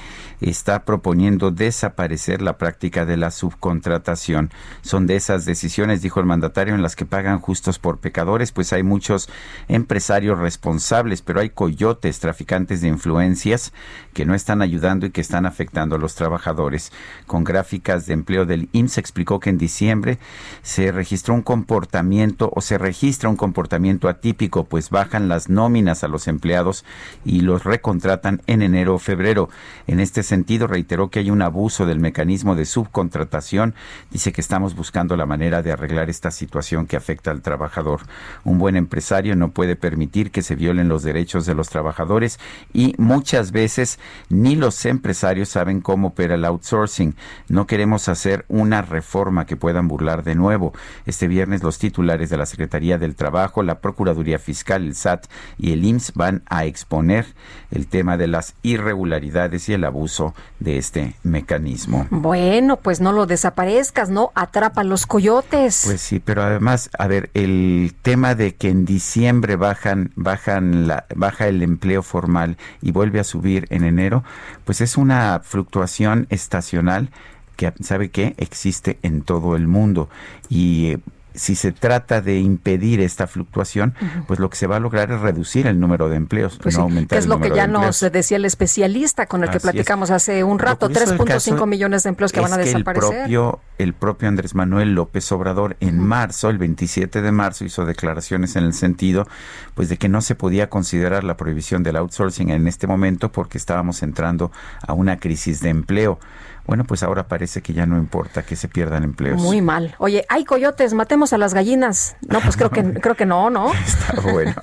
[0.41, 4.51] está proponiendo desaparecer la práctica de la subcontratación.
[4.81, 8.73] Son de esas decisiones, dijo el mandatario, en las que pagan justos por pecadores, pues
[8.73, 9.29] hay muchos
[9.67, 13.73] empresarios responsables, pero hay coyotes, traficantes de influencias
[14.13, 16.91] que no están ayudando y que están afectando a los trabajadores.
[17.25, 20.19] Con gráficas de empleo del IMSS explicó que en diciembre
[20.61, 26.07] se registró un comportamiento o se registra un comportamiento atípico, pues bajan las nóminas a
[26.07, 26.85] los empleados
[27.25, 29.49] y los recontratan en enero o febrero.
[29.87, 33.73] En este sentido, reiteró que hay un abuso del mecanismo de subcontratación.
[34.11, 38.01] Dice que estamos buscando la manera de arreglar esta situación que afecta al trabajador.
[38.43, 42.39] Un buen empresario no puede permitir que se violen los derechos de los trabajadores
[42.73, 43.99] y muchas veces
[44.29, 47.15] ni los empresarios saben cómo opera el outsourcing.
[47.47, 50.73] No queremos hacer una reforma que puedan burlar de nuevo.
[51.05, 55.27] Este viernes los titulares de la Secretaría del Trabajo, la Procuraduría Fiscal, el SAT
[55.57, 57.25] y el IMSS van a exponer
[57.71, 60.16] el tema de las irregularidades y el abuso
[60.59, 62.07] de este mecanismo.
[62.09, 64.31] Bueno, pues no lo desaparezcas, ¿no?
[64.35, 65.83] Atrapa los coyotes.
[65.85, 71.05] Pues sí, pero además, a ver, el tema de que en diciembre bajan, bajan la,
[71.15, 74.23] baja el empleo formal y vuelve a subir en enero,
[74.65, 77.09] pues es una fluctuación estacional
[77.55, 78.35] que, ¿sabe qué?
[78.37, 80.09] Existe en todo el mundo.
[80.49, 80.99] Y eh,
[81.37, 83.93] si se trata de impedir esta fluctuación,
[84.27, 86.83] pues lo que se va a lograr es reducir el número de empleos, pues no
[86.83, 90.43] aumentar que es lo que ya nos decía el especialista con el que platicamos hace
[90.43, 93.11] un rato, 3.5 millones de empleos que van a desaparecer.
[93.11, 97.85] el propio, el propio Andrés Manuel López Obrador en marzo, el 27 de marzo, hizo
[97.85, 99.27] declaraciones en el sentido
[99.75, 103.57] pues de que no se podía considerar la prohibición del outsourcing en este momento porque
[103.57, 104.51] estábamos entrando
[104.85, 106.19] a una crisis de empleo.
[106.67, 109.41] Bueno, pues ahora parece que ya no importa que se pierdan empleos.
[109.41, 109.95] Muy mal.
[109.99, 112.17] Oye, hay coyotes, matemos a las gallinas.
[112.27, 113.71] No, pues creo que creo que no, ¿no?
[113.73, 114.53] Está bueno.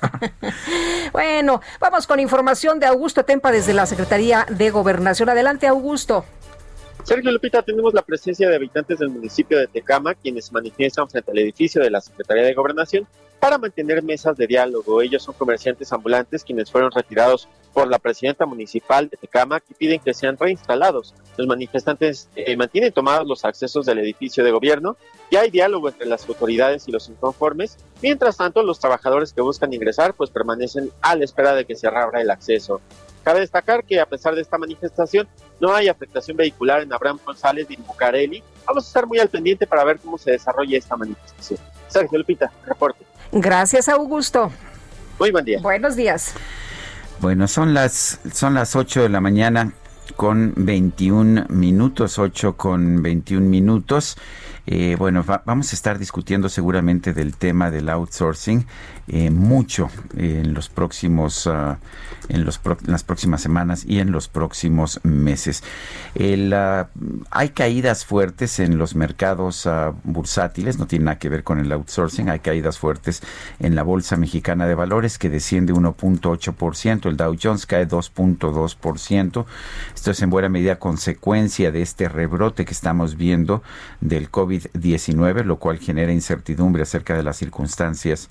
[1.11, 5.29] bueno, vamos con información de Augusto Tempa desde la Secretaría de Gobernación.
[5.29, 6.25] Adelante, Augusto.
[7.05, 11.37] Sergio Lupita, tenemos la presencia de habitantes del municipio de Tecama, quienes manifiestan frente al
[11.37, 13.07] edificio de la Secretaría de Gobernación
[13.39, 15.03] para mantener mesas de diálogo.
[15.03, 19.99] Ellos son comerciantes ambulantes quienes fueron retirados por la presidenta municipal de Tecama y piden
[19.99, 21.13] que sean reinstalados.
[21.37, 24.97] Los manifestantes eh, mantienen tomados los accesos del edificio de gobierno
[25.29, 27.77] y hay diálogo entre las autoridades y los inconformes.
[28.01, 31.85] Mientras tanto, los trabajadores que buscan ingresar pues permanecen a la espera de que se
[31.85, 32.81] abra el acceso.
[33.25, 35.27] Cabe destacar que a pesar de esta manifestación
[35.59, 38.43] no hay afectación vehicular en Abraham González y Bucareli.
[38.67, 41.59] Vamos a estar muy al pendiente para ver cómo se desarrolla esta manifestación.
[41.87, 43.03] Sergio Lupita, reporte.
[43.31, 44.51] Gracias, Augusto.
[45.17, 45.59] Muy buen día.
[45.59, 46.35] Buenos días.
[47.19, 49.73] Bueno, son las, son las 8 de la mañana
[50.15, 54.17] con 21 minutos, 8 con 21 minutos.
[54.67, 58.65] Eh, bueno, vamos a estar discutiendo seguramente del tema del outsourcing
[59.07, 61.75] eh, mucho en los próximos, uh,
[62.27, 65.63] en, los las próximas semanas y en los próximos meses.
[66.15, 66.85] Uh,
[67.29, 71.71] hay caídas fuertes en los mercados uh, bursátiles, no tiene nada que ver con el
[71.71, 73.21] outsourcing, hay caídas fuertes
[73.59, 79.45] en la Bolsa Mexicana de Valores que desciende 1.8%, el Dow Jones cae 2.2%.
[79.93, 83.61] Esto es en buena medida consecuencia de este rebrote que estamos viendo
[84.01, 88.29] del COVID-19, lo cual genera incertidumbre acerca de las circunstancias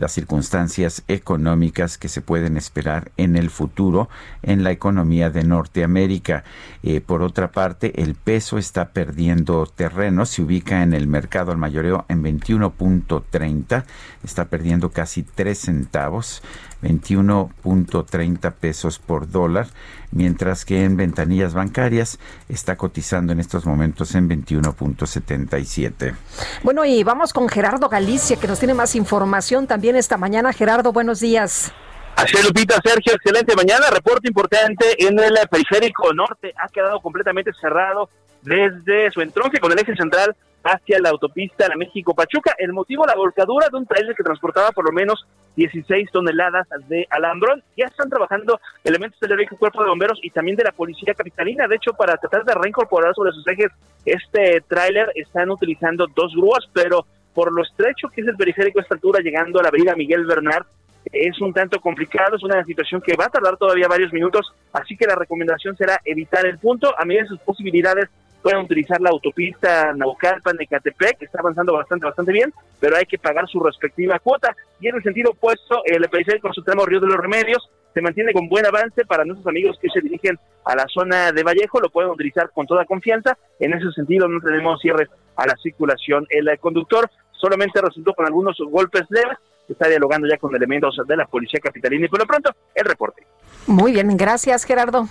[0.00, 4.08] las circunstancias económicas que se pueden esperar en el futuro
[4.42, 6.42] en la economía de Norteamérica.
[6.82, 11.58] Eh, por otra parte, el peso está perdiendo terreno, se ubica en el mercado al
[11.58, 13.84] mayoreo en 21.30,
[14.24, 16.42] está perdiendo casi 3 centavos.
[16.82, 19.68] 21.30 pesos por dólar,
[20.12, 22.18] mientras que en ventanillas bancarias
[22.48, 26.14] está cotizando en estos momentos en 21.77.
[26.62, 30.52] Bueno, y vamos con Gerardo Galicia, que nos tiene más información también esta mañana.
[30.52, 31.72] Gerardo, buenos días.
[32.16, 33.86] Así es, Lupita, Sergio, excelente mañana.
[33.90, 36.52] Reporte importante en el periférico norte.
[36.56, 38.10] Ha quedado completamente cerrado
[38.42, 42.54] desde su entronque con el eje central hacia la autopista la México-Pachuca.
[42.58, 45.26] El motivo, la volcadura de un trailer que transportaba por lo menos
[45.56, 47.62] 16 toneladas de alambrón.
[47.76, 51.66] Ya están trabajando elementos del cuerpo de bomberos y también de la policía capitalina.
[51.66, 53.70] De hecho, para tratar de reincorporar sobre sus ejes
[54.04, 58.82] este tráiler, están utilizando dos grúas, pero por lo estrecho que es el periférico a
[58.82, 60.66] esta altura, llegando a la avenida Miguel Bernard,
[61.12, 64.96] es un tanto complicado, es una situación que va a tardar todavía varios minutos, así
[64.96, 68.08] que la recomendación será evitar el punto a medida de sus posibilidades
[68.40, 73.46] pueden utilizar la autopista Naucalpan-Ecatepec, que está avanzando bastante, bastante bien, pero hay que pagar
[73.48, 74.56] su respectiva cuota.
[74.80, 78.48] Y en el sentido opuesto, el periférico tramo Río de los Remedios se mantiene con
[78.48, 82.10] buen avance para nuestros amigos que se dirigen a la zona de Vallejo, lo pueden
[82.10, 83.36] utilizar con toda confianza.
[83.58, 86.26] En ese sentido, no tenemos cierres a la circulación.
[86.28, 89.38] El conductor solamente resultó con algunos golpes leves,
[89.68, 93.24] está dialogando ya con elementos de la policía capitalina y por lo pronto el reporte.
[93.66, 95.08] Muy bien, gracias Gerardo.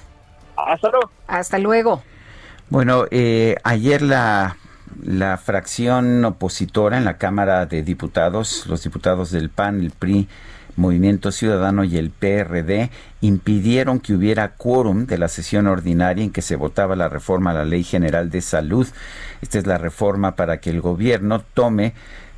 [0.56, 1.12] Hasta luego.
[1.28, 2.04] Hasta luego.
[2.70, 4.58] Bueno, eh, ayer la,
[5.02, 10.28] la fracción opositora en la Cámara de Diputados, los diputados del PAN, el PRI,
[10.80, 12.90] Movimiento Ciudadano y el PRD
[13.22, 17.56] impidieron que hubiera quórum de la sesión ordinaria en que se votaba la reforma a
[17.56, 18.88] la Ley General de Salud.
[19.42, 21.94] Esta es la reforma para que el gobierno tome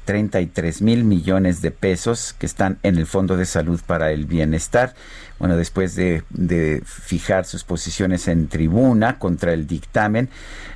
[0.05, 4.95] 33 mil millones de pesos que están en el Fondo de Salud para el Bienestar
[5.41, 10.30] bueno, después de, fijar sus posiciones en tribuna contra el dictamen,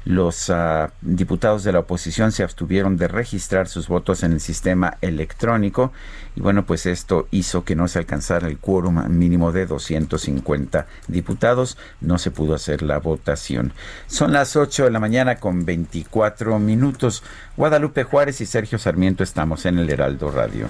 [0.05, 4.97] los ah, diputados de la oposición se abstuvieron de registrar sus votos en el sistema
[5.01, 5.91] electrónico
[6.35, 11.77] y bueno, pues esto hizo que no se alcanzara el quórum mínimo de 250 diputados,
[12.01, 13.71] no se pudo hacer la votación.
[14.07, 17.21] Son las 8 de la mañana con 24 minutos.
[17.55, 20.69] Guadalupe Juárez y Sergio Sarmiento estamos en el Heraldo Radio.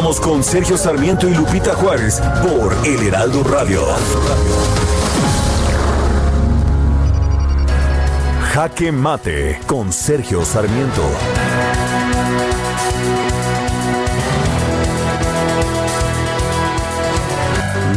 [0.00, 3.82] Continuamos con Sergio Sarmiento y Lupita Juárez por El Heraldo Radio.
[8.54, 11.02] Jaque Mate con Sergio Sarmiento.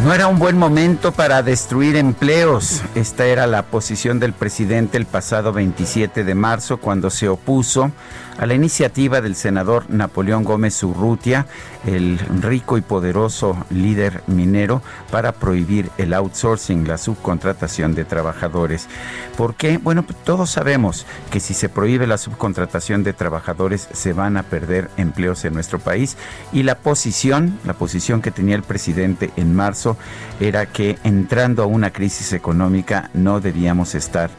[0.04, 2.82] No era un buen momento para destruir empleos.
[2.94, 7.90] Esta era la posición del presidente el pasado 27 de marzo cuando se opuso
[8.38, 11.46] a la iniciativa del senador Napoleón Gómez Urrutia,
[11.86, 18.88] el rico y poderoso líder minero, para prohibir el outsourcing, la subcontratación de trabajadores.
[19.36, 19.78] ¿Por qué?
[19.78, 24.42] Bueno, pues todos sabemos que si se prohíbe la subcontratación de trabajadores se van a
[24.42, 26.16] perder empleos en nuestro país
[26.52, 29.96] y la posición, la posición que tenía el presidente en marzo
[30.40, 34.30] era que entrando a una crisis económica no debíamos estar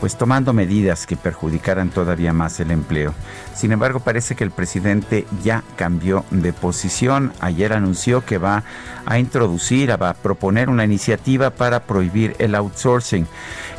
[0.00, 3.14] pues tomando medidas que perjudicaran todavía más el empleo.
[3.58, 7.32] Sin embargo, parece que el presidente ya cambió de posición.
[7.40, 8.62] Ayer anunció que va
[9.04, 13.26] a introducir, va a proponer una iniciativa para prohibir el outsourcing.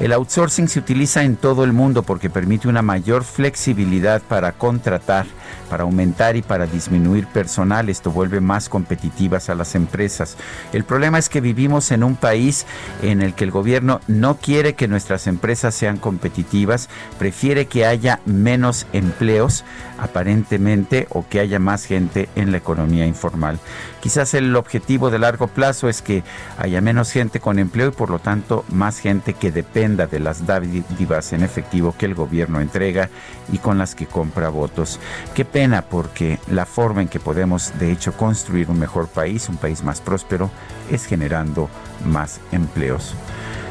[0.02, 5.28] El outsourcing se utiliza en todo el mundo porque permite una mayor flexibilidad para contratar
[5.70, 7.90] para aumentar y para disminuir personal.
[7.90, 10.36] Esto vuelve más competitivas a las empresas.
[10.74, 12.66] El problema es que vivimos en un país
[13.02, 18.20] en el que el gobierno no quiere que nuestras empresas sean competitivas, prefiere que haya
[18.26, 19.64] menos empleos
[19.98, 23.60] aparentemente o que haya más gente en la economía informal.
[24.02, 26.24] Quizás el objetivo de largo plazo es que
[26.58, 30.46] haya menos gente con empleo y por lo tanto más gente que dependa de las
[30.46, 33.10] dádivas en efectivo que el gobierno entrega
[33.52, 35.00] y con las que compra votos.
[35.34, 39.58] Qué pena porque la forma en que podemos de hecho construir un mejor país, un
[39.58, 40.50] país más próspero,
[40.90, 41.70] es generando
[42.06, 43.16] más empleos.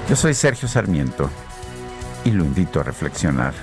[0.08, 1.30] Yo soy Sergio Sarmiento
[2.24, 3.54] y lo invito a reflexionar.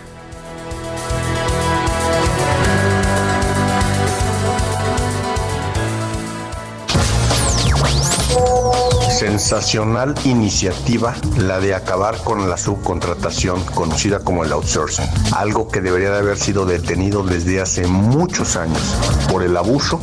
[9.26, 16.12] Sensacional iniciativa la de acabar con la subcontratación conocida como el outsourcing, algo que debería
[16.12, 18.96] de haber sido detenido desde hace muchos años
[19.32, 20.00] por el abuso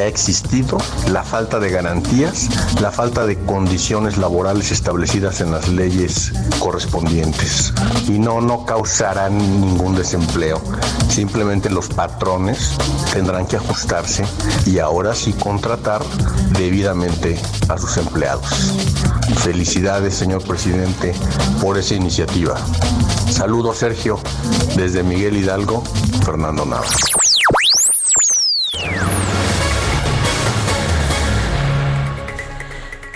[0.00, 0.78] ha existido,
[1.10, 2.48] la falta de garantías,
[2.80, 7.72] la falta de condiciones laborales establecidas en las leyes correspondientes.
[8.08, 10.60] Y no, no causarán ningún desempleo.
[11.08, 12.70] Simplemente los patrones
[13.12, 14.24] tendrán que ajustarse
[14.66, 16.02] y ahora sí contratar
[16.58, 17.38] debidamente
[17.68, 18.74] a sus empleados.
[19.36, 21.14] Felicidades, señor presidente,
[21.60, 22.56] por esa iniciativa.
[23.30, 24.18] Saludos, Sergio,
[24.76, 25.82] desde Miguel Hidalgo,
[26.24, 26.84] Fernando Nava.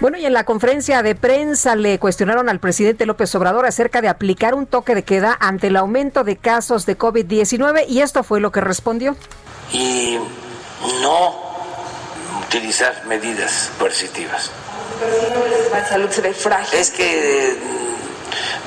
[0.00, 4.08] Bueno, y en la conferencia de prensa le cuestionaron al presidente López Obrador acerca de
[4.08, 8.38] aplicar un toque de queda ante el aumento de casos de COVID-19 y esto fue
[8.38, 9.16] lo que respondió.
[9.72, 10.18] Y
[11.02, 11.34] no
[12.46, 14.52] utilizar medidas coercitivas.
[15.72, 16.78] La salud se ve frágil.
[16.78, 17.56] Es que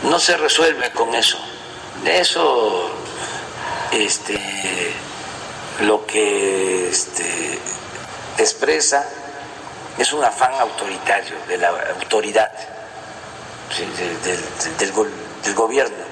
[0.04, 1.38] mm, no se resuelve con eso.
[2.06, 2.90] Eso,
[3.94, 4.38] este,
[5.82, 7.58] lo que este,
[8.38, 9.08] expresa
[9.98, 12.52] es un afán autoritario de la autoridad
[14.80, 16.04] del, gobierno,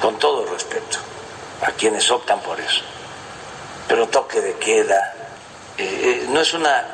[0.00, 0.98] con todo respeto
[1.62, 2.82] a quienes optan por eso.
[3.88, 5.14] Pero toque de queda
[5.76, 6.84] eh, eh, no es una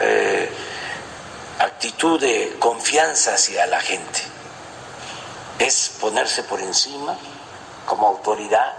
[0.00, 0.50] eh,
[1.58, 4.22] actitud de confianza hacia la gente,
[5.58, 7.16] es ponerse por encima
[7.86, 8.72] como autoridad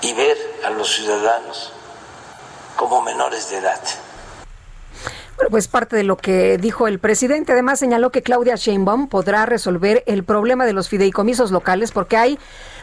[0.00, 1.72] y ver a los ciudadanos
[2.76, 3.80] como menores de edad.
[5.50, 7.52] Pues parte de lo que dijo el presidente.
[7.52, 12.38] Además señaló que Claudia Sheinbaum podrá resolver el problema de los fideicomisos locales porque hay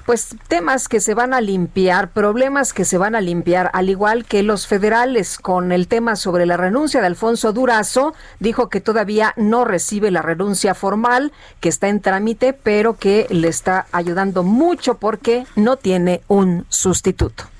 [0.06, 4.26] pues temas que se van a limpiar, problemas que se van a limpiar, al igual
[4.26, 9.34] que los federales con el tema sobre la renuncia de Alfonso Durazo, dijo que todavía
[9.36, 14.95] no recibe la renuncia formal, que está en trámite, pero que le está ayudando mucho
[14.95, 17.55] porque no tiene un sustituto.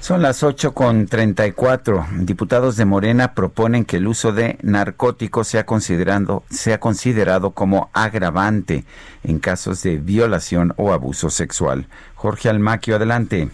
[0.00, 2.06] Son las 8 con 34.
[2.20, 8.84] Diputados de Morena proponen que el uso de narcóticos sea, considerando, sea considerado como agravante
[9.22, 11.86] en casos de violación o abuso sexual.
[12.14, 13.50] Jorge Almaquio, adelante.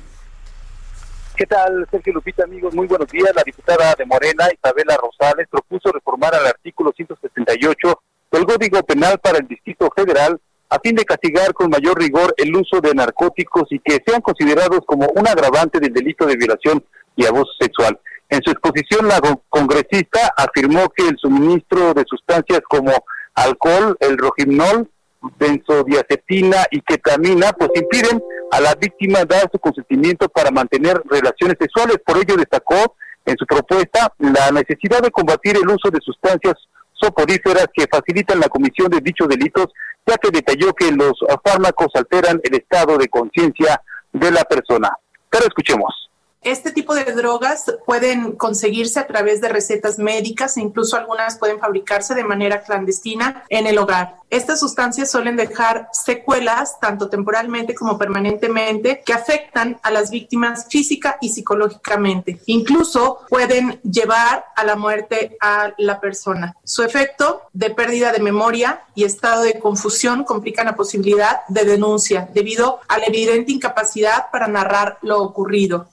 [1.37, 2.73] ¿Qué tal, Sergio Lupita, amigos?
[2.75, 3.33] Muy buenos días.
[3.35, 8.01] La diputada de Morena, Isabela Rosales, propuso reformar al artículo 178
[8.31, 12.55] del Código Penal para el Distrito Federal a fin de castigar con mayor rigor el
[12.57, 16.85] uso de narcóticos y que sean considerados como un agravante del delito de violación
[17.15, 17.99] y abuso sexual.
[18.29, 22.93] En su exposición, la congresista afirmó que el suministro de sustancias como
[23.35, 24.91] alcohol, el rojimnol,
[25.39, 31.99] benzodiazepina y ketamina, pues impiden a la víctima dar su consentimiento para mantener relaciones sexuales.
[32.05, 36.55] Por ello destacó en su propuesta la necesidad de combatir el uso de sustancias
[37.01, 39.67] soporíferas que facilitan la comisión de dichos delitos
[40.07, 41.13] ya que detalló que los
[41.45, 43.83] fármacos alteran el estado de conciencia
[44.13, 44.91] de la persona.
[45.29, 46.06] Pero escuchemos.
[46.43, 51.59] Este tipo de drogas pueden conseguirse a través de recetas médicas e incluso algunas pueden
[51.59, 54.17] fabricarse de manera clandestina en el hogar.
[54.31, 61.17] Estas sustancias suelen dejar secuelas, tanto temporalmente como permanentemente, que afectan a las víctimas física
[61.21, 62.41] y psicológicamente.
[62.47, 66.57] Incluso pueden llevar a la muerte a la persona.
[66.65, 72.29] Su efecto de pérdida de memoria y estado de confusión complican la posibilidad de denuncia
[72.33, 75.89] debido a la evidente incapacidad para narrar lo ocurrido.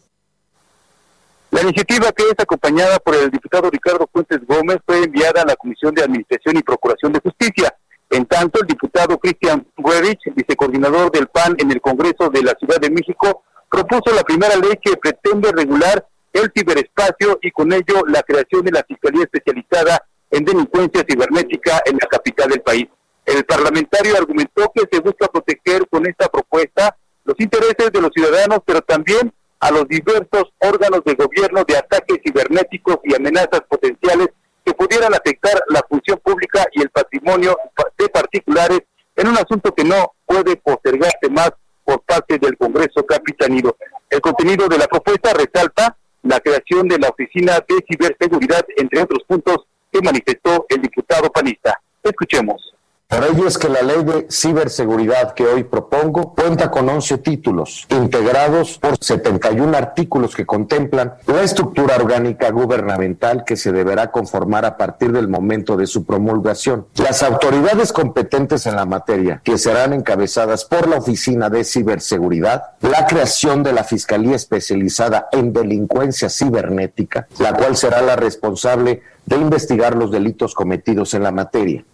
[1.54, 5.56] La iniciativa que es acompañada por el diputado Ricardo Fuentes Gómez fue enviada a la
[5.56, 7.72] Comisión de Administración y Procuración de Justicia.
[8.10, 12.82] En tanto, el diputado Cristian Huevich, vicecoordinador del PAN en el Congreso de la Ciudad
[12.82, 16.04] de México, propuso la primera ley que pretende regular
[16.34, 22.00] el ciberespacio y con ello la creación de la Fiscalía Especializada en Delincuencia Cibernética en
[22.02, 22.88] la capital del país.
[23.28, 28.62] El parlamentario argumentó que se busca proteger con esta propuesta los intereses de los ciudadanos,
[28.66, 29.32] pero también
[29.64, 34.28] a los diversos órganos de gobierno de ataques cibernéticos y amenazas potenciales
[34.66, 37.58] que pudieran afectar la función pública y el patrimonio
[37.98, 38.82] de particulares
[39.16, 41.52] en un asunto que no puede postergarse más
[41.86, 43.74] por parte del Congreso capitanino.
[44.10, 49.24] El contenido de la propuesta resalta la creación de la Oficina de Ciberseguridad, entre otros
[49.26, 49.60] puntos
[49.90, 51.80] que manifestó el diputado panista.
[52.04, 52.74] Escuchemos.
[53.14, 57.86] Por ello es que la ley de ciberseguridad que hoy propongo cuenta con 11 títulos,
[57.90, 64.78] integrados por 71 artículos que contemplan la estructura orgánica gubernamental que se deberá conformar a
[64.78, 66.88] partir del momento de su promulgación.
[66.96, 73.06] Las autoridades competentes en la materia, que serán encabezadas por la Oficina de Ciberseguridad, la
[73.06, 79.96] creación de la Fiscalía Especializada en Delincuencia Cibernética, la cual será la responsable de investigar
[79.96, 81.86] los delitos cometidos en la materia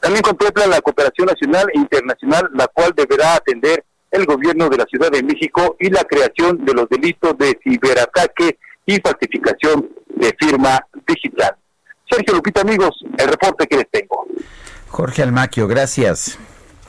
[0.00, 4.84] también contempla la cooperación nacional e internacional, la cual deberá atender el gobierno de la
[4.84, 10.84] Ciudad de México y la creación de los delitos de ciberataque y falsificación de firma
[11.06, 11.54] digital.
[12.10, 14.26] Sergio Lupita, amigos, el reporte que les tengo.
[14.88, 16.38] Jorge Almaquio, gracias.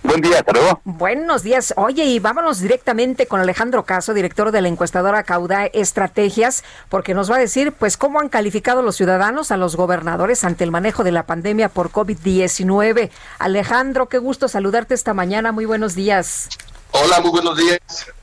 [0.03, 0.81] Buen día, hasta luego.
[0.83, 1.75] Buenos días.
[1.77, 7.29] Oye, y vámonos directamente con Alejandro Caso, director de la encuestadora Cauda Estrategias, porque nos
[7.29, 11.03] va a decir, pues, cómo han calificado los ciudadanos a los gobernadores ante el manejo
[11.03, 13.11] de la pandemia por COVID-19.
[13.37, 15.51] Alejandro, qué gusto saludarte esta mañana.
[15.51, 16.49] Muy buenos días.
[16.91, 17.79] Hola, muy buenos días.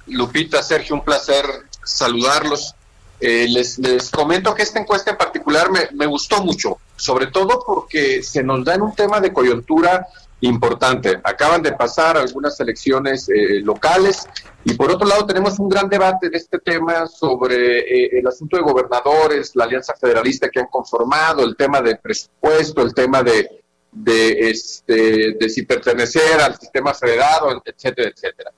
[0.06, 1.44] Lupita, Sergio, un placer
[1.84, 2.74] saludarlos.
[3.20, 7.64] Eh, les, les, comento que esta encuesta en particular me, me, gustó mucho, sobre todo
[7.66, 10.06] porque se nos da en un tema de coyuntura
[10.40, 11.20] importante.
[11.24, 14.28] Acaban de pasar algunas elecciones eh, locales
[14.64, 18.56] y por otro lado tenemos un gran debate de este tema sobre eh, el asunto
[18.56, 23.62] de gobernadores, la alianza federalista que han conformado, el tema del presupuesto, el tema de,
[23.90, 28.52] de, este, de si pertenecer al sistema federado, etcétera, etcétera.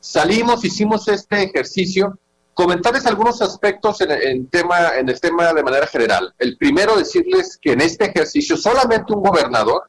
[0.00, 2.18] Salimos, hicimos este ejercicio
[2.54, 6.34] comentarles algunos aspectos en, tema, en el tema de manera general.
[6.38, 9.84] El primero, decirles que en este ejercicio solamente un gobernador,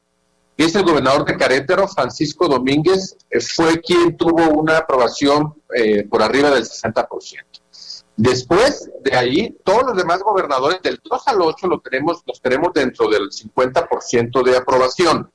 [0.56, 6.06] que es el gobernador de Carétaro, Francisco Domínguez, eh, fue quien tuvo una aprobación eh,
[6.08, 7.08] por arriba del 60%.
[8.16, 12.72] Después de ahí, todos los demás gobernadores del 2 al 8 lo tenemos, los tenemos
[12.72, 15.30] dentro del 50% de aprobación.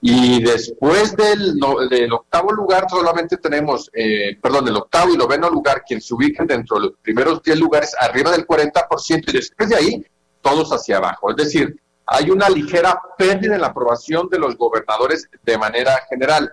[0.00, 5.84] Y después del, del, octavo lugar solamente tenemos, eh, perdón, el octavo y noveno lugar,
[5.86, 9.76] quien se ubican dentro de los primeros 10 lugares arriba del 40% y después de
[9.76, 10.06] ahí
[10.40, 11.30] todos hacia abajo.
[11.30, 16.52] Es decir, hay una ligera pérdida en la aprobación de los gobernadores de manera general.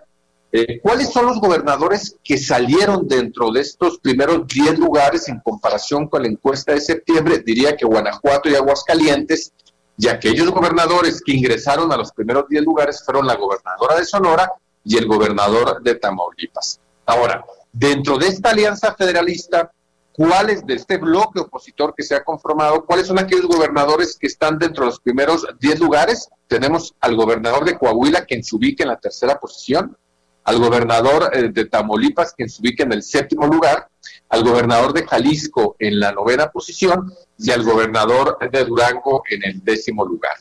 [0.52, 6.08] Eh, ¿Cuáles son los gobernadores que salieron dentro de estos primeros 10 lugares en comparación
[6.08, 7.40] con la encuesta de septiembre?
[7.40, 9.54] Diría que Guanajuato y Aguascalientes
[9.98, 14.52] y aquellos gobernadores que ingresaron a los primeros 10 lugares fueron la gobernadora de Sonora
[14.84, 16.80] y el gobernador de Tamaulipas.
[17.06, 19.72] Ahora, dentro de esta alianza federalista,
[20.14, 24.58] ¿cuáles de este bloque opositor que se ha conformado, cuáles son aquellos gobernadores que están
[24.58, 26.30] dentro de los primeros 10 lugares?
[26.48, 29.98] Tenemos al gobernador de Coahuila, quien se ubica en la tercera posición,
[30.44, 33.88] al gobernador eh, de Tamaulipas, quien se ubica en el séptimo lugar,
[34.30, 39.64] al gobernador de Jalisco en la novena posición y al gobernador de Durango en el
[39.64, 40.34] décimo lugar.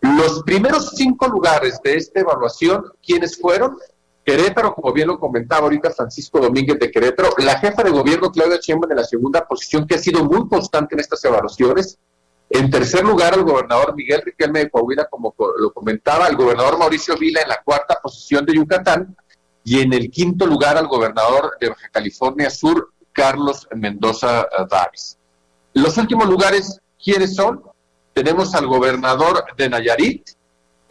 [0.00, 3.78] Los primeros cinco lugares de esta evaluación, ¿quiénes fueron?
[4.24, 8.58] Querétaro, como bien lo comentaba ahorita Francisco Domínguez de Querétaro, la jefa de gobierno Claudia
[8.60, 11.98] Sheinbaum en la segunda posición, que ha sido muy constante en estas evaluaciones.
[12.48, 17.16] En tercer lugar, el gobernador Miguel Riquelme de Coahuila, como lo comentaba, el gobernador Mauricio
[17.16, 19.14] Vila en la cuarta posición de Yucatán,
[19.64, 25.18] y en el quinto lugar al gobernador de Baja California Sur, Carlos Mendoza Davis.
[25.72, 27.62] Los últimos lugares, ¿quiénes son?
[28.12, 30.30] Tenemos al gobernador de Nayarit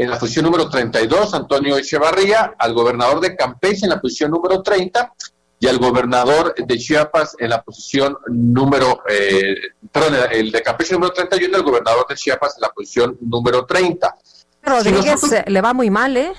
[0.03, 4.61] en la posición número 32, Antonio Echevarría, al gobernador de Campeche en la posición número
[4.61, 5.13] 30
[5.59, 9.55] y al gobernador de Chiapas en la posición número, eh,
[9.91, 13.65] perdón, el de Campeche número 31 y el gobernador de Chiapas en la posición número
[13.65, 14.15] 30.
[14.61, 16.34] Rodríguez le va muy mal, ¿eh?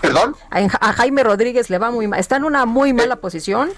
[0.00, 0.36] ¿Perdón?
[0.50, 2.20] A, Jaime Rodríguez le va muy mal.
[2.20, 3.70] Está en una muy mala eh, posición.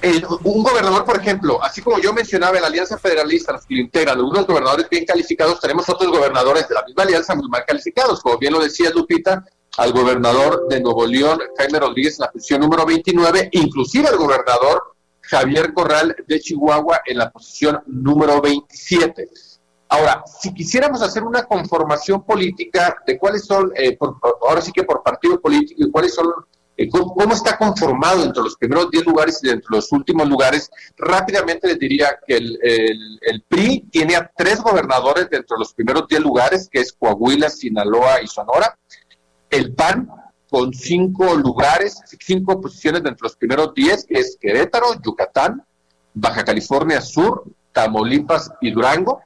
[0.45, 3.81] un gobernador, por ejemplo, así como yo mencionaba en la Alianza Federalista, los que lo
[3.81, 8.21] integran, algunos gobernadores bien calificados, tenemos otros gobernadores de la misma alianza muy mal calificados.
[8.21, 9.45] Como bien lo decía Lupita,
[9.79, 14.95] al gobernador de Nuevo León, Jaime Rodríguez, en la posición número 29, inclusive al gobernador
[15.23, 19.31] Javier Corral de Chihuahua en la posición número 27.
[19.93, 23.99] Ahora, si quisiéramos hacer una conformación política de cuáles son, eh,
[24.41, 26.27] ahora sí que por partido político, y cuáles son,
[26.77, 31.67] eh, cómo, está conformado entre los primeros 10 lugares y entre los últimos lugares, rápidamente
[31.67, 32.59] les diría que el,
[33.21, 37.51] el, PRI tiene a tres gobernadores dentro de los primeros 10 lugares, que es Coahuila,
[37.51, 38.79] Sinaloa y Sonora.
[39.51, 40.09] El PAN
[40.49, 45.65] con cinco lugares, cinco posiciones dentro de los primeros 10, que es Querétaro, Yucatán,
[46.15, 47.43] Baja California Sur,
[47.73, 49.21] Tamaulipas y Durango.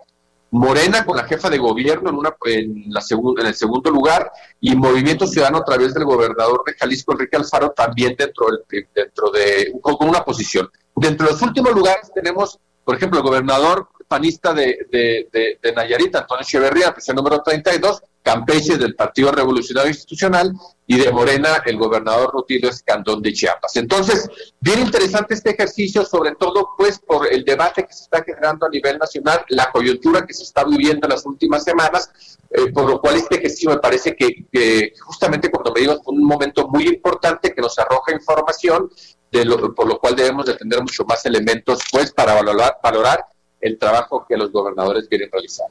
[0.54, 4.76] Morena con la jefa de gobierno en, una, en, la en el segundo lugar y
[4.76, 8.46] Movimiento Ciudadano a través del gobernador de Jalisco, Enrique Alfaro, también dentro,
[8.94, 10.70] dentro de, con, una posición.
[10.94, 16.14] Dentro de los últimos lugares tenemos, por ejemplo, el gobernador panista de, de, de, Nayarit,
[16.14, 20.50] Antonio Echeverría, presión número 32, Campeche del Partido Revolucionario Institucional
[20.86, 23.76] y de Morena el gobernador Rutilio Escandón de Chiapas.
[23.76, 24.30] Entonces,
[24.60, 28.70] bien interesante este ejercicio, sobre todo pues por el debate que se está generando a
[28.70, 32.10] nivel nacional, la coyuntura que se está viviendo en las últimas semanas,
[32.48, 36.66] eh, por lo cual este ejercicio me parece que, justamente cuando me digo un momento
[36.68, 38.90] muy importante que nos arroja información,
[39.30, 39.44] de
[39.76, 43.26] por lo cual debemos de tener mucho más elementos pues para valorar, valorar
[43.60, 45.66] el trabajo que los gobernadores quieren realizar.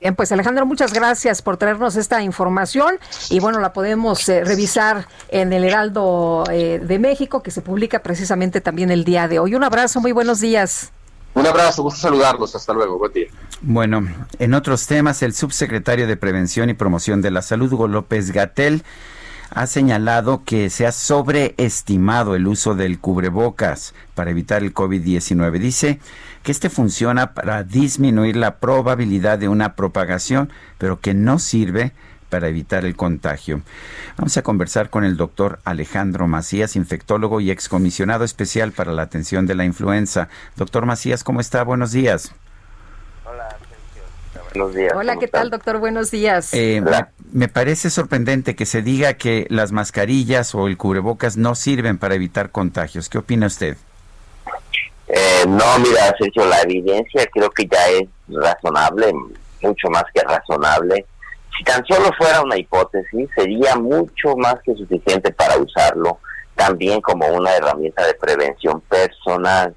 [0.00, 2.98] Bien, pues Alejandro, muchas gracias por traernos esta información
[3.28, 8.02] y bueno, la podemos eh, revisar en el Heraldo eh, de México, que se publica
[8.02, 9.54] precisamente también el día de hoy.
[9.54, 10.90] Un abrazo, muy buenos días.
[11.34, 13.26] Un abrazo, gusto saludarlos, hasta luego, buen día.
[13.60, 14.08] Bueno,
[14.38, 18.82] en otros temas, el subsecretario de Prevención y Promoción de la Salud, Hugo López Gatel,
[19.50, 25.58] ha señalado que se ha sobreestimado el uso del cubrebocas para evitar el COVID-19.
[25.58, 26.00] Dice
[26.42, 31.92] que este funciona para disminuir la probabilidad de una propagación, pero que no sirve
[32.28, 33.60] para evitar el contagio.
[34.16, 39.46] Vamos a conversar con el doctor Alejandro Macías, infectólogo y excomisionado especial para la atención
[39.46, 40.28] de la influenza.
[40.56, 41.64] Doctor Macías, ¿cómo está?
[41.64, 42.32] Buenos días.
[44.52, 44.92] Hola, Buenos días.
[44.96, 45.78] Hola, ¿qué tal, doctor?
[45.78, 46.52] Buenos días.
[46.54, 51.54] Eh, me, me parece sorprendente que se diga que las mascarillas o el cubrebocas no
[51.54, 53.08] sirven para evitar contagios.
[53.08, 53.76] ¿Qué opina usted?
[55.06, 59.12] Eh, no, mira, Sergio, la evidencia creo que ya es razonable,
[59.62, 61.06] mucho más que razonable.
[61.56, 66.18] Si tan solo fuera una hipótesis, sería mucho más que suficiente para usarlo
[66.56, 69.74] también como una herramienta de prevención personal.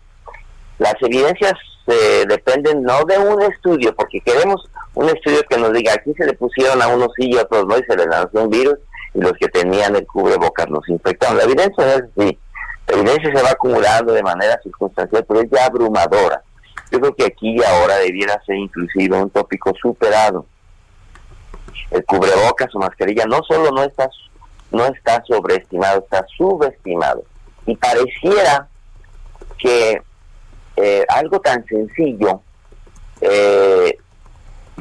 [0.80, 1.54] Las evidencias
[1.88, 6.26] eh, dependen no de un estudio, porque queremos un estudio que nos diga aquí se
[6.26, 8.78] le pusieron a unos sí y a otros no y se les lanzó un virus
[9.14, 11.38] y los que tenían el cubrebocas nos infectaron.
[11.38, 12.38] La evidencia es así.
[12.88, 16.42] La evidencia se va acumulando de manera circunstancial, pero es ya abrumadora.
[16.92, 20.46] Yo creo que aquí y ahora debiera ser inclusive un tópico superado.
[21.92, 24.10] El cubrebocas o mascarilla no solo no está,
[24.72, 27.24] no está sobreestimado, está subestimado.
[27.66, 28.68] Y pareciera
[29.58, 30.02] que
[30.76, 32.42] eh, algo tan sencillo
[33.22, 33.98] eh,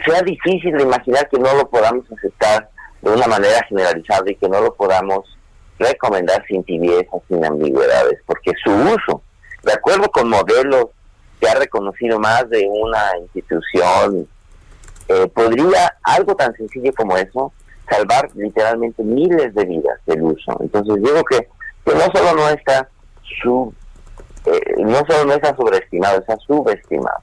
[0.04, 2.68] sea difícil de imaginar que no lo podamos aceptar
[3.02, 5.38] de una manera generalizada y que no lo podamos
[5.78, 9.22] recomendar sin tibiezas, sin ambigüedades, porque su uso,
[9.62, 10.86] de acuerdo con modelos
[11.40, 14.28] que ha reconocido más de una institución,
[15.08, 17.52] eh, podría algo tan sencillo como eso
[17.88, 20.56] salvar literalmente miles de vidas del uso.
[20.60, 21.48] Entonces digo que,
[21.84, 22.88] que no solo no está
[23.42, 23.74] su
[24.46, 27.18] eh, no solo no está sobreestimado, está subestimado.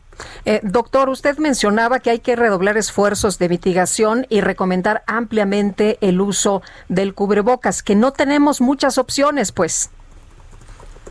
[0.46, 6.22] Eh, doctor, usted mencionaba que hay que redoblar esfuerzos de mitigación y recomendar ampliamente el
[6.22, 9.90] uso del cubrebocas, que no tenemos muchas opciones, pues.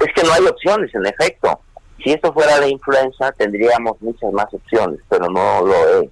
[0.00, 1.60] Es que no hay opciones, en efecto.
[2.02, 6.10] Si esto fuera de influenza, tendríamos muchas más opciones, pero no lo es.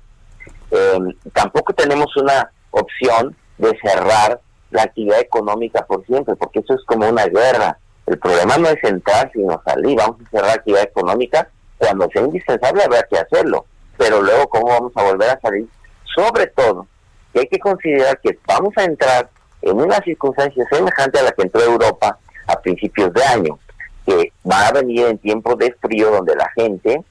[0.70, 4.40] Em, tampoco tenemos una opción de cerrar
[4.70, 7.78] la actividad económica por siempre, porque eso es como una guerra.
[8.06, 9.96] El problema no es entrar, sino salir.
[9.96, 13.66] Vamos a cerrar actividad económica cuando sea indispensable habrá que hacerlo,
[13.96, 15.66] pero luego cómo vamos a volver a salir,
[16.14, 16.86] sobre todo
[17.32, 19.28] que hay que considerar que vamos a entrar
[19.60, 23.58] en una circunstancia semejante a la que entró Europa a principios de año,
[24.06, 27.04] que va a venir en tiempos de frío donde la gente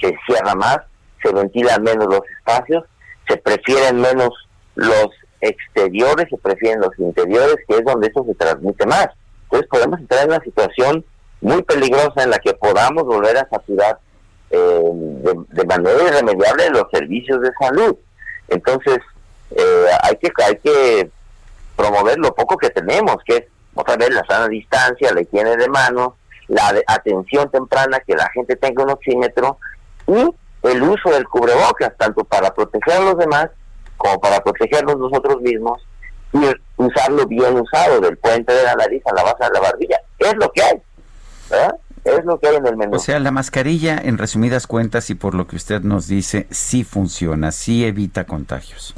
[0.00, 0.78] se cierra más,
[1.22, 2.84] se ventilan menos los espacios,
[3.28, 4.30] se prefieren menos
[4.74, 5.08] los
[5.40, 9.08] exteriores, se prefieren los interiores, que es donde eso se transmite más.
[9.54, 11.04] Entonces podemos entrar en una situación
[11.40, 14.00] muy peligrosa en la que podamos volver a saturar
[14.50, 17.94] eh, de, manera irremediable los servicios de salud.
[18.48, 18.98] Entonces,
[19.52, 21.08] eh, hay que hay que
[21.76, 23.44] promover lo poco que tenemos, que es
[23.76, 26.14] otra vez la sana distancia, la higiene de manos,
[26.48, 29.58] la atención temprana, que la gente tenga un oxímetro
[30.08, 30.34] y
[30.68, 33.50] el uso del cubrebocas, tanto para proteger a los demás
[33.98, 35.80] como para protegernos nosotros mismos
[36.34, 36.38] y
[36.76, 40.00] usarlo bien usado, del puente de la nariz a la base de la barbilla.
[40.18, 40.82] Es lo que hay.
[42.04, 42.96] Es lo que hay en el menú.
[42.96, 46.84] O sea, la mascarilla, en resumidas cuentas y por lo que usted nos dice, sí
[46.84, 48.94] funciona, sí evita contagios.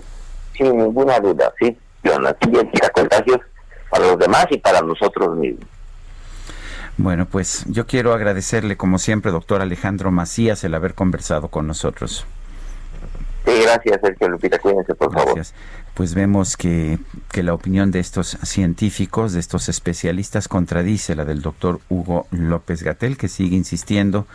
[0.56, 3.38] Sin ninguna duda, sí funciona, sí evita contagios
[3.90, 5.68] para los demás y para nosotros mismos.
[6.96, 12.26] Bueno, pues yo quiero agradecerle, como siempre, doctor Alejandro Macías, el haber conversado con nosotros.
[13.46, 15.52] Sí, gracias, Sergio Lupita, cuídense, por gracias.
[15.52, 16.98] favor pues vemos que,
[17.32, 22.82] que, la opinión de estos científicos, de estos especialistas, contradice la del doctor Hugo López
[22.82, 24.26] Gatel, que sigue insistiendo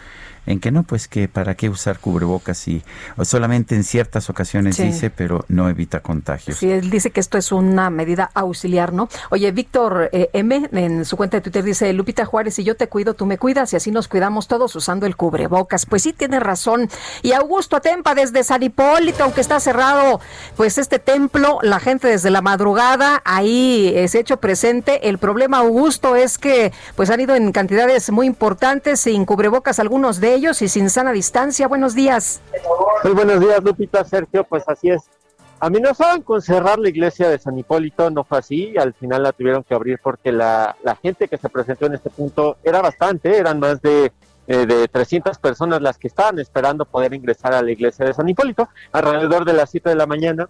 [0.46, 2.84] en que no, pues que para qué usar cubrebocas y
[3.24, 6.58] solamente en ciertas ocasiones dice, pero no evita contagios.
[6.58, 9.08] Sí, él dice que esto es una medida auxiliar, ¿no?
[9.30, 12.88] Oye, Víctor eh, M en su cuenta de Twitter dice, Lupita Juárez, si yo te
[12.88, 15.86] cuido, tú me cuidas y así nos cuidamos todos usando el cubrebocas.
[15.86, 16.90] Pues sí, tiene razón.
[17.22, 20.22] Y Augusto Atempa desde San Hipólito, aunque está cerrado,
[20.56, 25.08] pues este templo, la gente desde la madrugada ahí se ha hecho presente.
[25.10, 30.20] El problema, Augusto, es que pues han ido en cantidades muy importantes, sin cubrebocas algunos
[30.20, 31.68] de ellos y sin sana distancia.
[31.68, 32.42] Buenos días.
[33.04, 34.44] Muy buenos días, Lupita, Sergio.
[34.44, 35.10] Pues así es.
[35.60, 39.64] Amenazaban con cerrar la iglesia de San Hipólito, no fue así, al final la tuvieron
[39.64, 43.80] que abrir porque la, gente que se presentó en este punto era bastante, eran más
[43.80, 44.12] de,
[44.48, 48.28] eh, de 300 personas las que estaban esperando poder ingresar a la iglesia de San
[48.28, 48.70] Hipólito.
[48.92, 50.50] Alrededor de las 7 de la mañana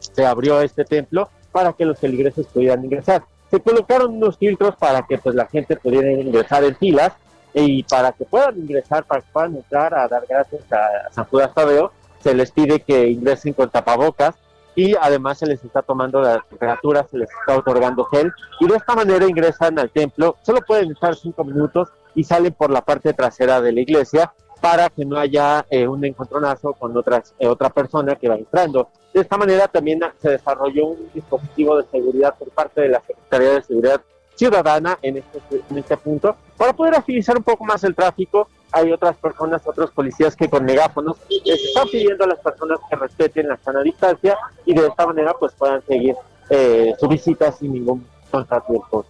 [0.00, 3.24] se abrió este templo para que los feligreses pudieran ingresar.
[3.50, 7.12] Se colocaron unos filtros para que pues la gente pudiera ingresar en filas
[7.54, 11.52] y para que puedan ingresar, para que puedan entrar a dar gracias a San Judas
[11.54, 14.34] Tadeo, se les pide que ingresen con tapabocas
[14.74, 18.76] y además se les está tomando la temperatura, se les está otorgando gel y de
[18.76, 23.12] esta manera ingresan al templo, solo pueden estar cinco minutos y salen por la parte
[23.12, 27.70] trasera de la iglesia para que no haya eh, un encontronazo con otras, eh, otra
[27.70, 28.90] persona que va entrando.
[29.12, 33.54] De esta manera también se desarrolló un dispositivo de seguridad por parte de la Secretaría
[33.54, 34.00] de Seguridad
[34.34, 35.40] ciudadana en este,
[35.70, 39.90] en este punto para poder agilizar un poco más el tráfico hay otras personas, otros
[39.90, 44.36] policías que con megáfonos les están pidiendo a las personas que respeten la sana distancia
[44.64, 46.16] y de esta manera pues puedan seguir
[46.48, 49.04] eh, su visita sin ningún contratiempo.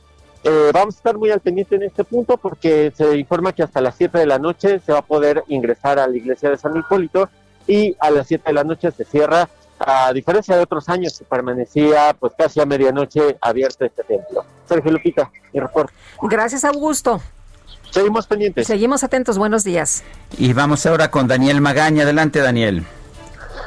[0.45, 3.81] Eh, vamos a estar muy al pendiente en este punto porque se informa que hasta
[3.81, 6.77] las 7 de la noche se va a poder ingresar a la iglesia de San
[6.77, 7.29] Hipólito
[7.69, 9.49] y a las 7 de la noche se cierra,
[9.85, 14.45] a diferencia de otros años que permanecía pues casi a medianoche abierto este templo.
[14.69, 15.93] Sergio Lupita, mi reporte.
[16.23, 17.21] Gracias, Augusto.
[17.91, 18.67] Seguimos pendientes.
[18.67, 19.37] Seguimos atentos.
[19.37, 20.03] Buenos días.
[20.39, 22.05] Y vamos ahora con Daniel Magaña.
[22.05, 22.87] Adelante, Daniel.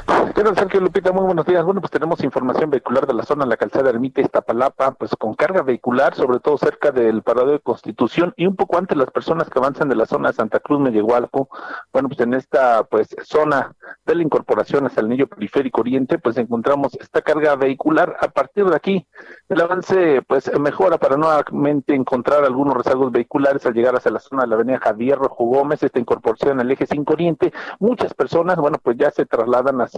[0.06, 1.10] ¿Qué tal, Sergio Lupita?
[1.12, 1.64] Muy buenos días.
[1.64, 5.62] Bueno, pues tenemos información vehicular de la zona, la calzada Ermita Iztapalapa, pues con carga
[5.62, 9.58] vehicular, sobre todo cerca del parado de Constitución y un poco antes las personas que
[9.58, 11.48] avanzan de la zona de Santa Cruz, Mellehualco.
[11.92, 13.74] Bueno, pues en esta pues zona
[14.04, 18.16] de la incorporación hacia el anillo periférico oriente, pues encontramos esta carga vehicular.
[18.20, 19.06] A partir de aquí,
[19.48, 24.42] el avance pues mejora para nuevamente encontrar algunos rezagos vehiculares al llegar hacia la zona
[24.42, 27.52] de la avenida Javier Rojo Gómez, esta incorporación al eje 5 oriente.
[27.80, 29.95] Muchas personas, bueno, pues ya se trasladan hacia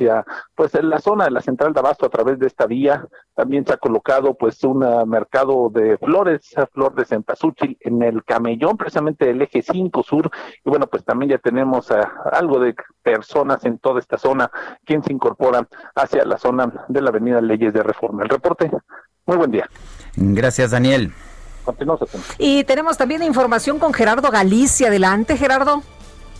[0.54, 3.06] pues en la zona de la central de abasto a través de esta vía.
[3.34, 8.24] También se ha colocado pues un ah, mercado de flores flor de cempasúchil en el
[8.24, 10.30] camellón precisamente del eje 5 sur.
[10.64, 14.50] Y bueno pues también ya tenemos ah, algo de personas en toda esta zona
[14.84, 18.22] quien se incorpora hacia la zona de la avenida Leyes de Reforma.
[18.22, 18.70] El reporte
[19.26, 19.68] muy buen día.
[20.16, 21.12] Gracias Daniel.
[22.38, 24.88] Y tenemos también información con Gerardo Galicia.
[24.88, 25.82] Adelante Gerardo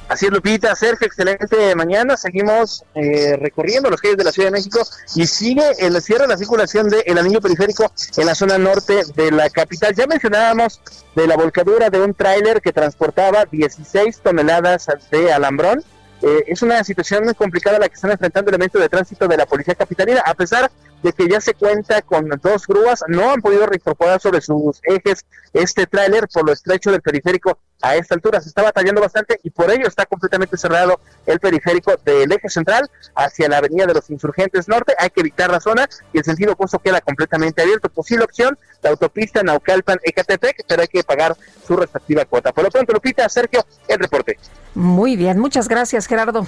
[0.09, 2.17] Así es, Lupita, Sergio, excelente mañana.
[2.17, 4.81] Seguimos eh, recorriendo los calles de la Ciudad de México
[5.15, 9.31] y sigue el cierre de la circulación del anillo periférico en la zona norte de
[9.31, 9.95] la capital.
[9.95, 10.81] Ya mencionábamos
[11.15, 15.85] de la volcadura de un tráiler que transportaba 16 toneladas de alambrón.
[16.23, 19.45] Eh, es una situación muy complicada la que están enfrentando elementos de tránsito de la
[19.45, 20.71] policía capitalina, a pesar
[21.03, 25.25] de que ya se cuenta con dos grúas, no han podido reincorporar sobre sus ejes
[25.53, 28.41] este tráiler por lo estrecho del periférico a esta altura.
[28.41, 32.91] Se está batallando bastante y por ello está completamente cerrado el periférico del eje central
[33.15, 34.95] hacia la avenida de los Insurgentes Norte.
[34.99, 37.89] Hay que evitar la zona y el sentido opuesto queda completamente abierto.
[37.89, 42.53] Posible opción, la autopista Naucalpan-Ecatepec, pero hay que pagar su respectiva cuota.
[42.53, 44.39] Por lo pronto, Lupita, Sergio, el reporte.
[44.75, 46.47] Muy bien, muchas gracias, Gerardo.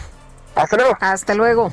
[0.55, 0.97] Hasta luego.
[1.01, 1.73] Hasta luego.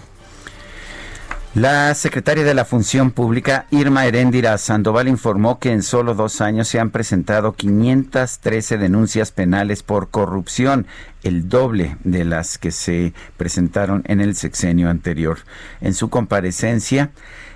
[1.57, 6.67] La secretaria de la Función Pública, Irma Heréndira Sandoval, informó que en solo dos años
[6.67, 10.85] se han presentado 513 denuncias penales por corrupción,
[11.23, 15.39] el doble de las que se presentaron en el sexenio anterior.
[15.81, 17.09] En su comparecencia,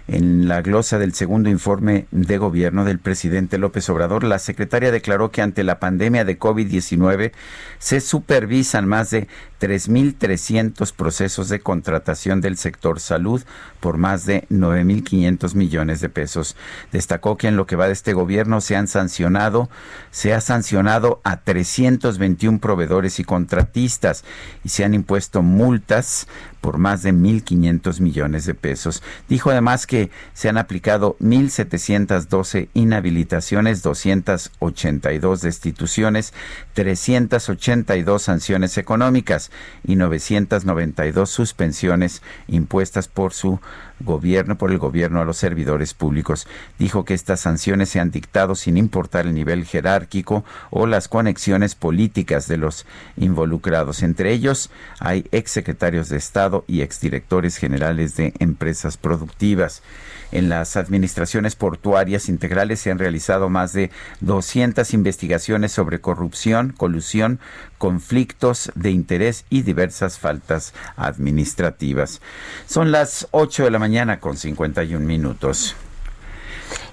[0.08, 5.30] en la glosa del segundo informe de gobierno del presidente López Obrador, la secretaria declaró
[5.30, 7.34] que ante la pandemia de COVID-19
[7.78, 9.28] se supervisan más de
[9.62, 13.44] 3.300 procesos de contratación del sector salud
[13.80, 16.56] por más de 9.500 millones de pesos.
[16.92, 19.70] Destacó que en lo que va de este gobierno se han sancionado,
[20.10, 24.24] se ha sancionado a 321 proveedores y contratistas
[24.64, 26.28] y se han impuesto multas
[26.60, 29.04] por más de 1.500 millones de pesos.
[29.28, 36.34] Dijo además que se han aplicado 1.712 inhabilitaciones, 282 destituciones,
[36.74, 39.51] 382 sanciones económicas
[39.86, 43.60] y 992 suspensiones impuestas por su
[44.00, 46.48] gobierno, por el gobierno a los servidores públicos.
[46.80, 51.76] Dijo que estas sanciones se han dictado sin importar el nivel jerárquico o las conexiones
[51.76, 52.86] políticas de los
[53.18, 54.04] involucrados.
[54.04, 54.70] Entre ellos
[55.00, 59.82] hay exsecretarios de Estado y exdirectores generales de empresas productivas.
[60.32, 63.92] En las administraciones portuarias integrales se han realizado más de
[64.22, 67.40] 200 investigaciones sobre corrupción, colusión,
[67.78, 72.22] conflictos de interés y diversas faltas administrativas.
[72.66, 75.76] Son las 8 de la mañana con 51 minutos.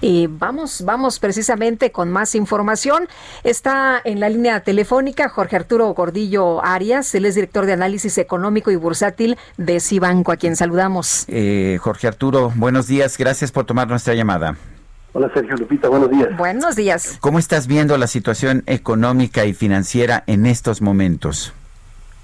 [0.01, 3.07] Y vamos, vamos precisamente con más información.
[3.43, 8.71] Está en la línea telefónica Jorge Arturo Gordillo Arias, él es director de análisis económico
[8.71, 11.25] y bursátil de Cibanco, a quien saludamos.
[11.27, 14.55] Eh, Jorge Arturo, buenos días, gracias por tomar nuestra llamada.
[15.13, 16.37] Hola Sergio Lupita, buenos días.
[16.37, 17.17] Buenos días.
[17.19, 21.53] ¿Cómo estás viendo la situación económica y financiera en estos momentos?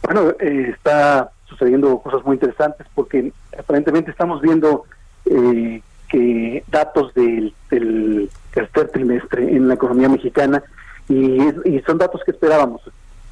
[0.03, 4.83] Bueno, eh, está sucediendo cosas muy interesantes porque aparentemente estamos viendo
[5.25, 7.53] eh, que datos del,
[8.53, 10.63] tercer trimestre en la economía mexicana
[11.09, 11.39] y,
[11.85, 12.81] son datos que esperábamos.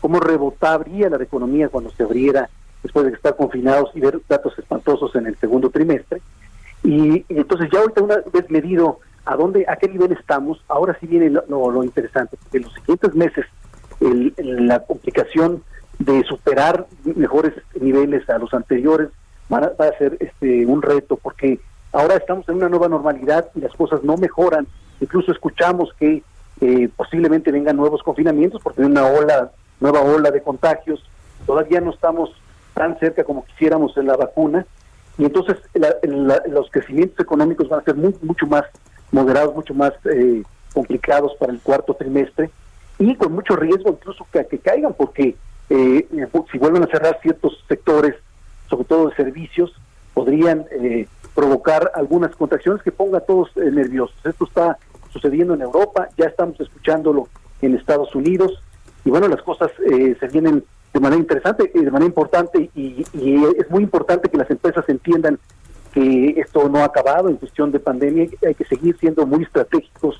[0.01, 2.49] ¿Cómo rebotaría la economía cuando se abriera
[2.83, 6.21] después de estar confinados y ver datos espantosos en el segundo trimestre?
[6.83, 11.07] Y, entonces ya ahorita una vez medido a dónde, a qué nivel estamos, ahora sí
[11.07, 13.45] viene lo, interesante, porque en los siguientes meses
[14.37, 15.63] la complicación
[15.99, 19.09] de superar mejores niveles a los anteriores
[19.51, 21.59] va a ser este un reto, porque
[21.93, 24.67] Ahora estamos en una nueva normalidad y las cosas no mejoran.
[24.99, 26.23] Incluso escuchamos que
[26.61, 31.03] eh, posiblemente vengan nuevos confinamientos porque hay una ola, nueva ola de contagios
[31.45, 32.31] todavía no estamos
[32.73, 34.65] tan cerca como quisiéramos en la vacuna,
[35.17, 35.57] y entonces
[36.47, 38.63] los crecimientos económicos van a ser mucho más
[39.11, 40.41] moderados, mucho más eh,
[40.73, 42.49] complicados para el cuarto trimestre,
[42.97, 45.35] y con mucho riesgo incluso que, que caigan, porque
[45.69, 46.07] eh,
[46.51, 48.15] si vuelven a cerrar ciertos sectores,
[48.69, 49.73] sobre todo de servicios,
[50.13, 54.15] podrían eh, provocar algunas contracciones que pongan a todos eh, nerviosos.
[54.23, 54.77] Esto está
[55.11, 57.27] sucediendo en Europa, ya estamos escuchándolo
[57.61, 58.61] en Estados Unidos,
[59.05, 63.03] y bueno, las cosas eh, se vienen de manera interesante, y de manera importante, y,
[63.57, 65.39] es muy importante que las empresas entiendan
[65.91, 70.19] que esto no ha acabado en cuestión de pandemia, hay que seguir siendo muy estratégicos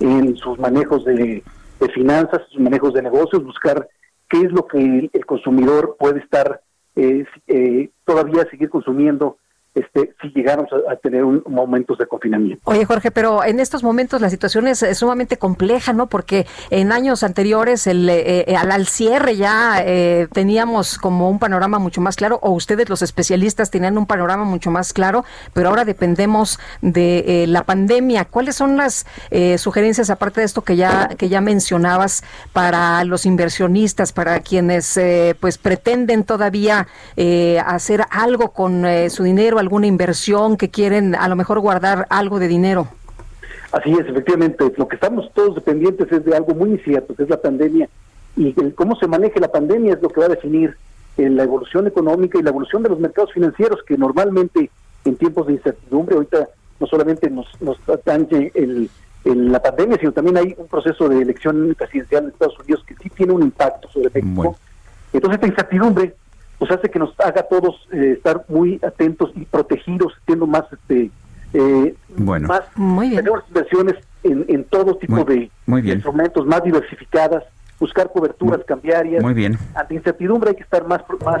[0.00, 1.42] en sus manejos de,
[1.80, 3.88] de finanzas, sus manejos de negocios, buscar
[4.28, 6.60] qué es lo que el, consumidor puede estar
[6.96, 9.38] eh, eh, todavía seguir consumiendo
[9.74, 12.62] este, si llegáramos a, tener un, momentos de confinamiento.
[12.64, 16.08] Oye, Jorge, pero en estos momentos la situación es, sumamente compleja, ¿no?
[16.08, 21.78] Porque en años anteriores, el, eh, eh, al, cierre ya eh, teníamos como un panorama
[21.78, 25.84] mucho más claro, o ustedes los especialistas tenían un panorama mucho más claro, pero ahora
[25.84, 28.24] dependemos de la pandemia.
[28.24, 29.06] ¿Cuáles son las
[29.58, 34.98] sugerencias, aparte de esto que ya, que ya mencionabas, para los inversionistas, para quienes
[35.40, 36.86] pues pretenden todavía
[37.66, 42.48] hacer algo con su dinero, alguna inversión, que quieren a lo mejor guardar algo de
[42.48, 42.88] dinero.
[43.72, 44.72] Así es, efectivamente.
[44.76, 47.88] Lo que estamos todos dependientes es de algo muy incierto, que es la pandemia.
[48.36, 50.76] Y cómo se maneje la pandemia es lo que va a definir
[51.16, 54.70] eh, la evolución económica y la evolución de los mercados financieros, que normalmente
[55.04, 56.48] en tiempos de incertidumbre, ahorita
[56.80, 58.88] no solamente nos, nos atañe el,
[59.24, 63.10] la pandemia, sino también hay un proceso de elección presidencial en Estados Unidos que sí
[63.10, 64.56] tiene un impacto sobre México.
[65.12, 66.14] Entonces esta incertidumbre
[66.58, 71.10] pues hace que nos haga todos eh, estar muy atentos y protegidos, siendo más este
[71.54, 72.48] eh, bueno.
[72.48, 73.24] más muy bien.
[73.24, 75.50] tenemos inversiones en, en todo tipo de
[75.84, 77.44] instrumentos más diversificadas,
[77.78, 79.22] buscar coberturas cambiarias.
[79.22, 79.56] Muy bien.
[79.74, 81.40] Ante incertidumbre hay que estar más más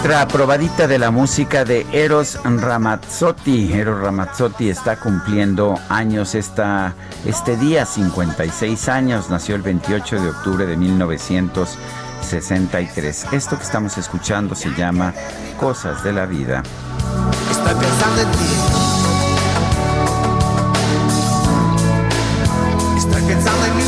[0.00, 3.74] Otra probadita de la música de Eros Ramazzotti.
[3.74, 6.94] Eros Ramazzotti está cumpliendo años esta,
[7.26, 9.28] este día, 56 años.
[9.28, 13.26] Nació el 28 de octubre de 1963.
[13.32, 15.12] Esto que estamos escuchando se llama
[15.58, 16.62] Cosas de la Vida.
[17.50, 18.38] Estoy pensando en ti.
[22.96, 23.84] Estoy pensando en mí.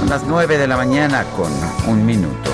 [0.00, 1.52] Son las 9 de la mañana con
[1.86, 2.50] un minuto.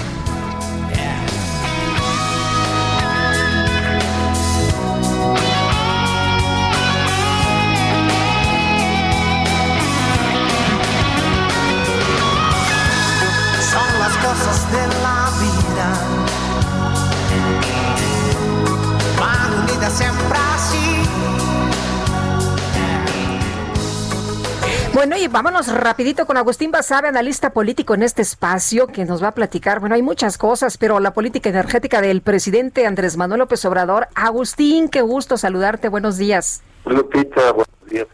[24.96, 29.28] Bueno, y vámonos rapidito con Agustín Basabe, analista político en este espacio, que nos va
[29.28, 29.78] a platicar.
[29.78, 34.08] Bueno, hay muchas cosas, pero la política energética del presidente Andrés Manuel López Obrador.
[34.14, 35.90] Agustín, qué gusto saludarte.
[35.90, 36.62] Buenos días.
[36.86, 38.06] Lupita, buenos días.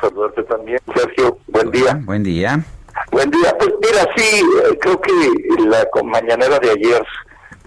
[0.00, 0.78] Saludarte también.
[0.94, 2.00] Sergio, buen día.
[2.04, 2.64] Buen día.
[3.10, 3.56] Buen día.
[3.58, 5.12] Pues mira, sí, eh, creo que
[5.66, 7.04] la mañanera de ayer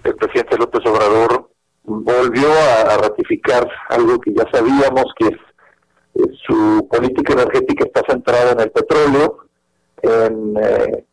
[0.05, 1.51] el presidente López Obrador
[1.83, 5.37] volvió a, ratificar algo que ya sabíamos que es,
[6.45, 9.37] su política energética está centrada en el petróleo,
[10.01, 11.05] en eh,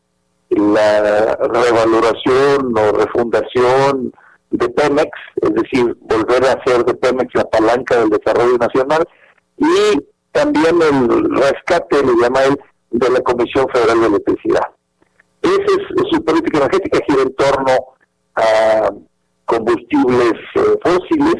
[0.49, 4.11] la revaloración o refundación
[4.51, 5.11] de Pemex,
[5.41, 9.07] es decir, volver a hacer de Pemex la palanca del desarrollo nacional
[9.57, 9.99] y
[10.31, 12.59] también el rescate, le llama él,
[12.91, 14.67] de la Comisión Federal de Electricidad.
[15.41, 17.71] Esa es su política energética, gira en torno
[18.35, 18.89] a
[19.45, 21.35] combustibles eh, fósiles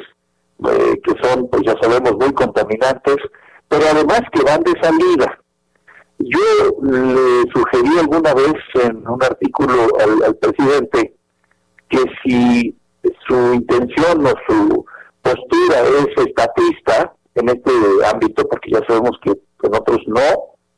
[0.65, 3.18] eh, que son, pues ya sabemos, muy contaminantes,
[3.69, 5.39] pero además que van de salida.
[6.17, 6.39] Yo
[6.81, 9.87] le sugerí alguna vez en un artículo
[10.25, 11.15] al, presidente
[11.87, 12.75] que si
[13.27, 14.85] su intención o su
[15.21, 17.71] postura es estatista en este
[18.11, 20.19] ámbito, porque ya sabemos que en otros no,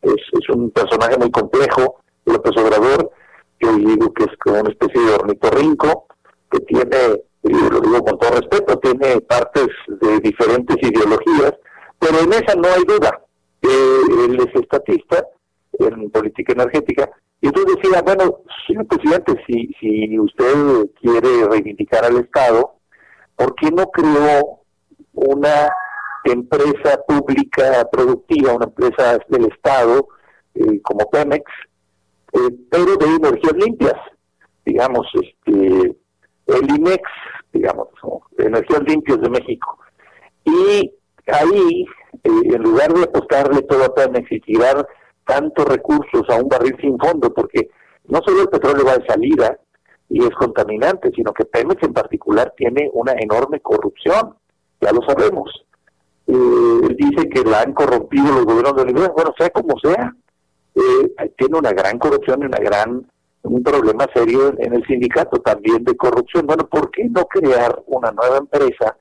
[0.02, 3.12] es, es un personaje muy complejo, López Obrador,
[3.60, 6.06] yo digo que es como una especie de ornitorrinco,
[6.52, 11.54] que tiene, lo digo con todo respeto, tiene partes de diferentes ideologías,
[12.02, 13.22] pero en esa no hay duda.
[13.62, 15.24] él es estatista
[15.80, 17.10] en política energética.
[17.40, 22.74] Y entonces decía, bueno, señor presidente, si, si usted quiere reivindicar al Estado,
[23.36, 24.62] ¿por qué no creó
[25.14, 25.70] una
[26.26, 30.08] empresa pública productiva, una empresa del Estado,
[30.56, 31.46] eh, como Pemex,
[32.34, 33.96] eh, pero de energías limpias?
[34.66, 35.96] Digamos, este
[36.48, 37.04] el INEX,
[37.54, 37.88] digamos,
[38.38, 39.80] de Energías Limpias de México.
[40.44, 40.92] Y
[41.28, 41.86] ahí,
[42.24, 44.12] eh, en lugar de apostarle todo a
[44.46, 44.88] tirar
[45.26, 47.70] tantos recursos a un barril sin fondo, porque
[48.08, 49.58] no solo el petróleo va de salida
[50.10, 54.36] y es contaminante, sino que Pemex en particular tiene una enorme corrupción,
[54.82, 55.50] ya lo sabemos.
[56.28, 60.14] Eh, dice que la han corrompido los gobiernos de Bolivia, bueno, sea como sea,
[60.76, 63.06] eh, tiene una gran corrupción y una gran
[63.44, 66.46] un problema serio en el sindicato también de corrupción.
[66.46, 68.96] Bueno, ¿por qué no crear una nueva empresa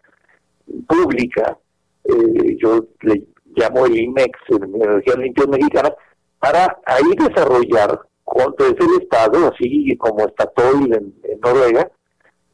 [0.87, 1.59] pública?
[2.05, 5.93] Eh, yo le llamo el IMEX, Energías Limpias Mexicanas,
[6.39, 11.91] para ahí desarrollar con el Estado, así como está todo en, Noruega,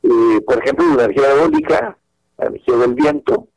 [0.02, 1.98] eh, por ejemplo, la energía eólica,
[2.38, 3.48] la energía del viento,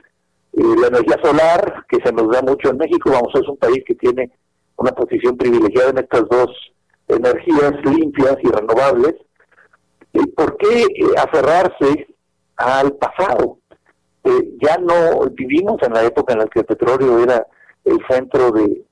[0.54, 3.84] eh, la energía solar, que se nos da mucho en México, vamos, es un país
[3.86, 4.32] que tiene
[4.76, 6.50] una posición privilegiada en estas dos
[7.08, 9.16] energías limpias y renovables,
[10.36, 12.08] ¿por qué eh, aferrarse
[12.58, 13.59] al pasado?
[14.24, 17.46] Eh, ya no vivimos en la época en la que el petróleo era
[17.86, 18.86] el centro de,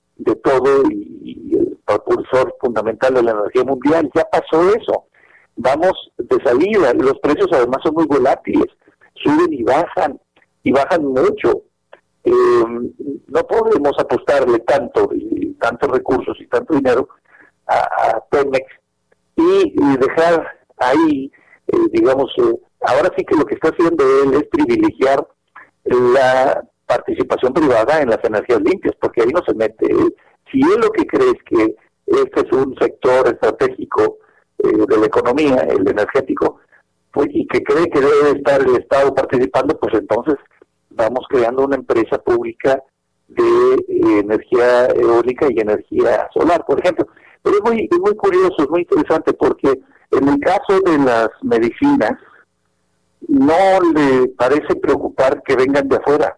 [0.43, 4.09] todo y, el propulsor fundamental de la energía mundial.
[4.15, 5.05] Ya pasó eso.
[5.55, 6.93] Vamos de salida.
[6.93, 8.67] Los precios además son muy volátiles.
[9.15, 10.19] Suben y bajan.
[10.63, 11.63] Y bajan mucho.
[12.23, 12.31] Eh,
[13.27, 15.09] no podemos apostarle tanto,
[15.59, 17.07] tantos recursos y tanto dinero
[17.67, 18.65] a, Pemex
[19.35, 20.45] y, dejar
[20.77, 21.31] ahí,
[21.67, 25.27] eh, digamos, eh, ahora sí que lo que está haciendo él es privilegiar
[25.85, 29.87] la participación privada en las energías limpias, porque ahí no se mete.
[30.51, 31.75] Si él lo que cree es que
[32.05, 34.17] este es un sector estratégico
[34.59, 36.59] eh, de la economía, el energético,
[37.11, 40.35] pues, y que cree que debe estar el Estado participando, pues entonces
[40.91, 42.81] vamos creando una empresa pública
[43.27, 43.85] de
[44.19, 47.07] energía eólica y energía solar, por ejemplo
[47.51, 49.79] es muy, muy curioso, es muy interesante porque
[50.11, 52.13] en el caso de las medicinas,
[53.27, 56.37] no le parece preocupar que vengan de afuera,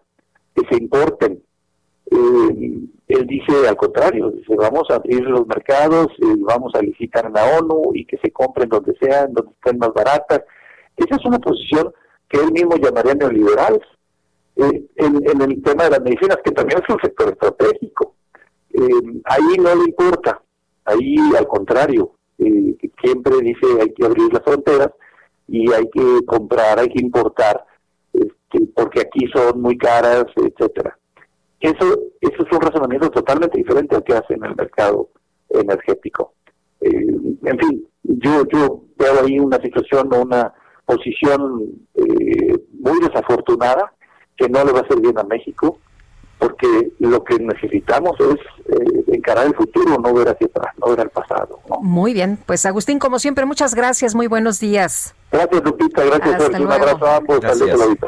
[0.54, 1.42] que se importen.
[2.10, 7.26] Eh, él dice al contrario, dice vamos a abrir los mercados, y vamos a licitar
[7.26, 10.42] en la ONU y que se compren donde sean, donde estén más baratas.
[10.96, 11.92] Esa es una posición
[12.28, 13.80] que él mismo llamaría neoliberal.
[14.56, 18.14] Eh, en, el tema de las medicinas, que también es un sector estratégico.
[18.72, 20.40] Eh, ahí no le importa.
[20.84, 24.90] Ahí, al contrario, eh, siempre dice hay que abrir las fronteras
[25.50, 27.64] y hay que comprar, hay que importar,
[28.12, 30.96] este, porque aquí son muy caras, etcétera.
[31.60, 35.08] Eso, eso es un razonamiento totalmente diferente al que hace en el mercado
[35.48, 36.34] energético.
[36.80, 40.54] Eh, en fin, yo, yo veo ahí una situación, una
[40.86, 41.64] posición
[41.96, 43.92] eh, muy desafortunada
[44.36, 45.78] que no le va a hacer bien a México
[46.38, 48.38] porque lo que necesitamos es
[48.74, 51.60] eh, encarar el futuro, no ver hacia atrás, no ver al pasado.
[51.82, 55.14] Muy bien, pues Agustín, como siempre, muchas gracias, muy buenos días.
[55.32, 56.04] Gracias, Lupita.
[56.04, 56.66] Gracias, Sergio.
[56.66, 57.40] Un abrazo a ambos.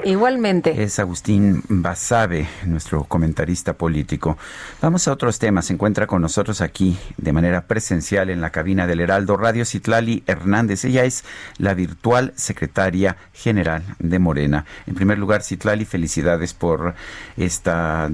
[0.04, 0.82] Igualmente.
[0.82, 4.36] Es Agustín Basabe, nuestro comentarista político.
[4.80, 5.66] Vamos a otros temas.
[5.66, 10.24] Se encuentra con nosotros aquí de manera presencial en la cabina del Heraldo Radio Citlali
[10.26, 10.84] Hernández.
[10.84, 11.24] Ella es
[11.58, 14.66] la virtual secretaria general de Morena.
[14.88, 16.94] En primer lugar, Citlali, felicidades por
[17.36, 18.10] esta,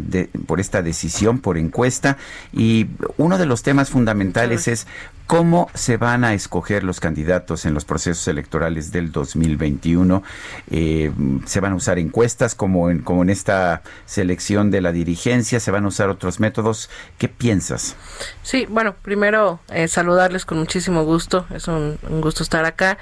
[0.47, 2.19] por esta decisión, por encuesta.
[2.53, 4.87] Y uno de los temas fundamentales es
[5.29, 10.23] ¿Cómo se van a escoger los candidatos en los procesos electorales del 2021?
[10.71, 11.13] Eh,
[11.47, 15.61] ¿Se van a usar encuestas como en, como en esta selección de la dirigencia?
[15.61, 16.91] ¿Se van a usar otros métodos?
[17.17, 17.97] ¿Qué piensas?
[18.43, 21.47] Sí, bueno, primero eh, saludarles con muchísimo gusto.
[21.55, 22.99] Es un, gusto estar acá.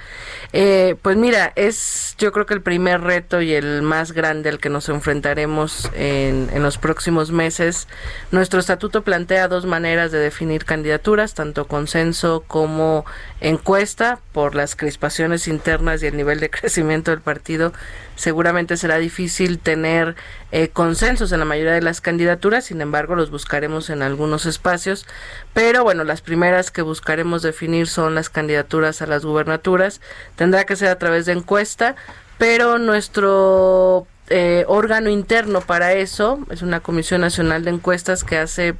[0.52, 4.58] Eh, pues mira, es yo creo que el primer reto y el más grande al
[4.58, 7.88] que nos enfrentaremos en, en los próximos meses.
[8.30, 13.04] Nuestro estatuto plantea dos maneras de definir candidaturas, tanto consenso como
[13.40, 17.72] encuesta por las crispaciones internas y el nivel de crecimiento del partido,
[18.16, 20.16] seguramente será difícil tener
[20.52, 25.06] eh, consensos en la mayoría de las candidaturas, sin embargo los buscaremos en algunos espacios,
[25.54, 30.00] pero bueno, las primeras que buscaremos definir son las candidaturas a las gubernaturas,
[30.34, 31.96] tendrá que ser a través de encuesta,
[32.38, 38.74] pero nuestro eh, órgano interno para eso es una comisión nacional de encuestas que hace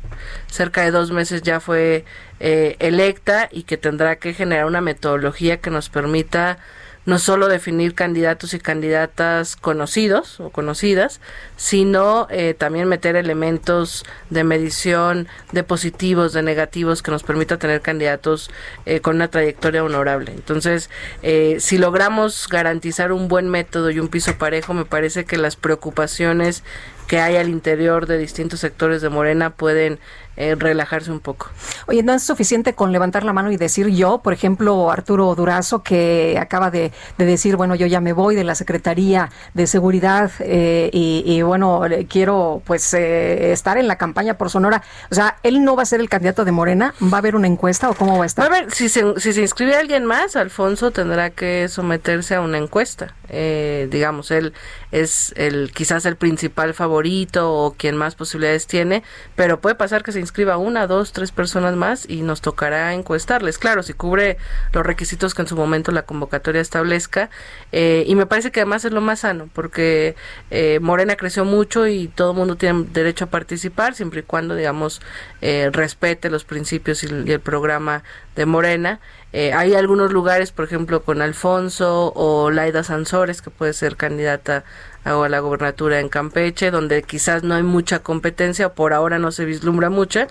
[0.48, 2.04] cerca de dos meses ya fue
[2.40, 6.58] eh, electa y que tendrá que generar una metodología que nos permita
[7.06, 11.20] no solo definir candidatos y candidatas conocidos o conocidas,
[11.56, 17.80] sino eh, también meter elementos de medición de positivos, de negativos, que nos permita tener
[17.80, 18.50] candidatos
[18.84, 20.32] eh, con una trayectoria honorable.
[20.32, 20.90] Entonces,
[21.22, 25.56] eh, si logramos garantizar un buen método y un piso parejo, me parece que las
[25.56, 26.64] preocupaciones
[27.06, 29.98] que hay al interior de distintos sectores de Morena pueden
[30.38, 31.48] eh, relajarse un poco.
[31.86, 35.82] Oye, no es suficiente con levantar la mano y decir yo, por ejemplo, Arturo Durazo,
[35.82, 40.90] que acaba de, decir, bueno, yo ya me voy de la Secretaría de Seguridad eh,
[40.92, 41.80] y, bueno,
[42.10, 44.82] quiero pues eh, estar en la campaña por Sonora.
[45.10, 47.46] O sea, él no va a ser el candidato de Morena, ¿va a haber una
[47.46, 48.44] encuesta o cómo va a estar?
[48.44, 52.58] a ver, si se, si se inscribe alguien más, Alfonso tendrá que someterse a una
[52.58, 53.14] encuesta.
[53.30, 54.52] digamos, él
[54.92, 59.02] es el quizás el principal favorito o quien más posibilidades tiene,
[59.34, 63.58] pero puede pasar que se inscriba una, dos, tres personas más y nos tocará encuestarles.
[63.58, 64.38] Claro, si cubre
[64.72, 67.30] los requisitos que en su momento la convocatoria establezca.
[67.72, 70.16] Eh, y me parece que además es lo más sano, porque
[70.50, 74.54] eh, Morena creció mucho y todo el mundo tiene derecho a participar, siempre y cuando,
[74.54, 75.00] digamos,
[75.42, 78.02] eh, respete los principios y, el programa
[78.34, 79.00] de Morena.
[79.32, 84.64] hay algunos lugares, por ejemplo, con Alfonso o Laida Sansores, que puede ser candidata
[85.06, 89.44] a la gobernatura en Campeche, donde quizás no hay mucha competencia, por ahora no se
[89.44, 90.26] vislumbra mucha,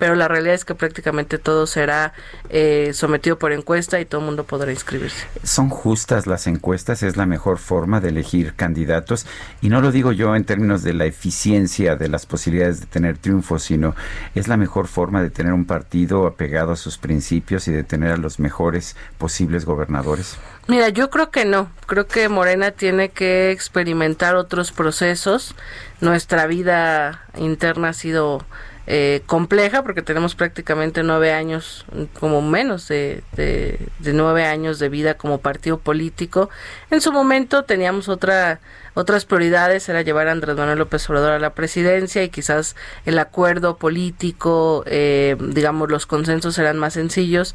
[0.00, 2.14] pero la realidad es que prácticamente todo será
[2.48, 5.26] eh, sometido por encuesta y todo el mundo podrá inscribirse.
[5.44, 7.02] ¿Son justas las encuestas?
[7.02, 9.26] ¿Es la mejor forma de elegir candidatos?
[9.60, 13.18] Y no lo digo yo en términos de la eficiencia de las posibilidades de tener
[13.18, 13.94] triunfo, sino
[14.34, 18.12] es la mejor forma de tener un partido apegado a sus principios y de tener
[18.12, 20.38] a los mejores posibles gobernadores.
[20.66, 21.70] Mira, yo creo que no.
[21.86, 25.54] Creo que Morena tiene que experimentar otros procesos.
[26.00, 28.46] Nuestra vida interna ha sido
[28.92, 31.86] eh, compleja porque tenemos prácticamente nueve años,
[32.18, 33.78] como menos de, de,
[34.12, 36.50] nueve años de vida como partido político.
[36.90, 38.58] En su momento teníamos otra
[38.94, 42.74] otras prioridades era llevar a Andrés Manuel López Obrador a la presidencia y quizás
[43.06, 47.54] el acuerdo político, eh, digamos, los consensos eran más sencillos.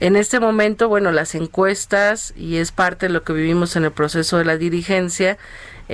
[0.00, 3.92] En este momento, bueno, las encuestas, y es parte de lo que vivimos en el
[3.92, 5.38] proceso de la dirigencia,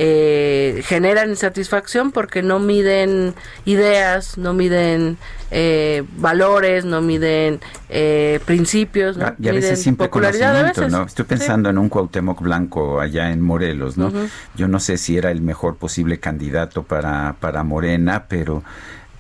[0.01, 3.35] eh, generan insatisfacción porque no miden
[3.65, 5.19] ideas, no miden
[5.51, 7.59] eh, valores, no miden
[7.89, 9.35] eh, principios, ¿no?
[9.41, 11.03] y a veces simple conocimiento, ¿no?
[11.03, 14.13] Estoy pensando en un Cuauhtémoc Blanco allá en Morelos, ¿no?
[14.55, 18.63] Yo no sé si era el mejor posible candidato para, para Morena, pero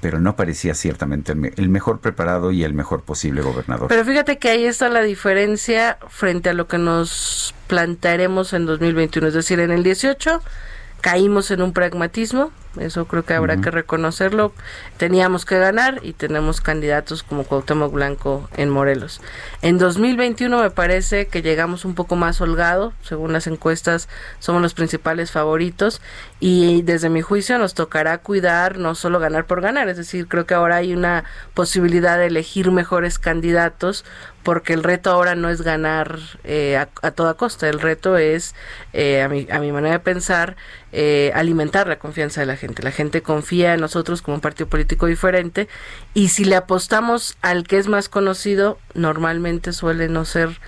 [0.01, 3.89] pero no parecía ciertamente el, mejor preparado y el mejor posible gobernador.
[3.89, 9.29] Pero fíjate que ahí está la diferencia frente a lo que nos plantearemos en 2021,
[9.29, 10.41] es decir, en el 18
[11.01, 12.51] caímos en un pragmatismo,
[12.81, 14.53] eso creo que habrá que reconocerlo.
[14.97, 19.21] Teníamos que ganar y tenemos candidatos como Cuauhtémoc Blanco en Morelos.
[19.63, 24.75] En 2021 me parece que llegamos un poco más holgado, según las encuestas somos los
[24.75, 26.01] principales favoritos
[26.41, 30.47] y desde mi juicio nos tocará cuidar no solo ganar por ganar, es decir, creo
[30.47, 31.25] que ahora hay una
[31.55, 34.05] posibilidad de elegir mejores candidatos
[34.43, 38.55] porque el reto ahora no es ganar eh, a, toda costa, el reto es,
[38.93, 40.57] eh, a, mi, a mi manera de pensar,
[40.93, 42.68] eh, alimentar la confianza de la gente.
[42.83, 45.69] La gente confía en nosotros como un partido político diferente
[46.15, 50.61] y si le apostamos al que es más conocido, normalmente suele no ser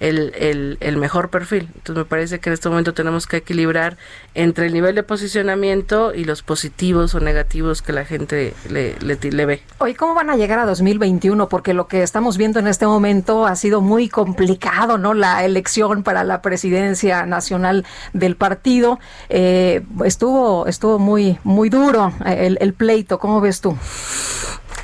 [0.00, 1.68] el, el, mejor perfil.
[1.74, 3.96] Entonces me parece que en este momento tenemos que equilibrar
[4.34, 9.46] entre el nivel de posicionamiento y los positivos o negativos que la gente le, le,
[9.46, 9.62] ve.
[9.78, 11.48] Hoy, ¿cómo van a llegar a 2021?
[11.48, 15.14] Porque lo que estamos viendo en este momento ha sido muy complicado, ¿no?
[15.14, 18.98] La elección para la presidencia nacional del partido
[19.28, 23.18] eh, estuvo, estuvo muy, muy duro eh, el, el pleito.
[23.18, 23.76] ¿Cómo ves tú?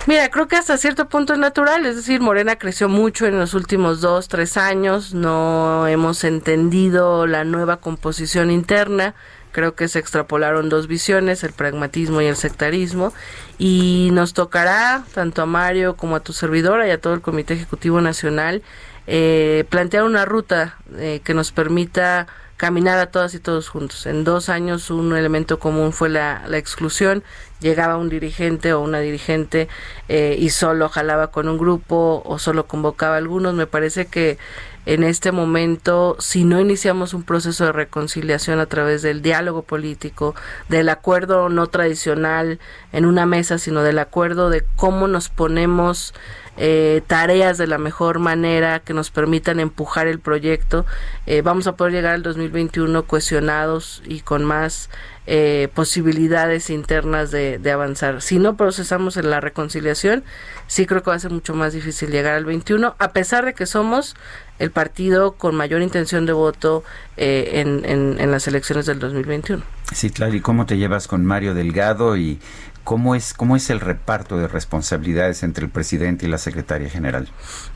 [0.06, 3.55] Mira, creo que hasta cierto punto es natural, es decir, Morena creció mucho en los
[3.55, 9.14] últimos dos, tres años, no hemos entendido la nueva composición interna,
[9.51, 13.14] creo que se extrapolaron dos visiones, el pragmatismo y el sectarismo,
[13.56, 17.55] y nos tocará, tanto a Mario como a tu servidora y a todo el Comité
[17.55, 18.62] Ejecutivo Nacional,
[19.06, 22.26] eh, plantear una ruta eh, que nos permita
[22.56, 24.06] caminar a todas y todos juntos.
[24.06, 27.24] En dos años un elemento común fue la, la exclusión,
[27.60, 29.68] llegaba un dirigente o una dirigente
[30.09, 33.55] eh, y solo jalaba con un grupo o solo convocaba a algunos.
[33.55, 34.39] Me parece que
[34.86, 40.35] en este momento, si no iniciamos un proceso de reconciliación a través del diálogo político,
[40.68, 42.60] del acuerdo no tradicional
[42.93, 46.12] en una mesa, sino del acuerdo de cómo nos ponemos
[46.56, 50.86] eh, tareas de la mejor manera que nos permitan empujar el proyecto,
[51.26, 54.89] eh, vamos a poder llegar al 2021 cohesionados y con más
[55.26, 58.20] eh, posibilidades internas de, avanzar.
[58.20, 60.22] Si no procesamos en la reconciliación,
[60.66, 63.55] sí creo que va a ser mucho más difícil llegar al 21, a pesar de
[63.55, 64.16] que somos
[64.59, 66.85] el partido con mayor intención de voto
[67.16, 69.62] eh, en, en, en, las elecciones del 2021.
[69.94, 70.35] Sí, claro.
[70.35, 72.39] ¿Y cómo te llevas con Mario Delgado y
[72.85, 77.28] cómo es cómo es el reparto de responsabilidades entre el presidente y la secretaria general?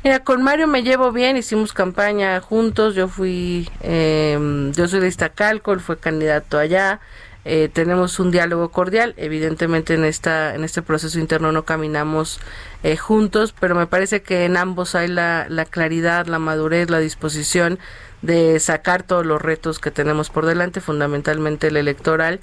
[0.05, 1.37] Mira, con Mario me llevo bien.
[1.37, 2.95] Hicimos campaña juntos.
[2.95, 7.01] Yo fui, eh, yo soy de Iztacalco, él fue candidato allá.
[7.45, 9.15] Eh, tenemos un diálogo cordial.
[9.17, 12.41] Evidentemente en esta en este proceso interno no caminamos
[12.83, 16.99] eh, juntos, pero me parece que en ambos hay la, la claridad, la madurez, la
[16.99, 17.79] disposición
[18.21, 22.41] de sacar todos los retos que tenemos por delante, fundamentalmente el electoral.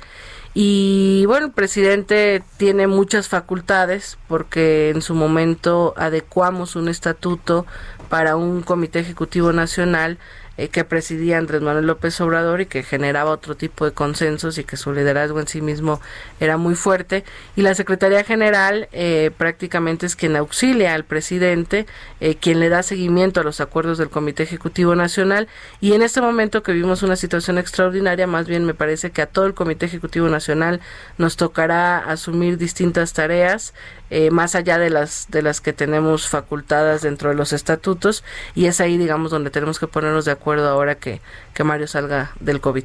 [0.57, 7.65] Y bueno, el presidente tiene muchas facultades porque en su momento adecuamos un estatuto
[8.07, 10.17] para un comité ejecutivo nacional
[10.57, 14.63] eh, que presidía Andrés Manuel López Obrador y que generaba otro tipo de consensos y
[14.63, 15.99] que su liderazgo en sí mismo
[16.39, 17.23] era muy fuerte.
[17.55, 21.85] Y la Secretaría General eh, prácticamente es quien auxilia al presidente,
[22.21, 25.47] eh, quien le da seguimiento a los acuerdos del Comité Ejecutivo Nacional.
[25.81, 29.27] Y en este momento que vimos una situación extraordinaria, más bien me parece que a
[29.27, 30.79] todo el Comité Ejecutivo Nacional
[31.17, 33.73] nos tocará asumir distintas tareas.
[34.11, 38.23] Eh, más allá de las de las que tenemos facultadas dentro de los estatutos
[38.53, 41.21] y es ahí digamos donde tenemos que ponernos de acuerdo ahora que,
[41.55, 42.83] que Mario salga del COVID.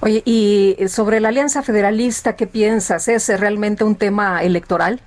[0.00, 3.08] Oye, y sobre la Alianza Federalista, ¿qué piensas?
[3.08, 5.00] ¿Es realmente un tema electoral?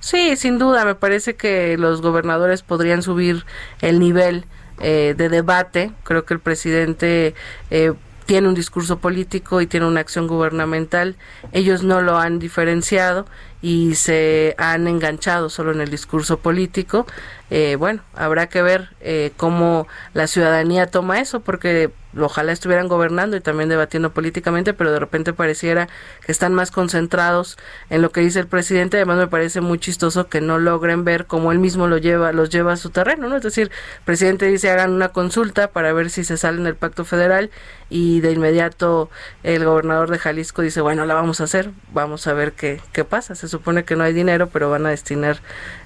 [0.00, 3.44] Sí, sin duda, me parece que los gobernadores podrían subir
[3.80, 4.44] el nivel
[4.80, 5.90] eh, de debate.
[6.04, 7.34] Creo que el presidente
[7.70, 7.92] eh,
[8.26, 11.16] tiene un discurso político y tiene una acción gubernamental.
[11.52, 13.26] Ellos no lo han diferenciado
[13.66, 17.04] y se han enganchado solo en el discurso político.
[17.50, 23.36] Eh, bueno, habrá que ver eh, cómo la ciudadanía toma eso, porque ojalá estuvieran gobernando
[23.36, 25.88] y también debatiendo políticamente, pero de repente pareciera
[26.24, 27.58] que están más concentrados
[27.90, 28.96] en lo que dice el presidente.
[28.96, 32.50] Además, me parece muy chistoso que no logren ver cómo él mismo lo lleva, los
[32.50, 33.36] lleva a su terreno, ¿no?
[33.36, 37.04] Es decir, el presidente dice hagan una consulta para ver si se salen del pacto
[37.04, 37.50] federal
[37.88, 39.10] y de inmediato
[39.42, 43.04] el gobernador de Jalisco dice, bueno, la vamos a hacer, vamos a ver qué, qué
[43.04, 43.34] pasa.
[43.34, 45.38] Se supone que no hay dinero, pero van a destinar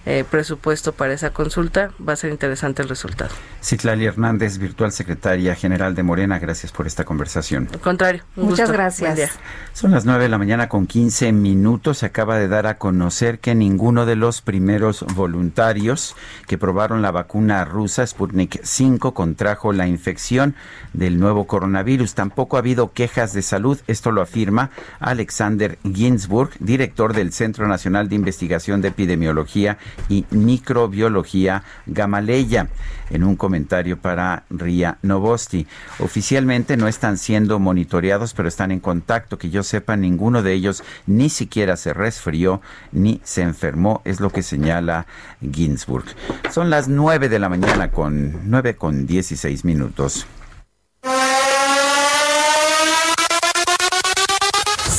[0.07, 1.93] eh, presupuesto para esa consulta.
[2.07, 3.31] Va a ser interesante el resultado.
[3.63, 7.69] Citlali Hernández, virtual secretaria general de Morena, gracias por esta conversación.
[7.73, 9.39] Al contrario, muchas gracias.
[9.75, 11.99] Son las 9 de la mañana con 15 minutos.
[11.99, 16.17] Se acaba de dar a conocer que ninguno de los primeros voluntarios
[16.47, 20.55] que probaron la vacuna rusa Sputnik 5 contrajo la infección
[20.93, 22.15] del nuevo coronavirus.
[22.15, 23.79] Tampoco ha habido quejas de salud.
[23.87, 31.63] Esto lo afirma Alexander Ginsburg, director del Centro Nacional de Investigación de Epidemiología y Microbiología
[31.87, 32.69] Gamaleya,
[33.11, 35.67] en un comentario para RIA Novosti.
[35.99, 39.39] Oficialmente no están siendo monitoreados, pero están en contacto.
[39.39, 42.61] Que yo sepa, ninguno de ellos ni siquiera se resfrió
[42.93, 45.07] ni se enfermó, es lo que señala
[45.41, 46.05] Ginsburg.
[46.51, 50.27] Son las 9 de la mañana con 9 con 16 minutos.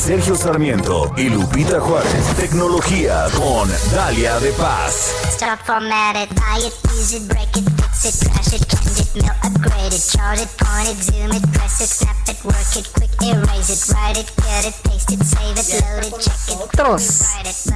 [0.02, 2.36] Sergio Sarmiento y Lupita Juárez.
[2.36, 5.14] Tecnología con Dalia de Paz.
[8.02, 11.52] Format it, buy it, use it, mail, upgrade it, chart it, point it, zoom it,
[11.54, 15.24] press it, snap it, work it, quick erase it, write it, cut it, paste it,
[15.24, 16.58] save it, load it, check it.
[16.62, 17.22] Otros.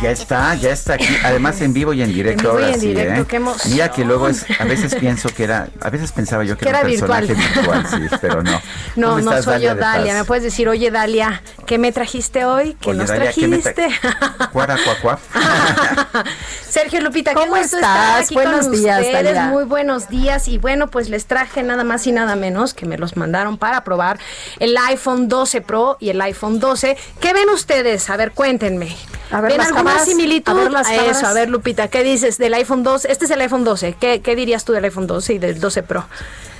[0.01, 1.15] Ya está, ya está aquí.
[1.23, 3.41] Además en vivo y en directo en vivo ahora y en sí, directo, ¿eh?
[3.69, 6.69] Mira que luego es, a veces pienso que era, a veces pensaba yo que, Que
[6.69, 7.83] era un era personaje virtual.
[7.83, 8.51] virtual, sí, pero no.
[8.95, 10.13] No, ¿Cómo no estás, soy yo, de Dalia.
[10.15, 12.75] Me puedes decir, oye, Dalia, ¿qué me trajiste hoy?
[12.79, 13.99] ¿Qué Oye, nos Dalia, ¿qué me tra- trajiste?
[14.51, 15.19] Cuara, cuá, cuá.
[16.69, 18.25] Sergio Lupita, ¿Cómo estar estás?
[18.25, 19.23] aquí Buenos con días, ustedes.
[19.23, 19.45] Dalia.
[19.47, 20.14] Muy buenos días.
[20.47, 23.83] Y bueno, pues les traje nada más y nada menos que me los mandaron para
[23.83, 24.17] probar
[24.59, 26.97] el iPhone 12 Pro y el iPhone 12.
[27.19, 28.09] ¿Qué ven ustedes?
[28.09, 28.95] A ver, cuéntenme.
[29.31, 30.05] A ver, ¿Ven alguna cámaras.
[30.05, 30.51] similitud?
[30.51, 31.23] A ver las Eso, cámaras.
[31.23, 33.11] a ver, Lupita, ¿qué dices del iPhone 12?
[33.11, 33.95] Este es el iPhone 12.
[33.99, 36.05] ¿Qué, qué dirías tú del iPhone 12 y del 12 Pro?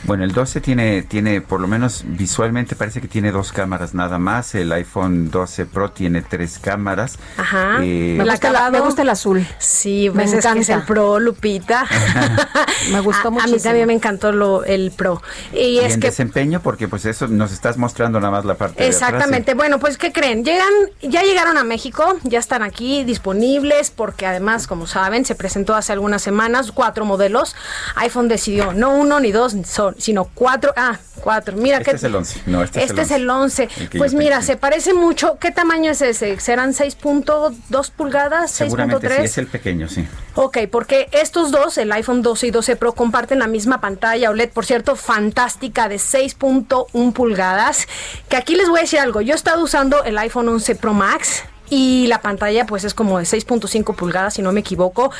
[0.05, 4.17] Bueno, el 12 tiene, tiene, por lo menos visualmente parece que tiene dos cámaras nada
[4.17, 4.55] más.
[4.55, 7.17] El iPhone 12 Pro tiene tres cámaras.
[7.37, 7.77] Ajá.
[7.81, 9.45] Eh, me, gusta la- me gusta el azul.
[9.59, 10.85] Sí, Me pues es que es el encanta.
[10.85, 11.85] Pro, Lupita.
[12.91, 15.21] Me gustó a, a mí también me encantó lo, el Pro.
[15.53, 18.55] Y y es en que desempeño, porque pues eso nos estás mostrando nada más la
[18.55, 19.53] parte de atrás, Exactamente.
[19.55, 20.43] Bueno, pues ¿qué creen?
[20.45, 20.71] Llegan,
[21.01, 25.75] ya llegaron a México, ya está están aquí disponibles porque además, como saben, se presentó
[25.75, 27.53] hace algunas semanas cuatro modelos.
[27.95, 29.55] iPhone decidió no uno ni dos,
[29.97, 30.73] sino cuatro.
[30.75, 31.55] Ah, cuatro.
[31.55, 32.41] Mira este es el 11.
[32.45, 33.69] No, este, este es el 11.
[33.97, 35.37] pues mira, se parece mucho.
[35.39, 36.39] ¿Qué tamaño es ese?
[36.39, 38.51] ¿Serán 6.2 pulgadas?
[38.51, 40.07] Seguramente sí, es el pequeño, sí.
[40.35, 44.49] Ok, porque estos dos, el iPhone 12 y 12 Pro, comparten la misma pantalla OLED,
[44.49, 47.87] por cierto, fantástica de 6.1 pulgadas.
[48.29, 49.21] Que aquí les voy a decir algo.
[49.21, 53.17] Yo he estado usando el iPhone 11 Pro Max y la pantalla pues es como
[53.17, 55.11] de 6.5 pulgadas si no me equivoco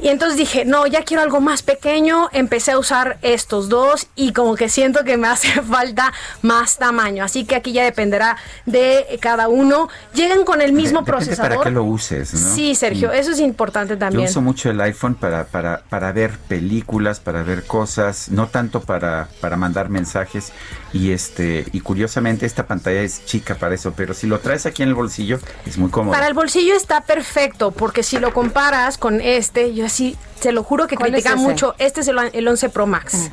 [0.00, 2.28] y entonces dije no ya quiero algo más pequeño.
[2.32, 6.12] Empecé a usar estos dos y como que siento que me hace falta
[6.42, 7.24] más tamaño.
[7.24, 9.88] Así que aquí ya dependerá de cada uno.
[10.14, 12.54] Llegan con el mismo procesador para que lo uses ¿no?
[12.54, 14.24] sí Sergio eso es importante también.
[14.24, 18.80] yo uso mucho el iPhone para, para, para ver películas para ver cosas no tanto
[18.80, 20.52] para, para mandar mensajes.
[20.92, 24.82] Y este y curiosamente esta pantalla es chica para eso pero si lo traes aquí
[24.82, 29.20] en el bolsillo es muy para el bolsillo está perfecto, porque si lo comparas con
[29.20, 31.74] este, yo así te lo juro que criticaba mucho.
[31.78, 33.30] Este es el, 11 Pro Max.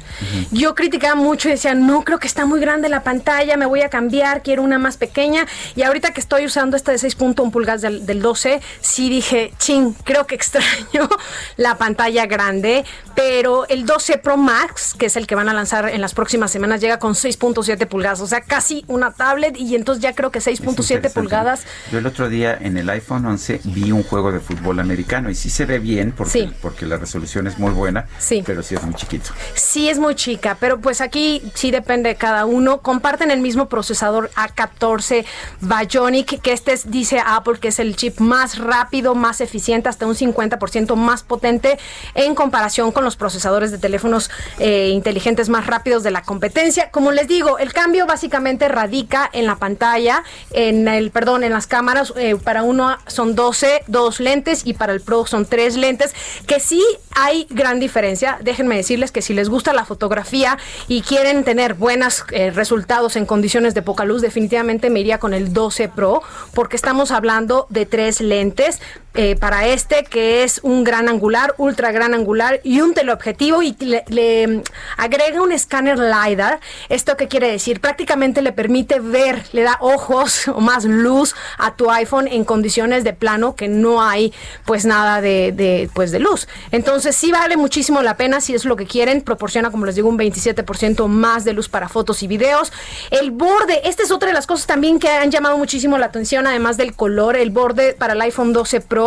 [0.51, 3.81] Yo criticaba mucho y decía, no, creo que está muy grande la pantalla, me voy
[3.81, 5.45] a cambiar, quiero una más pequeña.
[5.75, 9.93] Y ahorita que estoy usando esta de 6.1 pulgadas del, del 12, sí dije, ching,
[10.05, 11.09] creo que extraño
[11.57, 12.85] la pantalla grande.
[13.13, 16.49] Pero el 12 Pro Max, que es el que van a lanzar en las próximas
[16.49, 19.57] semanas, llega con 6.7 pulgadas, o sea, casi una tablet.
[19.57, 21.65] Y entonces ya creo que 6.7 pulgadas.
[21.91, 25.35] Yo el otro día en el iPhone 11 vi un juego de fútbol americano y
[25.35, 28.43] sí se ve bien porque, porque la resolución es muy buena, sí.
[28.45, 29.31] pero sí es muy chiquito.
[29.53, 32.81] Sí es muy chica, pero pues aquí sí depende de cada uno.
[32.81, 35.25] Comparten el mismo procesador A14
[35.61, 40.05] Bionic, que este es, dice Apple que es el chip más rápido, más eficiente, hasta
[40.05, 41.77] un 50% más potente
[42.15, 46.91] en comparación con los procesadores de teléfonos eh, inteligentes más rápidos de la competencia.
[46.91, 51.67] Como les digo, el cambio básicamente radica en la pantalla, en el, perdón, en las
[51.67, 52.13] cámaras.
[52.17, 56.13] Eh, para uno son 12, dos lentes y para el Pro son tres lentes,
[56.47, 56.83] que sí
[57.15, 58.37] hay gran diferencia.
[58.41, 63.25] Déjenme decirles que si les gusta la fotografía y quieren tener buenos eh, resultados en
[63.25, 66.21] condiciones de poca luz, definitivamente me iría con el 12 Pro,
[66.53, 68.79] porque estamos hablando de tres lentes.
[69.13, 73.75] Eh, para este que es un gran angular, ultra gran angular y un teleobjetivo y
[74.07, 74.61] le, mm,
[74.95, 76.61] agrega un escáner LiDAR.
[76.87, 77.81] ¿Esto qué quiere decir?
[77.81, 83.03] Prácticamente le permite ver, le da ojos o más luz a tu iPhone en condiciones
[83.03, 84.33] de plano que no hay
[84.63, 86.47] pues nada de, pues, de luz.
[86.71, 89.23] Entonces sí vale muchísimo la pena si es lo que quieren.
[89.23, 92.71] Proporciona, como les digo, un 27% más de luz para fotos y videos.
[93.09, 96.47] El borde, esta es otra de las cosas también que han llamado muchísimo la atención,
[96.47, 97.35] además del color.
[97.35, 99.00] El borde para el iPhone 12 Pro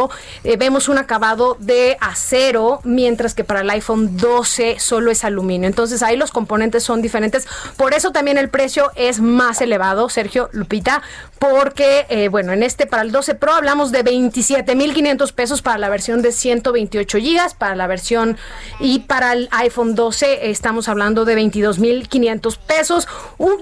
[0.45, 5.69] eh, vemos un acabado de acero, mientras que para el iPhone 12 solo es aluminio.
[5.69, 7.47] Entonces ahí los componentes son diferentes.
[7.77, 11.03] Por eso también el precio es más elevado, Sergio Lupita,
[11.39, 15.89] porque, eh, bueno, en este para el 12 Pro hablamos de 27.500 pesos para la
[15.89, 18.39] versión de 128 gigas, para la versión
[18.81, 23.09] y para el iPhone 12 estamos hablando de 22.500 pesos.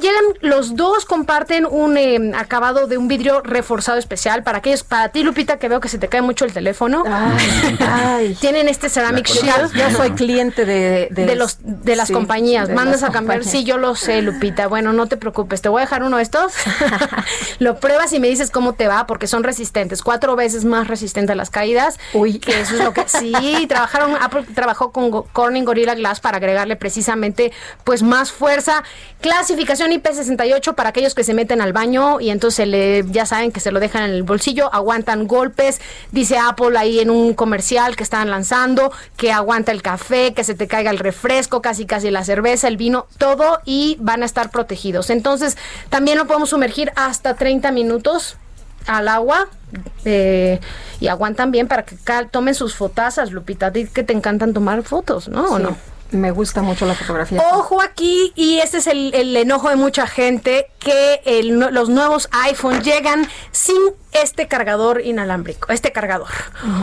[0.01, 5.09] llegan los dos comparten un eh, acabado de un vidrio reforzado especial para aquellos, para
[5.09, 7.05] ti Lupita que veo que se te cae mucho el teléfono.
[8.41, 9.73] Tienen este Ceramic Shield.
[9.75, 12.69] Yo soy cliente de, de, los, de las compañías.
[12.71, 13.45] Mandas a cambiar.
[13.45, 14.67] Sí, yo lo sé, Lupita.
[14.67, 15.63] Bueno, no te preocupes.
[15.63, 16.53] Te voy a dejar uno de estos.
[17.59, 20.03] lo pruebas y me dices cómo te va, porque son resistentes.
[20.03, 21.99] Cuatro veces más resistente a las caídas.
[22.13, 22.39] Uy.
[22.39, 23.03] Que eso es lo que.
[23.09, 24.17] Sí, trabajaron.
[24.21, 27.53] Apple trabajó con Corning Gorilla Glass para agregarle precisamente
[27.85, 28.83] pues más fuerza.
[29.21, 33.61] Clasificación IP68 para aquellos que se meten al baño y entonces le, ya saben que
[33.61, 35.81] se lo dejan en el bolsillo, aguantan golpes,
[36.13, 40.55] Dice Apple ahí en un comercial que están lanzando que aguanta el café, que se
[40.55, 44.51] te caiga el refresco, casi casi la cerveza, el vino, todo y van a estar
[44.51, 45.11] protegidos.
[45.11, 45.57] Entonces,
[45.89, 48.37] también lo podemos sumergir hasta 30 minutos
[48.87, 49.49] al agua
[50.05, 50.61] eh,
[51.01, 51.97] y aguantan bien para que
[52.31, 55.45] tomen sus fotazas, Lupita, que te encantan tomar fotos, ¿no?
[55.45, 55.77] ¿O no?
[56.13, 57.43] Me gusta mucho la fotografía.
[57.53, 63.29] Ojo aquí, y este es el, enojo de mucha gente, que los nuevos iPhone llegan
[63.51, 63.79] sin
[64.13, 66.29] este cargador inalámbrico, este cargador.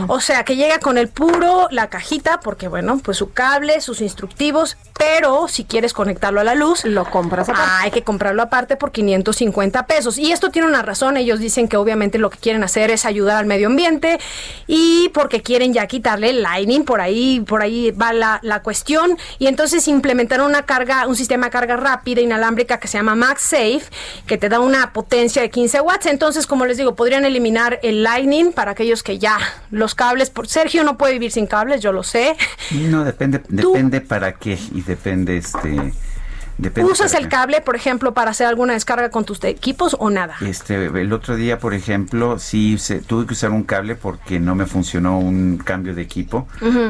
[0.08, 4.00] O sea, que llega con el puro, la cajita, porque bueno, pues su cable, sus
[4.00, 7.70] instructivos, pero si quieres conectarlo a la luz, lo compras aparte.
[7.78, 10.18] hay que comprarlo aparte por 550 pesos.
[10.18, 13.36] Y esto tiene una razón, ellos dicen que obviamente lo que quieren hacer es ayudar
[13.36, 14.18] al medio ambiente
[14.66, 19.16] y porque quieren ya quitarle el Lightning, por ahí, por ahí va la, la cuestión.
[19.38, 23.82] Y entonces implementaron una carga, un sistema de carga rápida inalámbrica que se llama MagSafe,
[24.26, 26.06] que te da una potencia de 15 watts.
[26.06, 29.38] Entonces, como les digo, podrían eliminar el Lightning para aquellos que ya
[29.70, 32.36] los cables, por Sergio no puede vivir sin cables, yo lo sé.
[32.70, 35.92] No, depende, depende para qué y depende este
[36.82, 40.36] ¿Usas el cable, por ejemplo, para hacer alguna descarga con tus equipos o nada?
[40.40, 42.76] Este, el otro día, por ejemplo, sí
[43.06, 46.46] tuve que usar un cable porque no me funcionó un cambio de equipo.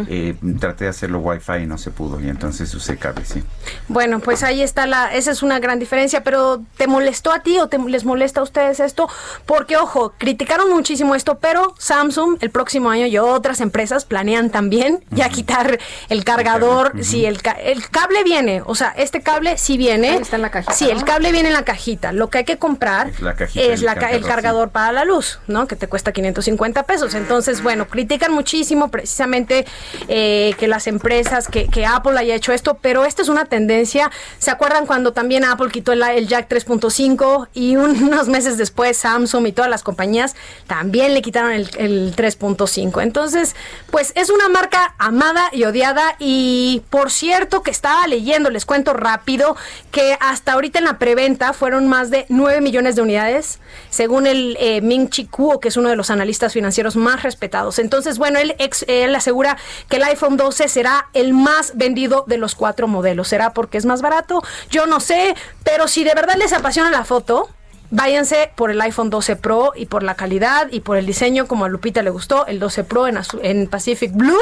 [0.09, 3.43] Eh, traté de hacerlo Wi-Fi y no se pudo y entonces usé cable, sí.
[3.89, 7.59] Bueno, pues ahí está la, esa es una gran diferencia, pero ¿te molestó a ti
[7.59, 9.09] o te, les molesta a ustedes esto?
[9.47, 15.05] Porque, ojo, criticaron muchísimo esto, pero Samsung el próximo año y otras empresas planean también
[15.11, 15.79] ya quitar
[16.09, 16.93] el cargador.
[17.03, 20.17] Si el, el cable viene, o sea, este cable sí viene.
[20.17, 20.73] está en la cajita.
[20.73, 22.13] Sí, el cable viene en la cajita.
[22.13, 23.13] Lo que hay que comprar
[23.55, 25.67] es, la, el cargador para la luz, ¿no?
[25.67, 27.15] Que te cuesta 550 pesos.
[27.15, 29.67] Entonces, bueno, critican muchísimo precisamente
[30.09, 34.11] eh, que las empresas, que, que, Apple haya hecho esto, pero esta es una tendencia.
[34.39, 39.47] ¿Se acuerdan cuando también Apple quitó el, el Jack 3.5 y unos meses después Samsung
[39.47, 43.03] y todas las compañías también le quitaron el, el 3.5?
[43.03, 43.55] Entonces,
[43.91, 48.95] pues es una marca amada y odiada y por cierto que estaba leyendo, les cuento
[48.95, 49.50] rápido,
[49.91, 53.59] que hasta ahorita en la preventa fueron más de 9 millones de unidades,
[53.91, 57.79] según el eh, Ming Chi Kuo, que es uno de los analistas financieros más respetados.
[57.79, 58.55] Entonces, bueno, él,
[58.87, 59.57] él asegura
[59.89, 63.29] que el iPhone 12 será el más vendido de los cuatro modelos.
[63.29, 64.43] ¿Será porque es más barato?
[64.71, 67.49] Yo no sé, pero si de verdad les apasiona la foto,
[67.91, 71.65] váyanse por el iPhone 12 Pro y por la calidad y por el diseño como
[71.65, 74.39] a Lupita le gustó, el 12 Pro en, en Pacific Blue.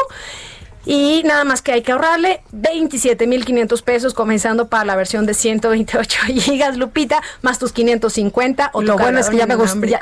[0.89, 6.19] Y nada más que hay que ahorrarle 27.500 pesos comenzando para la versión de 128
[6.29, 9.99] gigas, Lupita, más tus 550 o Lo bueno es que ya me gusta, ya,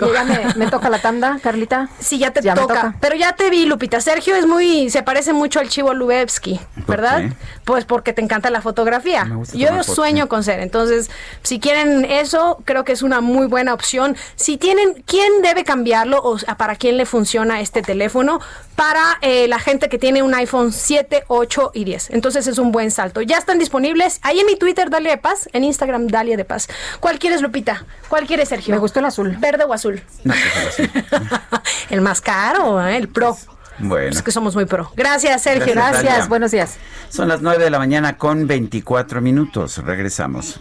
[0.54, 1.88] me, toca la tanda, Carlita.
[1.98, 2.94] Sí, ya te toca.
[3.00, 4.00] Pero ya te vi, Lupita.
[4.00, 7.32] Sergio es muy, se parece mucho al Chivo Lubevsky, ¿verdad?
[7.64, 9.28] Pues porque te encanta la fotografía.
[9.54, 10.60] Yo sueño con ser.
[10.60, 11.10] Entonces,
[11.42, 14.16] si quieren eso, creo que es una muy buena opción.
[14.36, 18.40] Si tienen, ¿quién debe cambiarlo o para quién le funciona este teléfono?
[18.76, 22.10] Para eh, la gente que tiene un iPhone 7, 8 y 10.
[22.10, 23.22] Entonces es un buen salto.
[23.22, 26.68] Ya están disponibles ahí en mi Twitter, Dalia de Paz, en Instagram, Dalia de Paz.
[27.00, 27.84] ¿Cuál quieres, Lupita?
[28.08, 28.74] ¿Cuál quieres, Sergio?
[28.74, 29.36] Me gustó el azul.
[29.38, 30.02] ¿Verde o azul?
[31.90, 32.96] el más caro, ¿eh?
[32.96, 33.36] el pro.
[33.78, 34.10] Bueno.
[34.10, 34.92] Es que somos muy pro.
[34.96, 35.74] Gracias, Sergio.
[35.74, 36.28] Gracias.
[36.28, 36.76] Buenos días.
[37.08, 39.78] Son las 9 de la mañana con 24 minutos.
[39.78, 40.60] Regresamos.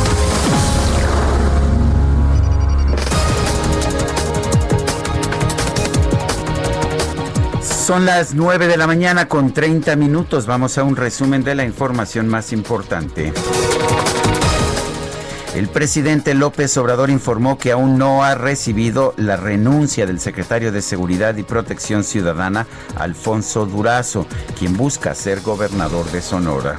[7.81, 10.45] Son las 9 de la mañana con 30 minutos.
[10.45, 13.33] Vamos a un resumen de la información más importante.
[15.55, 20.83] El presidente López Obrador informó que aún no ha recibido la renuncia del secretario de
[20.83, 24.27] Seguridad y Protección Ciudadana, Alfonso Durazo,
[24.59, 26.77] quien busca ser gobernador de Sonora.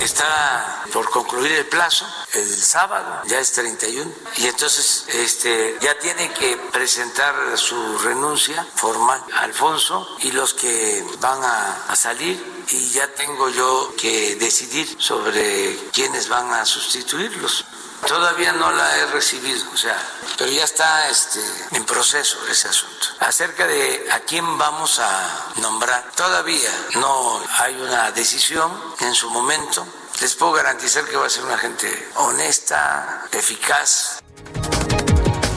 [0.00, 6.32] Está por concluir el plazo el sábado, ya es 31, y entonces este, ya tiene
[6.32, 13.06] que presentar su renuncia formal Alfonso y los que van a, a salir y ya
[13.14, 17.64] tengo yo que decidir sobre quiénes van a sustituirlos.
[18.06, 19.96] Todavía no la he recibido, o sea,
[20.36, 21.40] pero ya está este,
[21.72, 23.06] en proceso ese asunto.
[23.20, 29.86] Acerca de a quién vamos a nombrar, todavía no hay una decisión en su momento.
[30.20, 34.22] Les puedo garantizar que va a ser una gente honesta, eficaz.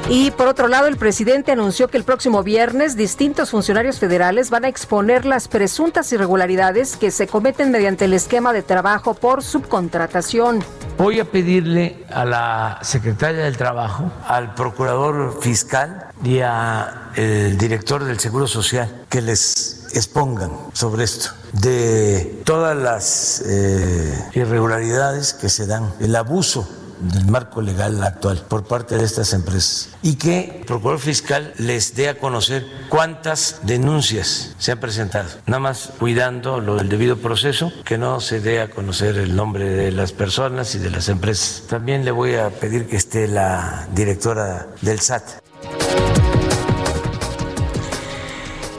[0.07, 4.63] Y por otro lado, el presidente anunció que el próximo viernes distintos funcionarios federales van
[4.63, 10.63] a exponer las presuntas irregularidades que se cometen mediante el esquema de trabajo por subcontratación.
[10.99, 18.19] Voy a pedirle a la secretaria del Trabajo, al procurador fiscal y al director del
[18.19, 25.91] Seguro Social que les expongan sobre esto, de todas las eh, irregularidades que se dan,
[25.99, 26.67] el abuso
[26.99, 31.95] del marco legal actual por parte de estas empresas y que el procurador fiscal les
[31.95, 37.71] dé a conocer cuántas denuncias se han presentado, nada más cuidando lo del debido proceso,
[37.83, 41.63] que no se dé a conocer el nombre de las personas y de las empresas.
[41.67, 45.44] También le voy a pedir que esté la directora del SAT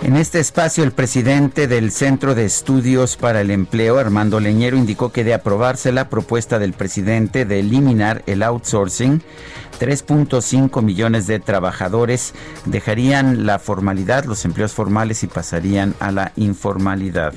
[0.07, 5.11] En este espacio, el presidente del Centro de Estudios para el Empleo, Armando Leñero, indicó
[5.11, 9.21] que de aprobarse la propuesta del presidente de eliminar el outsourcing,
[9.81, 12.35] 3.5 millones de trabajadores
[12.67, 17.35] dejarían la formalidad, los empleos formales y pasarían a la informalidad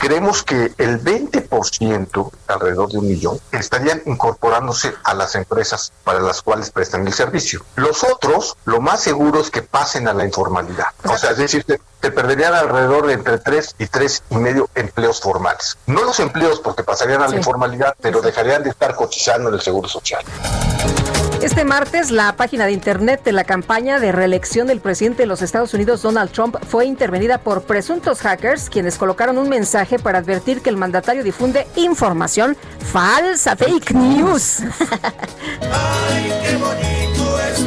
[0.00, 6.40] creemos que el 20%, alrededor de un millón, estarían incorporándose a las empresas para las
[6.40, 7.62] cuales prestan el servicio.
[7.76, 10.86] Los otros, lo más seguro es que pasen a la informalidad.
[11.04, 15.20] O sea, es decir, te, perderían alrededor de entre 3 y tres y medio empleos
[15.20, 15.76] formales.
[15.86, 19.60] No los empleos porque pasarían a la informalidad, pero dejarían de estar cotizando en el
[19.60, 20.24] seguro social.
[21.42, 25.40] Este martes, la página de internet de la campaña de reelección del presidente de los
[25.40, 30.60] Estados Unidos, Donald Trump, fue intervenida por presuntos hackers, quienes colocaron un mensaje para advertir
[30.60, 32.58] que el mandatario difunde información
[32.92, 34.58] falsa, fake news.
[35.62, 37.60] Ay, qué bonito es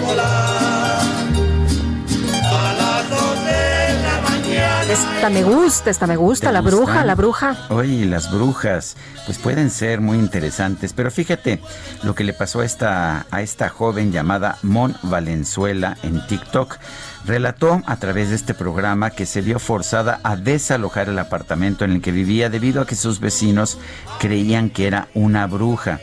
[4.93, 7.57] Esta me gusta, esta me gusta, la bruja, la bruja.
[7.69, 8.95] Oye, las brujas,
[9.25, 11.59] pues pueden ser muy interesantes, pero fíjate
[12.03, 16.77] lo que le pasó a esta, a esta joven llamada Mon Valenzuela en TikTok.
[17.25, 21.93] Relató a través de este programa que se vio forzada a desalojar el apartamento en
[21.93, 23.79] el que vivía debido a que sus vecinos
[24.19, 26.01] creían que era una bruja.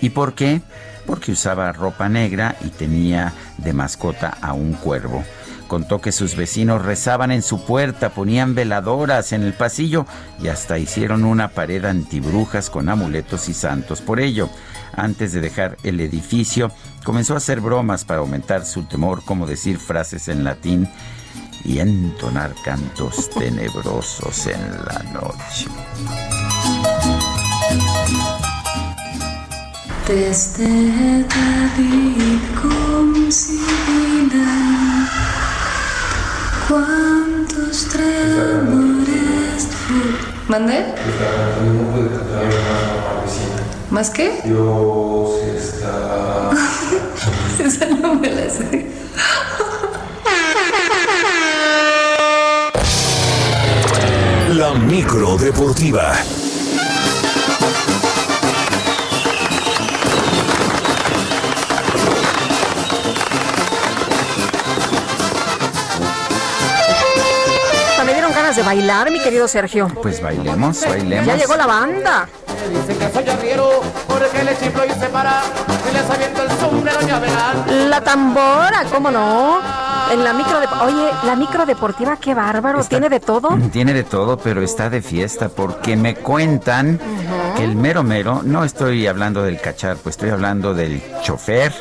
[0.00, 0.62] ¿Y por qué?
[1.04, 5.26] Porque usaba ropa negra y tenía de mascota a un cuervo.
[5.70, 10.04] Contó que sus vecinos rezaban en su puerta, ponían veladoras en el pasillo
[10.42, 14.00] y hasta hicieron una pared antibrujas con amuletos y santos.
[14.00, 14.50] Por ello,
[14.96, 16.72] antes de dejar el edificio,
[17.04, 20.88] comenzó a hacer bromas para aumentar su temor, como decir frases en latín
[21.64, 25.68] y entonar cantos tenebrosos en la noche.
[30.08, 32.40] Desde David
[36.70, 39.66] ¿Cuántos tremores
[40.46, 40.84] ¿Mande?
[43.90, 44.40] ¿Más qué?
[44.44, 46.50] Dios está.
[47.58, 48.86] Esa no me la sé.
[54.54, 56.14] La micro deportiva.
[68.56, 69.88] De bailar, mi querido Sergio.
[70.02, 71.26] Pues bailemos, bailemos.
[71.26, 72.28] Ya llegó la banda.
[77.88, 79.60] La tambora, ¿cómo no?
[80.10, 80.66] En la micro de...
[80.66, 83.50] Oye, la micro deportiva, qué bárbaro, tiene de todo.
[83.72, 86.98] Tiene de todo, pero está de fiesta porque me cuentan
[87.56, 91.72] que el mero mero, no estoy hablando del cachar, pues estoy hablando del chofer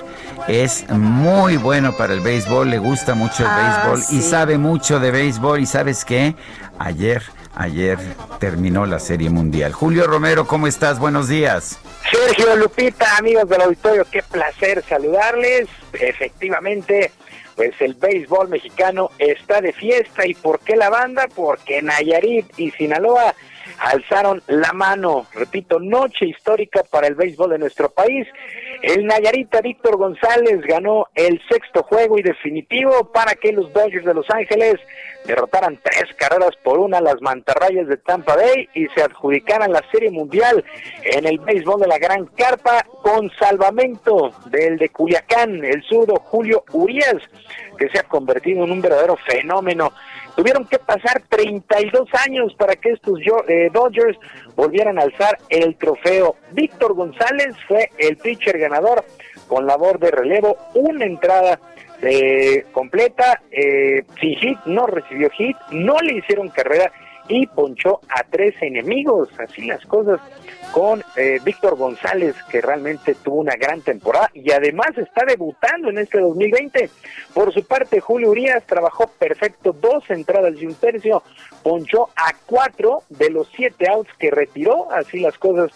[0.49, 4.99] es muy bueno para el béisbol, le gusta mucho el ah, béisbol y sabe mucho
[4.99, 6.33] de béisbol y sabes qué,
[6.79, 7.21] ayer,
[7.53, 7.99] ayer
[8.39, 9.73] terminó la Serie Mundial.
[9.73, 10.97] Julio Romero, ¿cómo estás?
[10.97, 11.79] Buenos días.
[12.11, 15.67] Sergio Lupita, amigos del auditorio, qué placer saludarles.
[15.93, 17.11] Efectivamente,
[17.55, 20.25] pues el béisbol mexicano está de fiesta.
[20.25, 21.27] ¿Y por qué la banda?
[21.35, 23.35] Porque Nayarit y Sinaloa
[23.77, 25.27] alzaron la mano.
[25.35, 28.27] Repito, noche histórica para el béisbol de nuestro país.
[28.81, 34.13] El Nayarita Víctor González ganó el sexto juego y definitivo para que los Dodgers de
[34.13, 34.75] Los Ángeles
[35.25, 39.83] derrotaran tres carreras por una a las mantarrayas de Tampa Bay y se adjudicaran la
[39.91, 40.63] Serie Mundial
[41.03, 46.63] en el béisbol de la Gran Carpa con salvamento del de Culiacán, el zurdo Julio
[46.71, 47.17] Urias,
[47.77, 49.91] que se ha convertido en un verdadero fenómeno.
[50.35, 54.17] Tuvieron que pasar 32 años para que estos eh, Dodgers
[54.59, 56.35] volvieran a alzar el trofeo.
[56.51, 59.05] Víctor González fue el pitcher ganador
[59.47, 61.59] con labor de relevo, una entrada
[62.01, 66.91] eh, completa, eh, sin hit, no recibió hit, no le hicieron carrera
[67.29, 69.29] y ponchó a tres enemigos.
[69.39, 70.19] Así las cosas
[70.73, 75.99] con eh, Víctor González, que realmente tuvo una gran temporada y además está debutando en
[75.99, 76.89] este 2020.
[77.33, 81.23] Por su parte, Julio Urias trabajó perfecto, dos entradas y un tercio,
[81.63, 84.91] ponchó a cuatro de los siete outs que retiró.
[84.91, 85.71] Así las cosas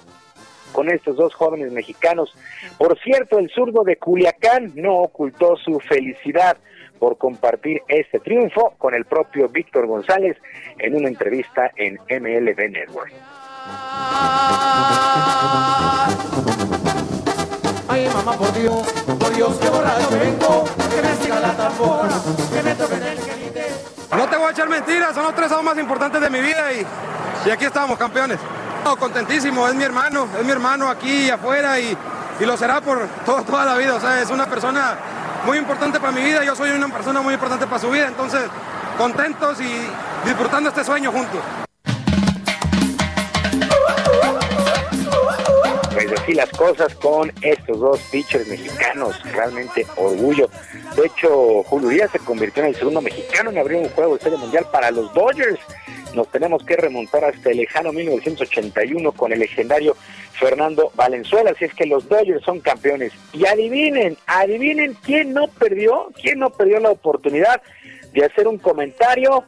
[0.74, 2.36] con estos dos jóvenes mexicanos.
[2.78, 6.58] Por cierto, el zurdo de Culiacán no ocultó su felicidad
[7.00, 10.38] por compartir este triunfo con el propio Víctor González
[10.80, 13.14] en una entrevista en MLB Network.
[17.88, 18.88] Ay, mamá, por Dios,
[19.20, 22.10] por Dios, qué borracho vengo, que me siga la tambora,
[22.52, 23.68] que me toquen el querite.
[24.16, 26.74] No te voy a echar mentiras, son los tres años más importantes de mi vida
[26.74, 26.86] y,
[27.48, 28.40] y aquí estamos, campeones.
[29.00, 31.98] contentísimo, es mi hermano, es mi hermano aquí y afuera y,
[32.40, 33.96] y lo será por todo, toda la vida.
[33.96, 34.98] O sea, es una persona
[35.46, 38.42] muy importante para mi vida, yo soy una persona muy importante para su vida, entonces
[38.98, 41.42] contentos y disfrutando este sueño juntos.
[45.94, 50.50] Pues así las cosas con estos dos pitchers mexicanos, realmente orgullo.
[50.96, 54.24] De hecho, Julio Urias se convirtió en el segundo mexicano en abrir un juego de
[54.24, 55.60] serie mundial para los Dodgers.
[56.14, 59.96] Nos tenemos que remontar hasta el lejano 1981 con el legendario
[60.44, 61.52] Fernando Valenzuela.
[61.52, 63.14] Así es que los Dodgers son campeones.
[63.32, 67.62] Y adivinen, adivinen quién no perdió, quién no perdió la oportunidad
[68.12, 69.46] de hacer un comentario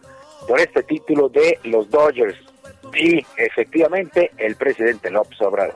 [0.48, 2.38] por este título de los Dodgers.
[2.94, 5.76] Y efectivamente, el presidente López Obrador.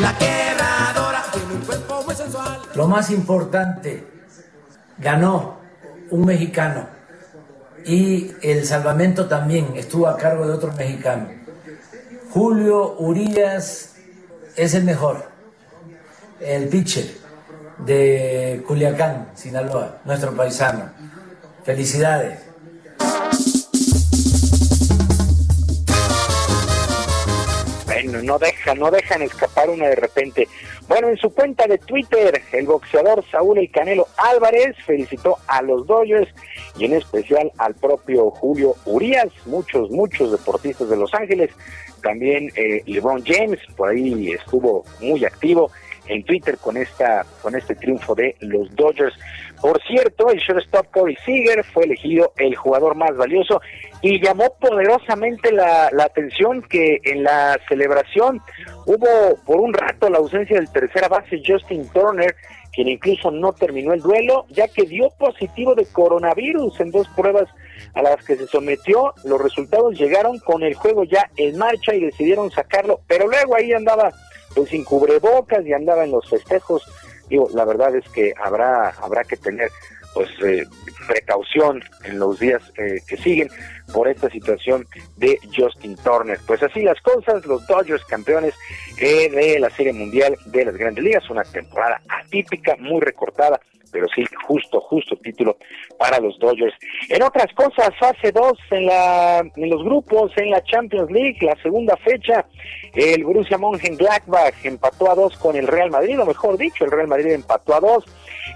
[0.00, 2.58] La quebradora tiene un cuerpo muy sensual.
[2.74, 4.02] Lo más importante,
[4.98, 5.59] ganó
[6.10, 6.86] un mexicano
[7.84, 11.28] y el salvamento también estuvo a cargo de otro mexicano.
[12.30, 13.94] Julio Urias
[14.56, 15.28] es el mejor,
[16.40, 17.06] el pitcher
[17.78, 20.90] de Culiacán, Sinaloa, nuestro paisano.
[21.64, 22.49] Felicidades.
[28.10, 30.48] No deja, no dejan escapar una de repente.
[30.88, 35.86] Bueno, en su cuenta de Twitter, el boxeador Saúl El Canelo Álvarez felicitó a los
[35.86, 36.28] Dodgers
[36.76, 41.50] y en especial al propio Julio Urias, muchos, muchos deportistas de Los Ángeles,
[42.02, 45.70] también eh, LeBron James, por ahí estuvo muy activo
[46.10, 49.14] en Twitter con esta con este triunfo de los Dodgers.
[49.60, 53.60] Por cierto, el shortstop Corey Seager fue elegido el jugador más valioso
[54.02, 58.40] y llamó poderosamente la, la atención que en la celebración
[58.86, 62.34] hubo por un rato la ausencia del tercera base Justin Turner,
[62.72, 67.48] quien incluso no terminó el duelo, ya que dio positivo de coronavirus en dos pruebas
[67.94, 69.12] a las que se sometió.
[69.24, 73.72] Los resultados llegaron con el juego ya en marcha y decidieron sacarlo, pero luego ahí
[73.72, 74.12] andaba
[74.54, 76.82] pues sin cubrebocas y andaba en los festejos.
[77.28, 79.70] Digo, la verdad es que habrá habrá que tener
[80.14, 80.66] pues eh,
[81.06, 83.48] precaución en los días eh, que siguen
[83.92, 84.86] por esta situación
[85.16, 86.38] de Justin Turner.
[86.46, 88.54] Pues así las cosas, los Dodgers campeones
[88.98, 93.60] eh, de la Serie Mundial de las Grandes Ligas, una temporada atípica, muy recortada,
[93.90, 95.56] pero sí, justo, justo título
[95.98, 96.74] para los Dodgers.
[97.08, 101.56] En otras cosas, fase 2 en, la, en los grupos, en la Champions League, la
[101.62, 102.46] segunda fecha,
[102.94, 107.08] el Borussia Mönchengladbach empató a 2 con el Real Madrid, o mejor dicho, el Real
[107.08, 108.04] Madrid empató a 2.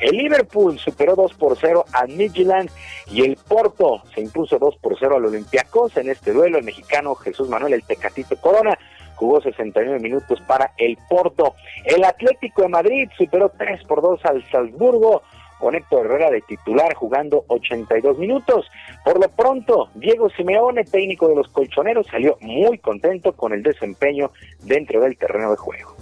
[0.01, 2.71] El Liverpool superó 2 por 0 a Midtjylland
[3.11, 6.59] y el Porto se impuso 2 por 0 al Olympiacos en este duelo.
[6.59, 8.77] El mexicano Jesús Manuel El Tecatito Corona
[9.15, 11.55] jugó 69 minutos para el Porto.
[11.85, 15.23] El Atlético de Madrid superó 3 por 2 al Salzburgo
[15.59, 18.67] con Héctor Herrera de titular jugando 82 minutos.
[19.05, 24.31] Por lo pronto, Diego Simeone, técnico de los colchoneros, salió muy contento con el desempeño
[24.63, 25.97] dentro del terreno de juego.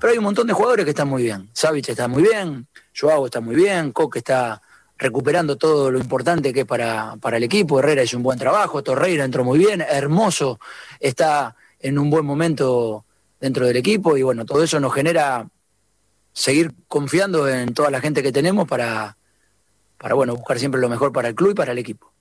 [0.00, 1.48] Pero hay un montón de jugadores que están muy bien.
[1.52, 2.68] Savic está muy bien,
[2.98, 4.62] Joao está muy bien, Coque está
[4.98, 7.78] recuperando todo lo importante que es para, para el equipo.
[7.78, 10.58] Herrera hizo un buen trabajo, Torreira entró muy bien, Hermoso
[10.98, 13.04] está en un buen momento
[13.40, 15.46] dentro del equipo y bueno, todo eso nos genera
[16.32, 19.16] seguir confiando en toda la gente que tenemos para,
[19.96, 22.12] para bueno, buscar siempre lo mejor para el club y para el equipo.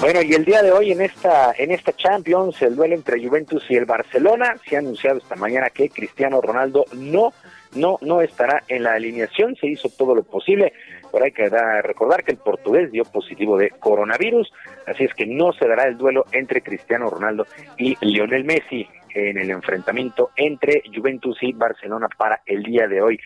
[0.00, 3.62] Bueno, y el día de hoy en esta en esta Champions, el duelo entre Juventus
[3.68, 7.34] y el Barcelona, se ha anunciado esta mañana que Cristiano Ronaldo no
[7.74, 10.72] no no estará en la alineación, se hizo todo lo posible,
[11.12, 11.48] pero hay que
[11.82, 14.52] recordar que el portugués dio positivo de coronavirus,
[14.86, 19.38] así es que no se dará el duelo entre Cristiano Ronaldo y Lionel Messi en
[19.38, 23.20] el enfrentamiento entre Juventus y Barcelona para el día de hoy.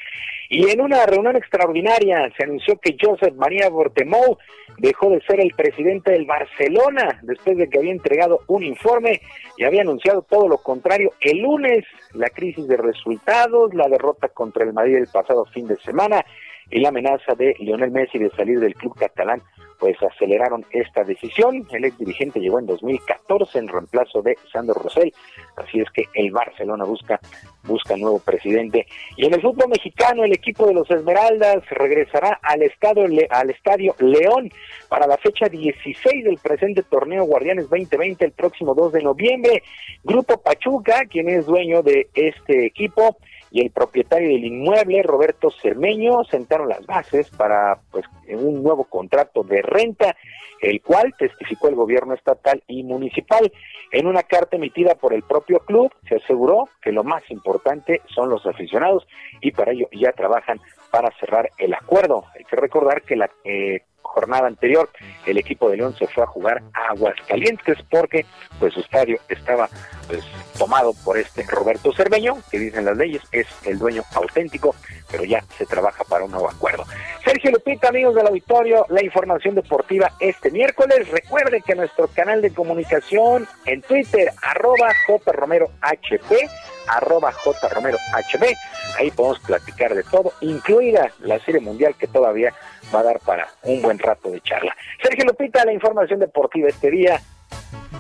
[0.49, 4.39] Y en una reunión extraordinaria se anunció que Josep María Bortemou
[4.79, 9.21] dejó de ser el presidente del Barcelona después de que había entregado un informe
[9.57, 14.65] y había anunciado todo lo contrario el lunes, la crisis de resultados, la derrota contra
[14.65, 16.25] el Madrid el pasado fin de semana
[16.71, 19.43] y la amenaza de Lionel Messi de salir del club catalán
[19.79, 21.67] pues aceleraron esta decisión.
[21.73, 25.13] El ex dirigente llegó en 2014 en reemplazo de Sandro Rosell,
[25.57, 27.21] así es que el Barcelona busca
[27.65, 28.87] busca nuevo presidente.
[29.17, 33.95] Y en el fútbol mexicano, el equipo de los Esmeraldas regresará al estadio, al estadio
[33.99, 34.51] León
[34.89, 39.63] para la fecha 16 del presente torneo Guardianes 2020 el próximo 2 de noviembre.
[40.03, 43.17] Grupo Pachuca, quien es dueño de este equipo,
[43.55, 49.45] y el propietario del inmueble, Roberto Cermeño, sentaron las bases para pues un nuevo contrato
[49.45, 50.17] de renta,
[50.61, 53.53] el cual testificó el gobierno estatal y municipal.
[53.93, 58.29] En una carta emitida por el propio club se aseguró que lo más importante son
[58.29, 59.07] los aficionados
[59.41, 60.61] y para ello ya trabajan
[60.91, 62.25] para cerrar el acuerdo.
[62.37, 64.89] Hay que recordar que la eh, jornada anterior
[65.27, 68.25] el equipo de León se fue a jugar a Aguascalientes porque
[68.59, 69.69] pues su estadio estaba
[70.07, 70.25] pues
[70.59, 74.75] tomado por este Roberto Cerveño, que dicen las leyes es el dueño auténtico,
[75.11, 76.85] pero ya se trabaja para un nuevo acuerdo.
[77.25, 81.09] Sergio Lupita, amigos del auditorio, la información deportiva este miércoles.
[81.09, 86.49] Recuerden que nuestro canal de comunicación en Twitter, arroba J Romero HP,
[86.89, 88.55] arroba J Romero HB.
[88.99, 92.53] Ahí podemos platicar de todo, incluida la Serie Mundial que todavía
[92.95, 94.75] va a dar para un buen rato de charla.
[95.03, 97.21] Sergio Lupita, la información deportiva este día.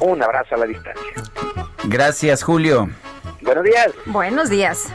[0.00, 1.12] Un abrazo a la distancia.
[1.84, 2.88] Gracias, Julio.
[3.42, 3.92] Buenos días.
[4.06, 4.92] Buenos días.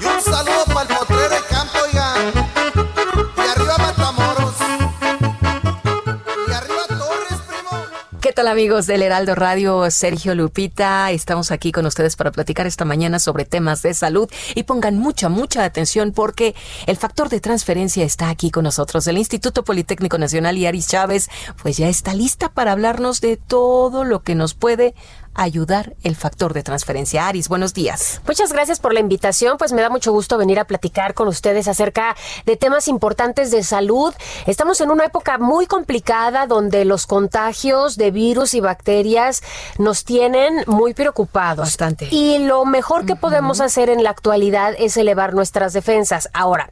[0.00, 2.51] Y un saludo para el de campo, oigan.
[8.32, 9.90] ¿Qué tal amigos del Heraldo Radio?
[9.90, 14.62] Sergio Lupita, estamos aquí con ustedes para platicar esta mañana sobre temas de salud y
[14.62, 16.54] pongan mucha, mucha atención porque
[16.86, 19.06] el factor de transferencia está aquí con nosotros.
[19.06, 21.28] El Instituto Politécnico Nacional y Aris Chávez
[21.60, 24.94] pues ya está lista para hablarnos de todo lo que nos puede
[25.34, 27.26] ayudar el factor de transferencia.
[27.26, 28.20] Aris, buenos días.
[28.26, 31.68] Muchas gracias por la invitación, pues me da mucho gusto venir a platicar con ustedes
[31.68, 34.14] acerca de temas importantes de salud.
[34.46, 39.42] Estamos en una época muy complicada donde los contagios de virus y bacterias
[39.78, 41.66] nos tienen muy preocupados.
[41.66, 42.08] Bastante.
[42.10, 46.28] Y lo mejor que podemos hacer en la actualidad es elevar nuestras defensas.
[46.32, 46.70] Ahora,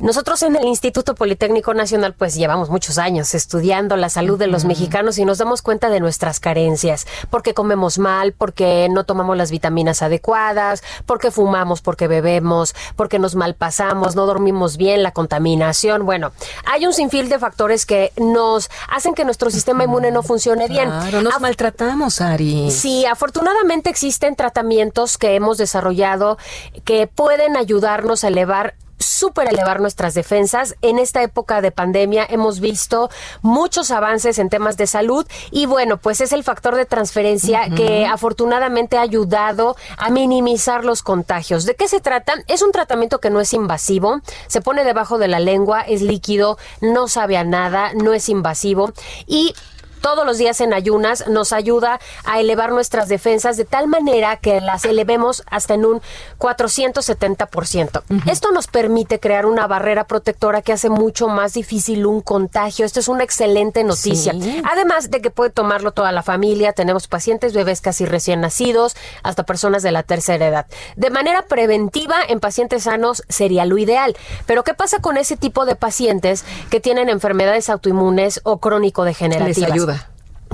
[0.00, 4.64] nosotros en el Instituto Politécnico Nacional pues llevamos muchos años estudiando la salud de los
[4.64, 9.50] mexicanos y nos damos cuenta de nuestras carencias, porque comemos mal, porque no tomamos las
[9.50, 16.32] vitaminas adecuadas, porque fumamos, porque bebemos, porque nos malpasamos, no dormimos bien, la contaminación, bueno,
[16.66, 20.88] hay un sinfín de factores que nos hacen que nuestro sistema inmune no funcione bien.
[20.88, 22.70] Claro, nos maltratamos, Ari.
[22.70, 26.38] Sí, afortunadamente existen tratamientos que hemos desarrollado
[26.84, 30.76] que pueden ayudarnos a elevar súper elevar nuestras defensas.
[30.82, 33.10] En esta época de pandemia hemos visto
[33.42, 38.06] muchos avances en temas de salud y bueno, pues es el factor de transferencia que
[38.06, 41.64] afortunadamente ha ayudado a minimizar los contagios.
[41.64, 42.34] ¿De qué se trata?
[42.46, 46.58] Es un tratamiento que no es invasivo, se pone debajo de la lengua, es líquido,
[46.80, 48.92] no sabe a nada, no es invasivo
[49.26, 49.54] y
[50.00, 54.60] todos los días en ayunas nos ayuda a elevar nuestras defensas de tal manera que
[54.60, 56.02] las elevemos hasta en un
[56.38, 58.02] 470%.
[58.26, 62.84] Esto nos permite crear una barrera protectora que hace mucho más difícil un contagio.
[62.86, 64.32] Esto es una excelente noticia.
[64.32, 64.62] Sí.
[64.70, 69.44] Además de que puede tomarlo toda la familia, tenemos pacientes, bebés casi recién nacidos, hasta
[69.44, 70.66] personas de la tercera edad.
[70.96, 74.16] De manera preventiva, en pacientes sanos sería lo ideal.
[74.46, 79.89] Pero ¿qué pasa con ese tipo de pacientes que tienen enfermedades autoinmunes o crónico-degenerativas?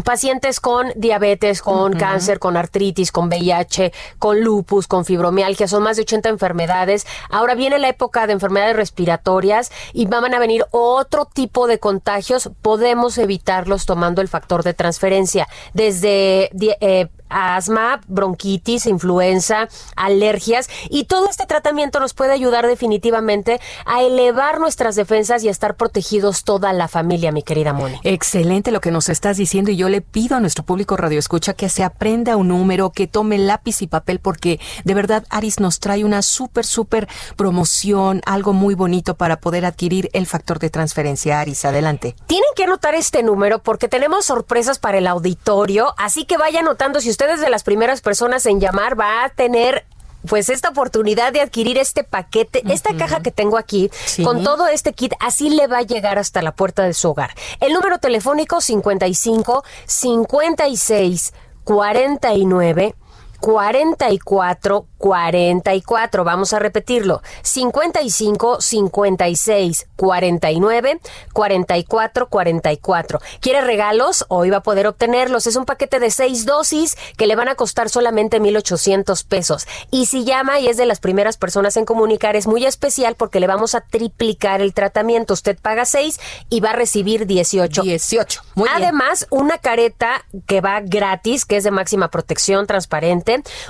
[0.05, 5.97] Pacientes con diabetes, con cáncer, con artritis, con VIH, con lupus, con fibromialgia, son más
[5.97, 7.07] de 80 enfermedades.
[7.31, 12.51] Ahora viene la época de enfermedades respiratorias y van a venir otro tipo de contagios.
[12.63, 16.51] Podemos evitarlos tomando el factor de transferencia, desde
[16.81, 24.61] eh, asma, bronquitis, influenza, alergias y todo este tratamiento nos puede ayudar definitivamente a elevar
[24.61, 27.99] nuestras defensas y a estar protegidos toda la familia, mi querida Moni.
[28.05, 31.55] Excelente lo que nos estás diciendo y yo le pido a nuestro público Radio Escucha
[31.55, 35.81] que se aprenda un número, que tome lápiz y papel porque de verdad Aris nos
[35.81, 41.41] trae una súper, súper promoción, algo muy bonito para poder adquirir el factor de transferencia.
[41.41, 42.17] Aris, adelante.
[42.27, 47.01] Tienen que anotar este número porque tenemos sorpresas para el auditorio, así que vaya anotando
[47.01, 49.87] si usted es de las primeras personas en llamar va a tener
[50.29, 54.23] pues esta oportunidad de adquirir este paquete, esta caja que tengo aquí, Sí.
[54.23, 57.31] con todo este kit, así le va a llegar hasta la puerta de su hogar.
[57.61, 61.33] El número telefónico 55 56
[61.65, 62.95] 49
[63.37, 66.25] 44 44.
[66.25, 67.23] Vamos a repetirlo.
[67.43, 71.01] 55 56 49
[71.33, 73.21] 44 44.
[73.41, 74.25] ¿Quiere regalos?
[74.29, 75.47] Hoy va a poder obtenerlos.
[75.47, 79.67] Es un paquete de seis dosis que le van a costar solamente 1,800 pesos.
[79.91, 83.41] Y si llama y es de las primeras personas en comunicar, es muy especial porque
[83.41, 85.35] le vamos a triplicar el tratamiento.
[85.35, 87.83] Usted paga 6 y va a recibir 18.
[87.83, 88.43] 18.
[88.55, 88.83] Muy bien.
[88.83, 93.26] Además, una careta que va gratis, que es de máxima protección, transparente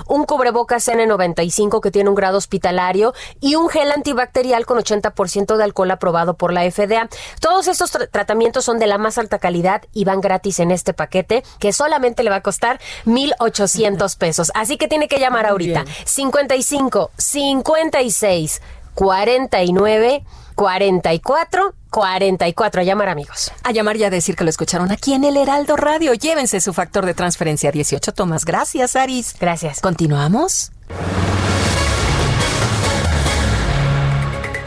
[0.07, 5.63] un cubrebocas N95 que tiene un grado hospitalario y un gel antibacterial con 80% de
[5.63, 7.09] alcohol aprobado por la FDA.
[7.39, 11.43] Todos estos tratamientos son de la más alta calidad y van gratis en este paquete
[11.59, 14.51] que solamente le va a costar 1,800 pesos.
[14.53, 15.85] Así que tiene que llamar ahorita.
[16.05, 18.61] 55 56
[18.93, 20.23] 49
[20.57, 22.81] 44 44.
[22.81, 23.51] A llamar, amigos.
[23.63, 26.13] A llamar y a decir que lo escucharon aquí en el Heraldo Radio.
[26.13, 28.43] Llévense su factor de transferencia 18 tomas.
[28.43, 29.35] Gracias, Aris.
[29.39, 29.79] Gracias.
[29.79, 30.71] ¿Continuamos?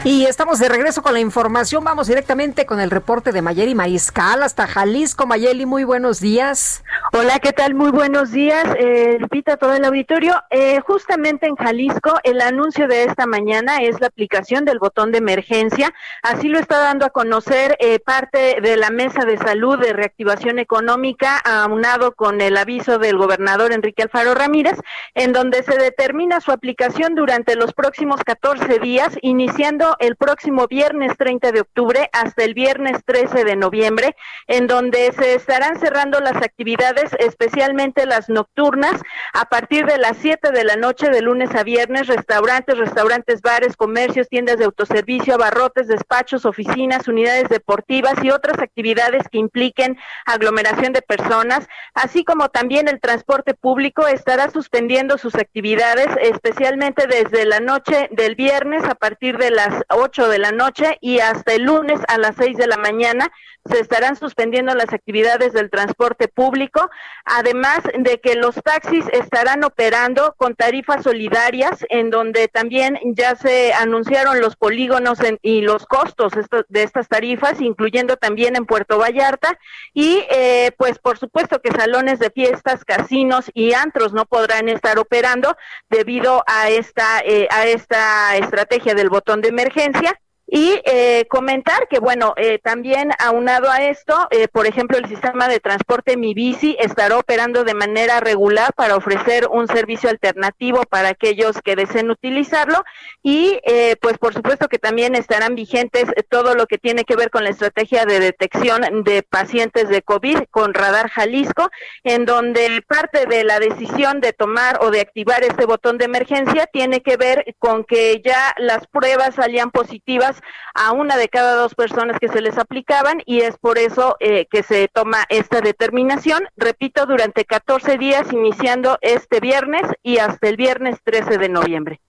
[0.03, 1.83] Y estamos de regreso con la información.
[1.83, 5.27] Vamos directamente con el reporte de Mayeli Mariscal hasta Jalisco.
[5.27, 6.83] Mayeli, muy buenos días.
[7.13, 7.75] Hola, ¿qué tal?
[7.75, 10.41] Muy buenos días, eh, Lupita, todo el auditorio.
[10.49, 15.19] Eh, justamente en Jalisco, el anuncio de esta mañana es la aplicación del botón de
[15.19, 15.93] emergencia.
[16.23, 20.57] Así lo está dando a conocer eh, parte de la Mesa de Salud de Reactivación
[20.57, 24.79] Económica, aunado con el aviso del gobernador Enrique Alfaro Ramírez,
[25.13, 31.17] en donde se determina su aplicación durante los próximos 14 días, iniciando el próximo viernes
[31.17, 34.15] 30 de octubre hasta el viernes 13 de noviembre,
[34.47, 39.01] en donde se estarán cerrando las actividades, especialmente las nocturnas,
[39.33, 43.75] a partir de las 7 de la noche de lunes a viernes, restaurantes, restaurantes, bares,
[43.75, 50.93] comercios, tiendas de autoservicio, abarrotes, despachos, oficinas, unidades deportivas y otras actividades que impliquen aglomeración
[50.93, 57.59] de personas, así como también el transporte público estará suspendiendo sus actividades, especialmente desde la
[57.59, 61.99] noche del viernes a partir de las 8 de la noche y hasta el lunes
[62.07, 63.31] a las 6 de la mañana
[63.65, 66.89] se estarán suspendiendo las actividades del transporte público,
[67.25, 73.73] además de que los taxis estarán operando con tarifas solidarias, en donde también ya se
[73.73, 76.33] anunciaron los polígonos y los costos
[76.69, 79.59] de estas tarifas, incluyendo también en Puerto Vallarta,
[79.93, 84.97] y eh, pues por supuesto que salones de fiestas, casinos y antros no podrán estar
[84.97, 85.55] operando
[85.89, 90.19] debido a esta, eh, a esta estrategia del botón de emergencia
[90.53, 95.47] y eh, comentar que, bueno, eh, también aunado a esto, eh, por ejemplo, el sistema
[95.47, 101.07] de transporte Mi Bici estará operando de manera regular para ofrecer un servicio alternativo para
[101.07, 102.83] aquellos que deseen utilizarlo.
[103.23, 103.61] Y,
[104.01, 107.51] pues, por supuesto que también estarán vigentes todo lo que tiene que ver con la
[107.51, 111.69] estrategia de detección de pacientes de COVID con Radar Jalisco,
[112.03, 116.67] en donde parte de la decisión de tomar o de activar este botón de emergencia
[116.73, 120.40] tiene que ver con que ya las pruebas salían positivas
[120.73, 124.47] a una de cada dos personas que se les aplicaban y es por eso eh,
[124.49, 130.57] que se toma esta determinación, repito, durante 14 días iniciando este viernes y hasta el
[130.57, 132.01] viernes 13 de noviembre.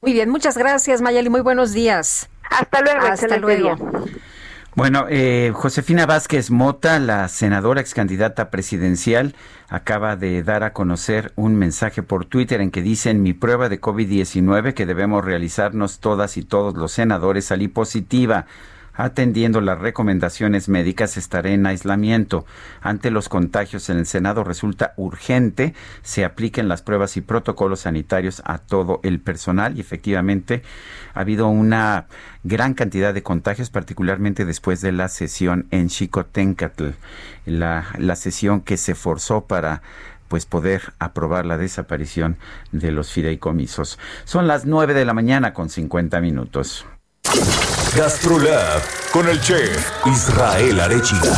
[0.00, 2.28] Muy bien, muchas gracias Mayali, muy buenos días.
[2.50, 3.06] Hasta luego.
[3.06, 3.76] Hasta luego.
[4.76, 9.36] Bueno, eh, Josefina Vázquez Mota, la senadora ex candidata presidencial,
[9.68, 13.68] acaba de dar a conocer un mensaje por Twitter en que dice en mi prueba
[13.68, 18.46] de COVID-19 que debemos realizarnos todas y todos los senadores salí positiva.
[18.96, 22.46] Atendiendo las recomendaciones médicas, estaré en aislamiento.
[22.80, 28.42] Ante los contagios en el Senado resulta urgente se apliquen las pruebas y protocolos sanitarios
[28.44, 30.62] a todo el personal y efectivamente
[31.14, 32.06] ha habido una
[32.44, 36.90] gran cantidad de contagios, particularmente después de la sesión en Chicotencatl,
[37.46, 39.82] la, la sesión que se forzó para
[40.28, 42.36] pues poder aprobar la desaparición
[42.72, 43.98] de los fideicomisos.
[44.24, 46.86] Son las nueve de la mañana con 50 minutos.
[47.96, 48.82] GastroLab
[49.12, 51.32] con el chef Israel Arechiga.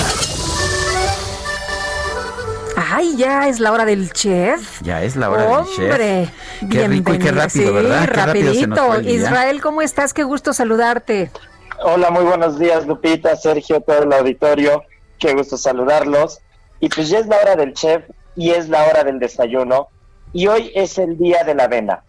[2.77, 4.81] Ay, ya es la hora del chef.
[4.81, 5.91] Ya es la hora del chef.
[5.91, 6.29] Hombre,
[6.71, 8.01] qué rico y qué rápido, sí, ¿verdad?
[8.01, 8.87] Qué rápido se nos rapidito.
[8.87, 9.15] fue día.
[9.17, 10.15] Israel, ¿cómo estás?
[10.15, 11.31] Qué gusto saludarte.
[11.83, 14.83] Hola, muy buenos días, Lupita, Sergio, todo el auditorio.
[15.19, 16.41] Qué gusto saludarlos.
[16.81, 18.03] Y pues ya es la hora del chef
[18.35, 19.89] y es la hora del desayuno.
[20.33, 22.03] Y hoy es el día de la avena.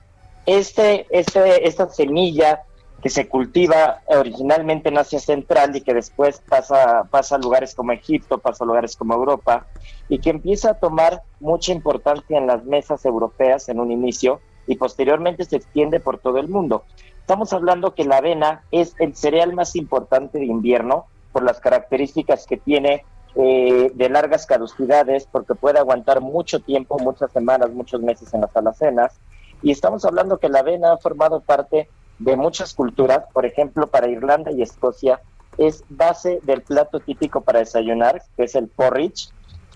[0.45, 2.61] Este, este, esta semilla
[3.07, 7.93] que se cultiva originalmente en Asia Central y que después pasa, pasa a lugares como
[7.93, 9.65] Egipto, pasa a lugares como Europa,
[10.09, 14.75] y que empieza a tomar mucha importancia en las mesas europeas en un inicio y
[14.75, 16.83] posteriormente se extiende por todo el mundo.
[17.21, 22.45] Estamos hablando que la avena es el cereal más importante de invierno por las características
[22.45, 23.05] que tiene
[23.35, 28.53] eh, de largas caducidades, porque puede aguantar mucho tiempo, muchas semanas, muchos meses en las
[28.53, 29.17] alacenas.
[29.61, 31.87] Y estamos hablando que la avena ha formado parte
[32.19, 35.21] de muchas culturas, por ejemplo, para Irlanda y Escocia,
[35.57, 39.29] es base del plato típico para desayunar, que es el porridge.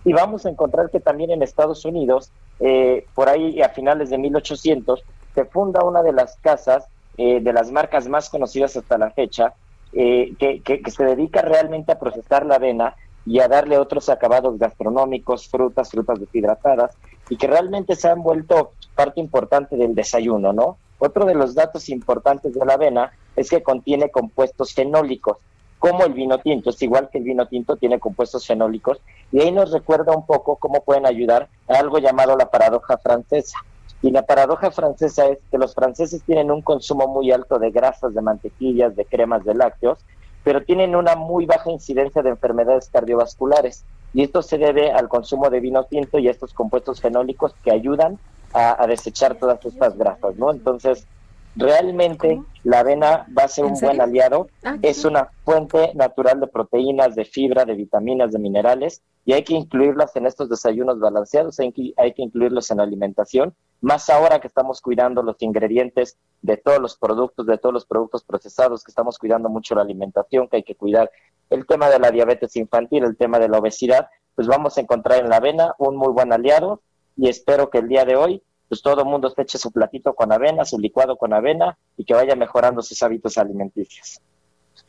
[0.03, 4.17] Y vamos a encontrar que también en Estados Unidos, eh, por ahí a finales de
[4.17, 5.03] 1800,
[5.33, 6.85] se funda una de las casas,
[7.17, 9.53] eh, de las marcas más conocidas hasta la fecha,
[9.93, 12.95] eh, que, que, que se dedica realmente a procesar la avena
[13.25, 16.97] y a darle otros acabados gastronómicos, frutas, frutas deshidratadas,
[17.29, 20.77] y que realmente se han vuelto parte importante del desayuno, ¿no?
[21.03, 25.39] Otro de los datos importantes de la avena es que contiene compuestos fenólicos,
[25.79, 29.51] como el vino tinto, es igual que el vino tinto tiene compuestos fenólicos, y ahí
[29.51, 33.57] nos recuerda un poco cómo pueden ayudar a algo llamado la paradoja francesa.
[34.03, 38.13] Y la paradoja francesa es que los franceses tienen un consumo muy alto de grasas,
[38.13, 39.97] de mantequillas, de cremas, de lácteos,
[40.43, 43.85] pero tienen una muy baja incidencia de enfermedades cardiovasculares.
[44.13, 47.71] Y esto se debe al consumo de vino tinto y a estos compuestos fenólicos que
[47.71, 48.19] ayudan
[48.53, 50.51] a, a desechar todas estas grasas, ¿no?
[50.51, 51.07] Entonces,
[51.55, 54.47] realmente la avena va a ser un buen aliado.
[54.63, 59.43] Ah, es una fuente natural de proteínas, de fibra, de vitaminas, de minerales y hay
[59.43, 64.09] que incluirlas en estos desayunos balanceados, hay que, hay que incluirlos en la alimentación, más
[64.09, 68.83] ahora que estamos cuidando los ingredientes de todos los productos, de todos los productos procesados,
[68.83, 71.11] que estamos cuidando mucho la alimentación, que hay que cuidar
[71.49, 75.19] el tema de la diabetes infantil, el tema de la obesidad, pues vamos a encontrar
[75.19, 76.81] en la avena un muy buen aliado
[77.17, 80.13] y espero que el día de hoy pues todo el mundo se eche su platito
[80.13, 84.21] con avena, su licuado con avena y que vaya mejorando sus hábitos alimenticios.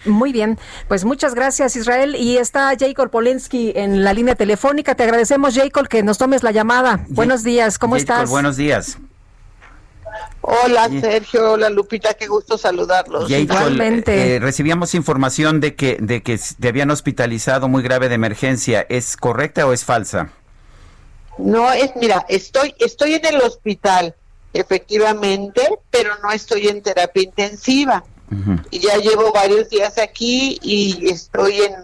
[0.04, 2.14] Muy bien, pues muchas gracias Israel.
[2.14, 4.94] Y está Jacob Polensky en la línea telefónica.
[4.94, 7.04] Te agradecemos Jacob que nos tomes la llamada.
[7.08, 8.30] Buenos días, ¿cómo Jacob, estás?
[8.30, 8.98] Buenos días.
[10.42, 13.28] Hola Sergio, hola Lupita, qué gusto saludarlos.
[13.28, 18.86] Jacob, eh, recibíamos información de que, de que te habían hospitalizado muy grave de emergencia.
[18.88, 20.30] ¿Es correcta o es falsa?
[21.38, 24.14] No, es, mira, estoy, estoy en el hospital,
[24.52, 28.04] efectivamente, pero no estoy en terapia intensiva.
[28.70, 31.74] Y ya llevo varios días aquí y estoy en,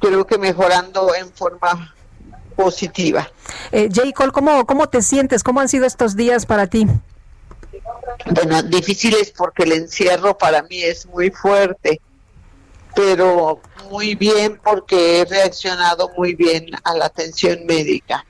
[0.00, 1.94] creo que mejorando en forma
[2.56, 3.30] positiva.
[3.70, 5.44] Eh, Jacob, ¿cómo, ¿cómo te sientes?
[5.44, 6.88] ¿Cómo han sido estos días para ti?
[8.26, 12.00] Bueno, difíciles porque el encierro para mí es muy fuerte,
[12.94, 18.24] pero muy bien porque he reaccionado muy bien a la atención médica.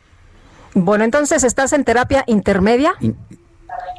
[0.75, 2.95] Bueno, entonces, ¿estás en terapia intermedia?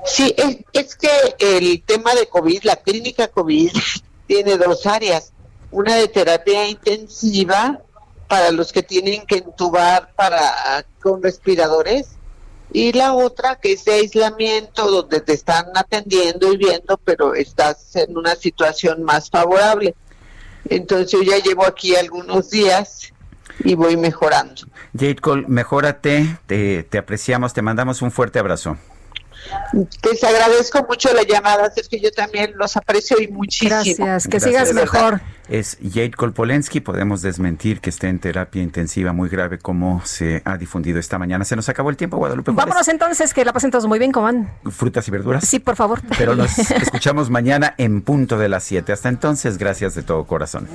[0.05, 3.71] Sí, es, es que el tema de COVID, la clínica COVID,
[4.27, 5.31] tiene dos áreas.
[5.71, 7.79] Una de terapia intensiva
[8.27, 12.09] para los que tienen que entubar para con respiradores
[12.71, 17.95] y la otra que es de aislamiento donde te están atendiendo y viendo, pero estás
[17.95, 19.93] en una situación más favorable.
[20.67, 23.12] Entonces yo ya llevo aquí algunos días
[23.59, 24.61] y voy mejorando.
[24.93, 28.77] Jade Cole, mejórate, te, te apreciamos, te mandamos un fuerte abrazo.
[29.73, 34.05] Les agradezco mucho la llamada, es que yo también los aprecio y muchísimo.
[34.05, 34.69] Gracias, que Gracias.
[34.69, 35.21] sigas mejor.
[35.49, 40.57] Es Jade Kolpolensky, podemos desmentir que esté en terapia intensiva muy grave como se ha
[40.57, 41.43] difundido esta mañana.
[41.43, 42.51] Se nos acabó el tiempo, Guadalupe.
[42.51, 44.49] Vámonos entonces, que la pasen todos muy bien, coman.
[44.71, 45.45] Frutas y verduras.
[45.45, 46.01] Sí, por favor.
[46.17, 48.93] Pero nos escuchamos mañana en punto de las 7.
[48.93, 50.67] Hasta entonces, gracias de todo corazón.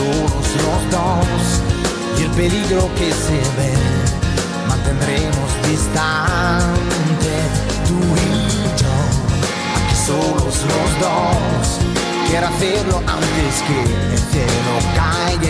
[0.00, 1.60] Somos los dos
[2.18, 3.74] y el peligro que se ve
[4.66, 7.34] mantendremos distante
[7.86, 8.96] tú y yo.
[9.76, 11.80] Aquí somos los dos.
[12.28, 13.78] Quiero hacerlo antes que
[14.14, 15.49] el cielo caiga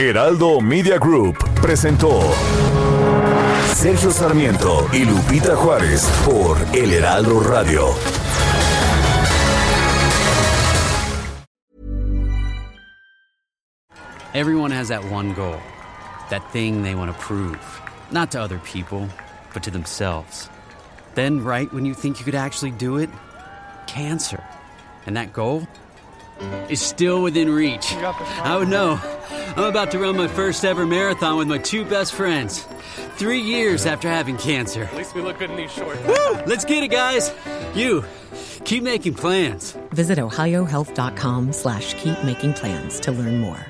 [0.00, 2.20] Heraldo Media Group presentó
[3.74, 7.92] Sergio Sarmiento y Lupita Juárez por El Heraldo Radio.
[14.34, 15.58] Everyone has that one goal,
[16.30, 17.58] that thing they want to prove,
[18.12, 19.08] not to other people,
[19.52, 20.48] but to themselves.
[21.16, 23.10] Then, right when you think you could actually do it,
[23.88, 24.44] cancer.
[25.06, 25.66] And that goal
[26.68, 27.92] is still within reach.
[27.94, 29.00] I would know.
[29.56, 32.66] I'm about to run my first ever marathon with my two best friends.
[33.16, 34.84] Three years after having cancer.
[34.84, 36.00] At least we look good in these shorts.
[36.06, 36.34] Woo!
[36.46, 37.34] Let's get it, guys.
[37.74, 38.04] You,
[38.64, 39.72] keep making plans.
[39.90, 43.66] Visit ohiohealth.com slash keep making plans to learn more.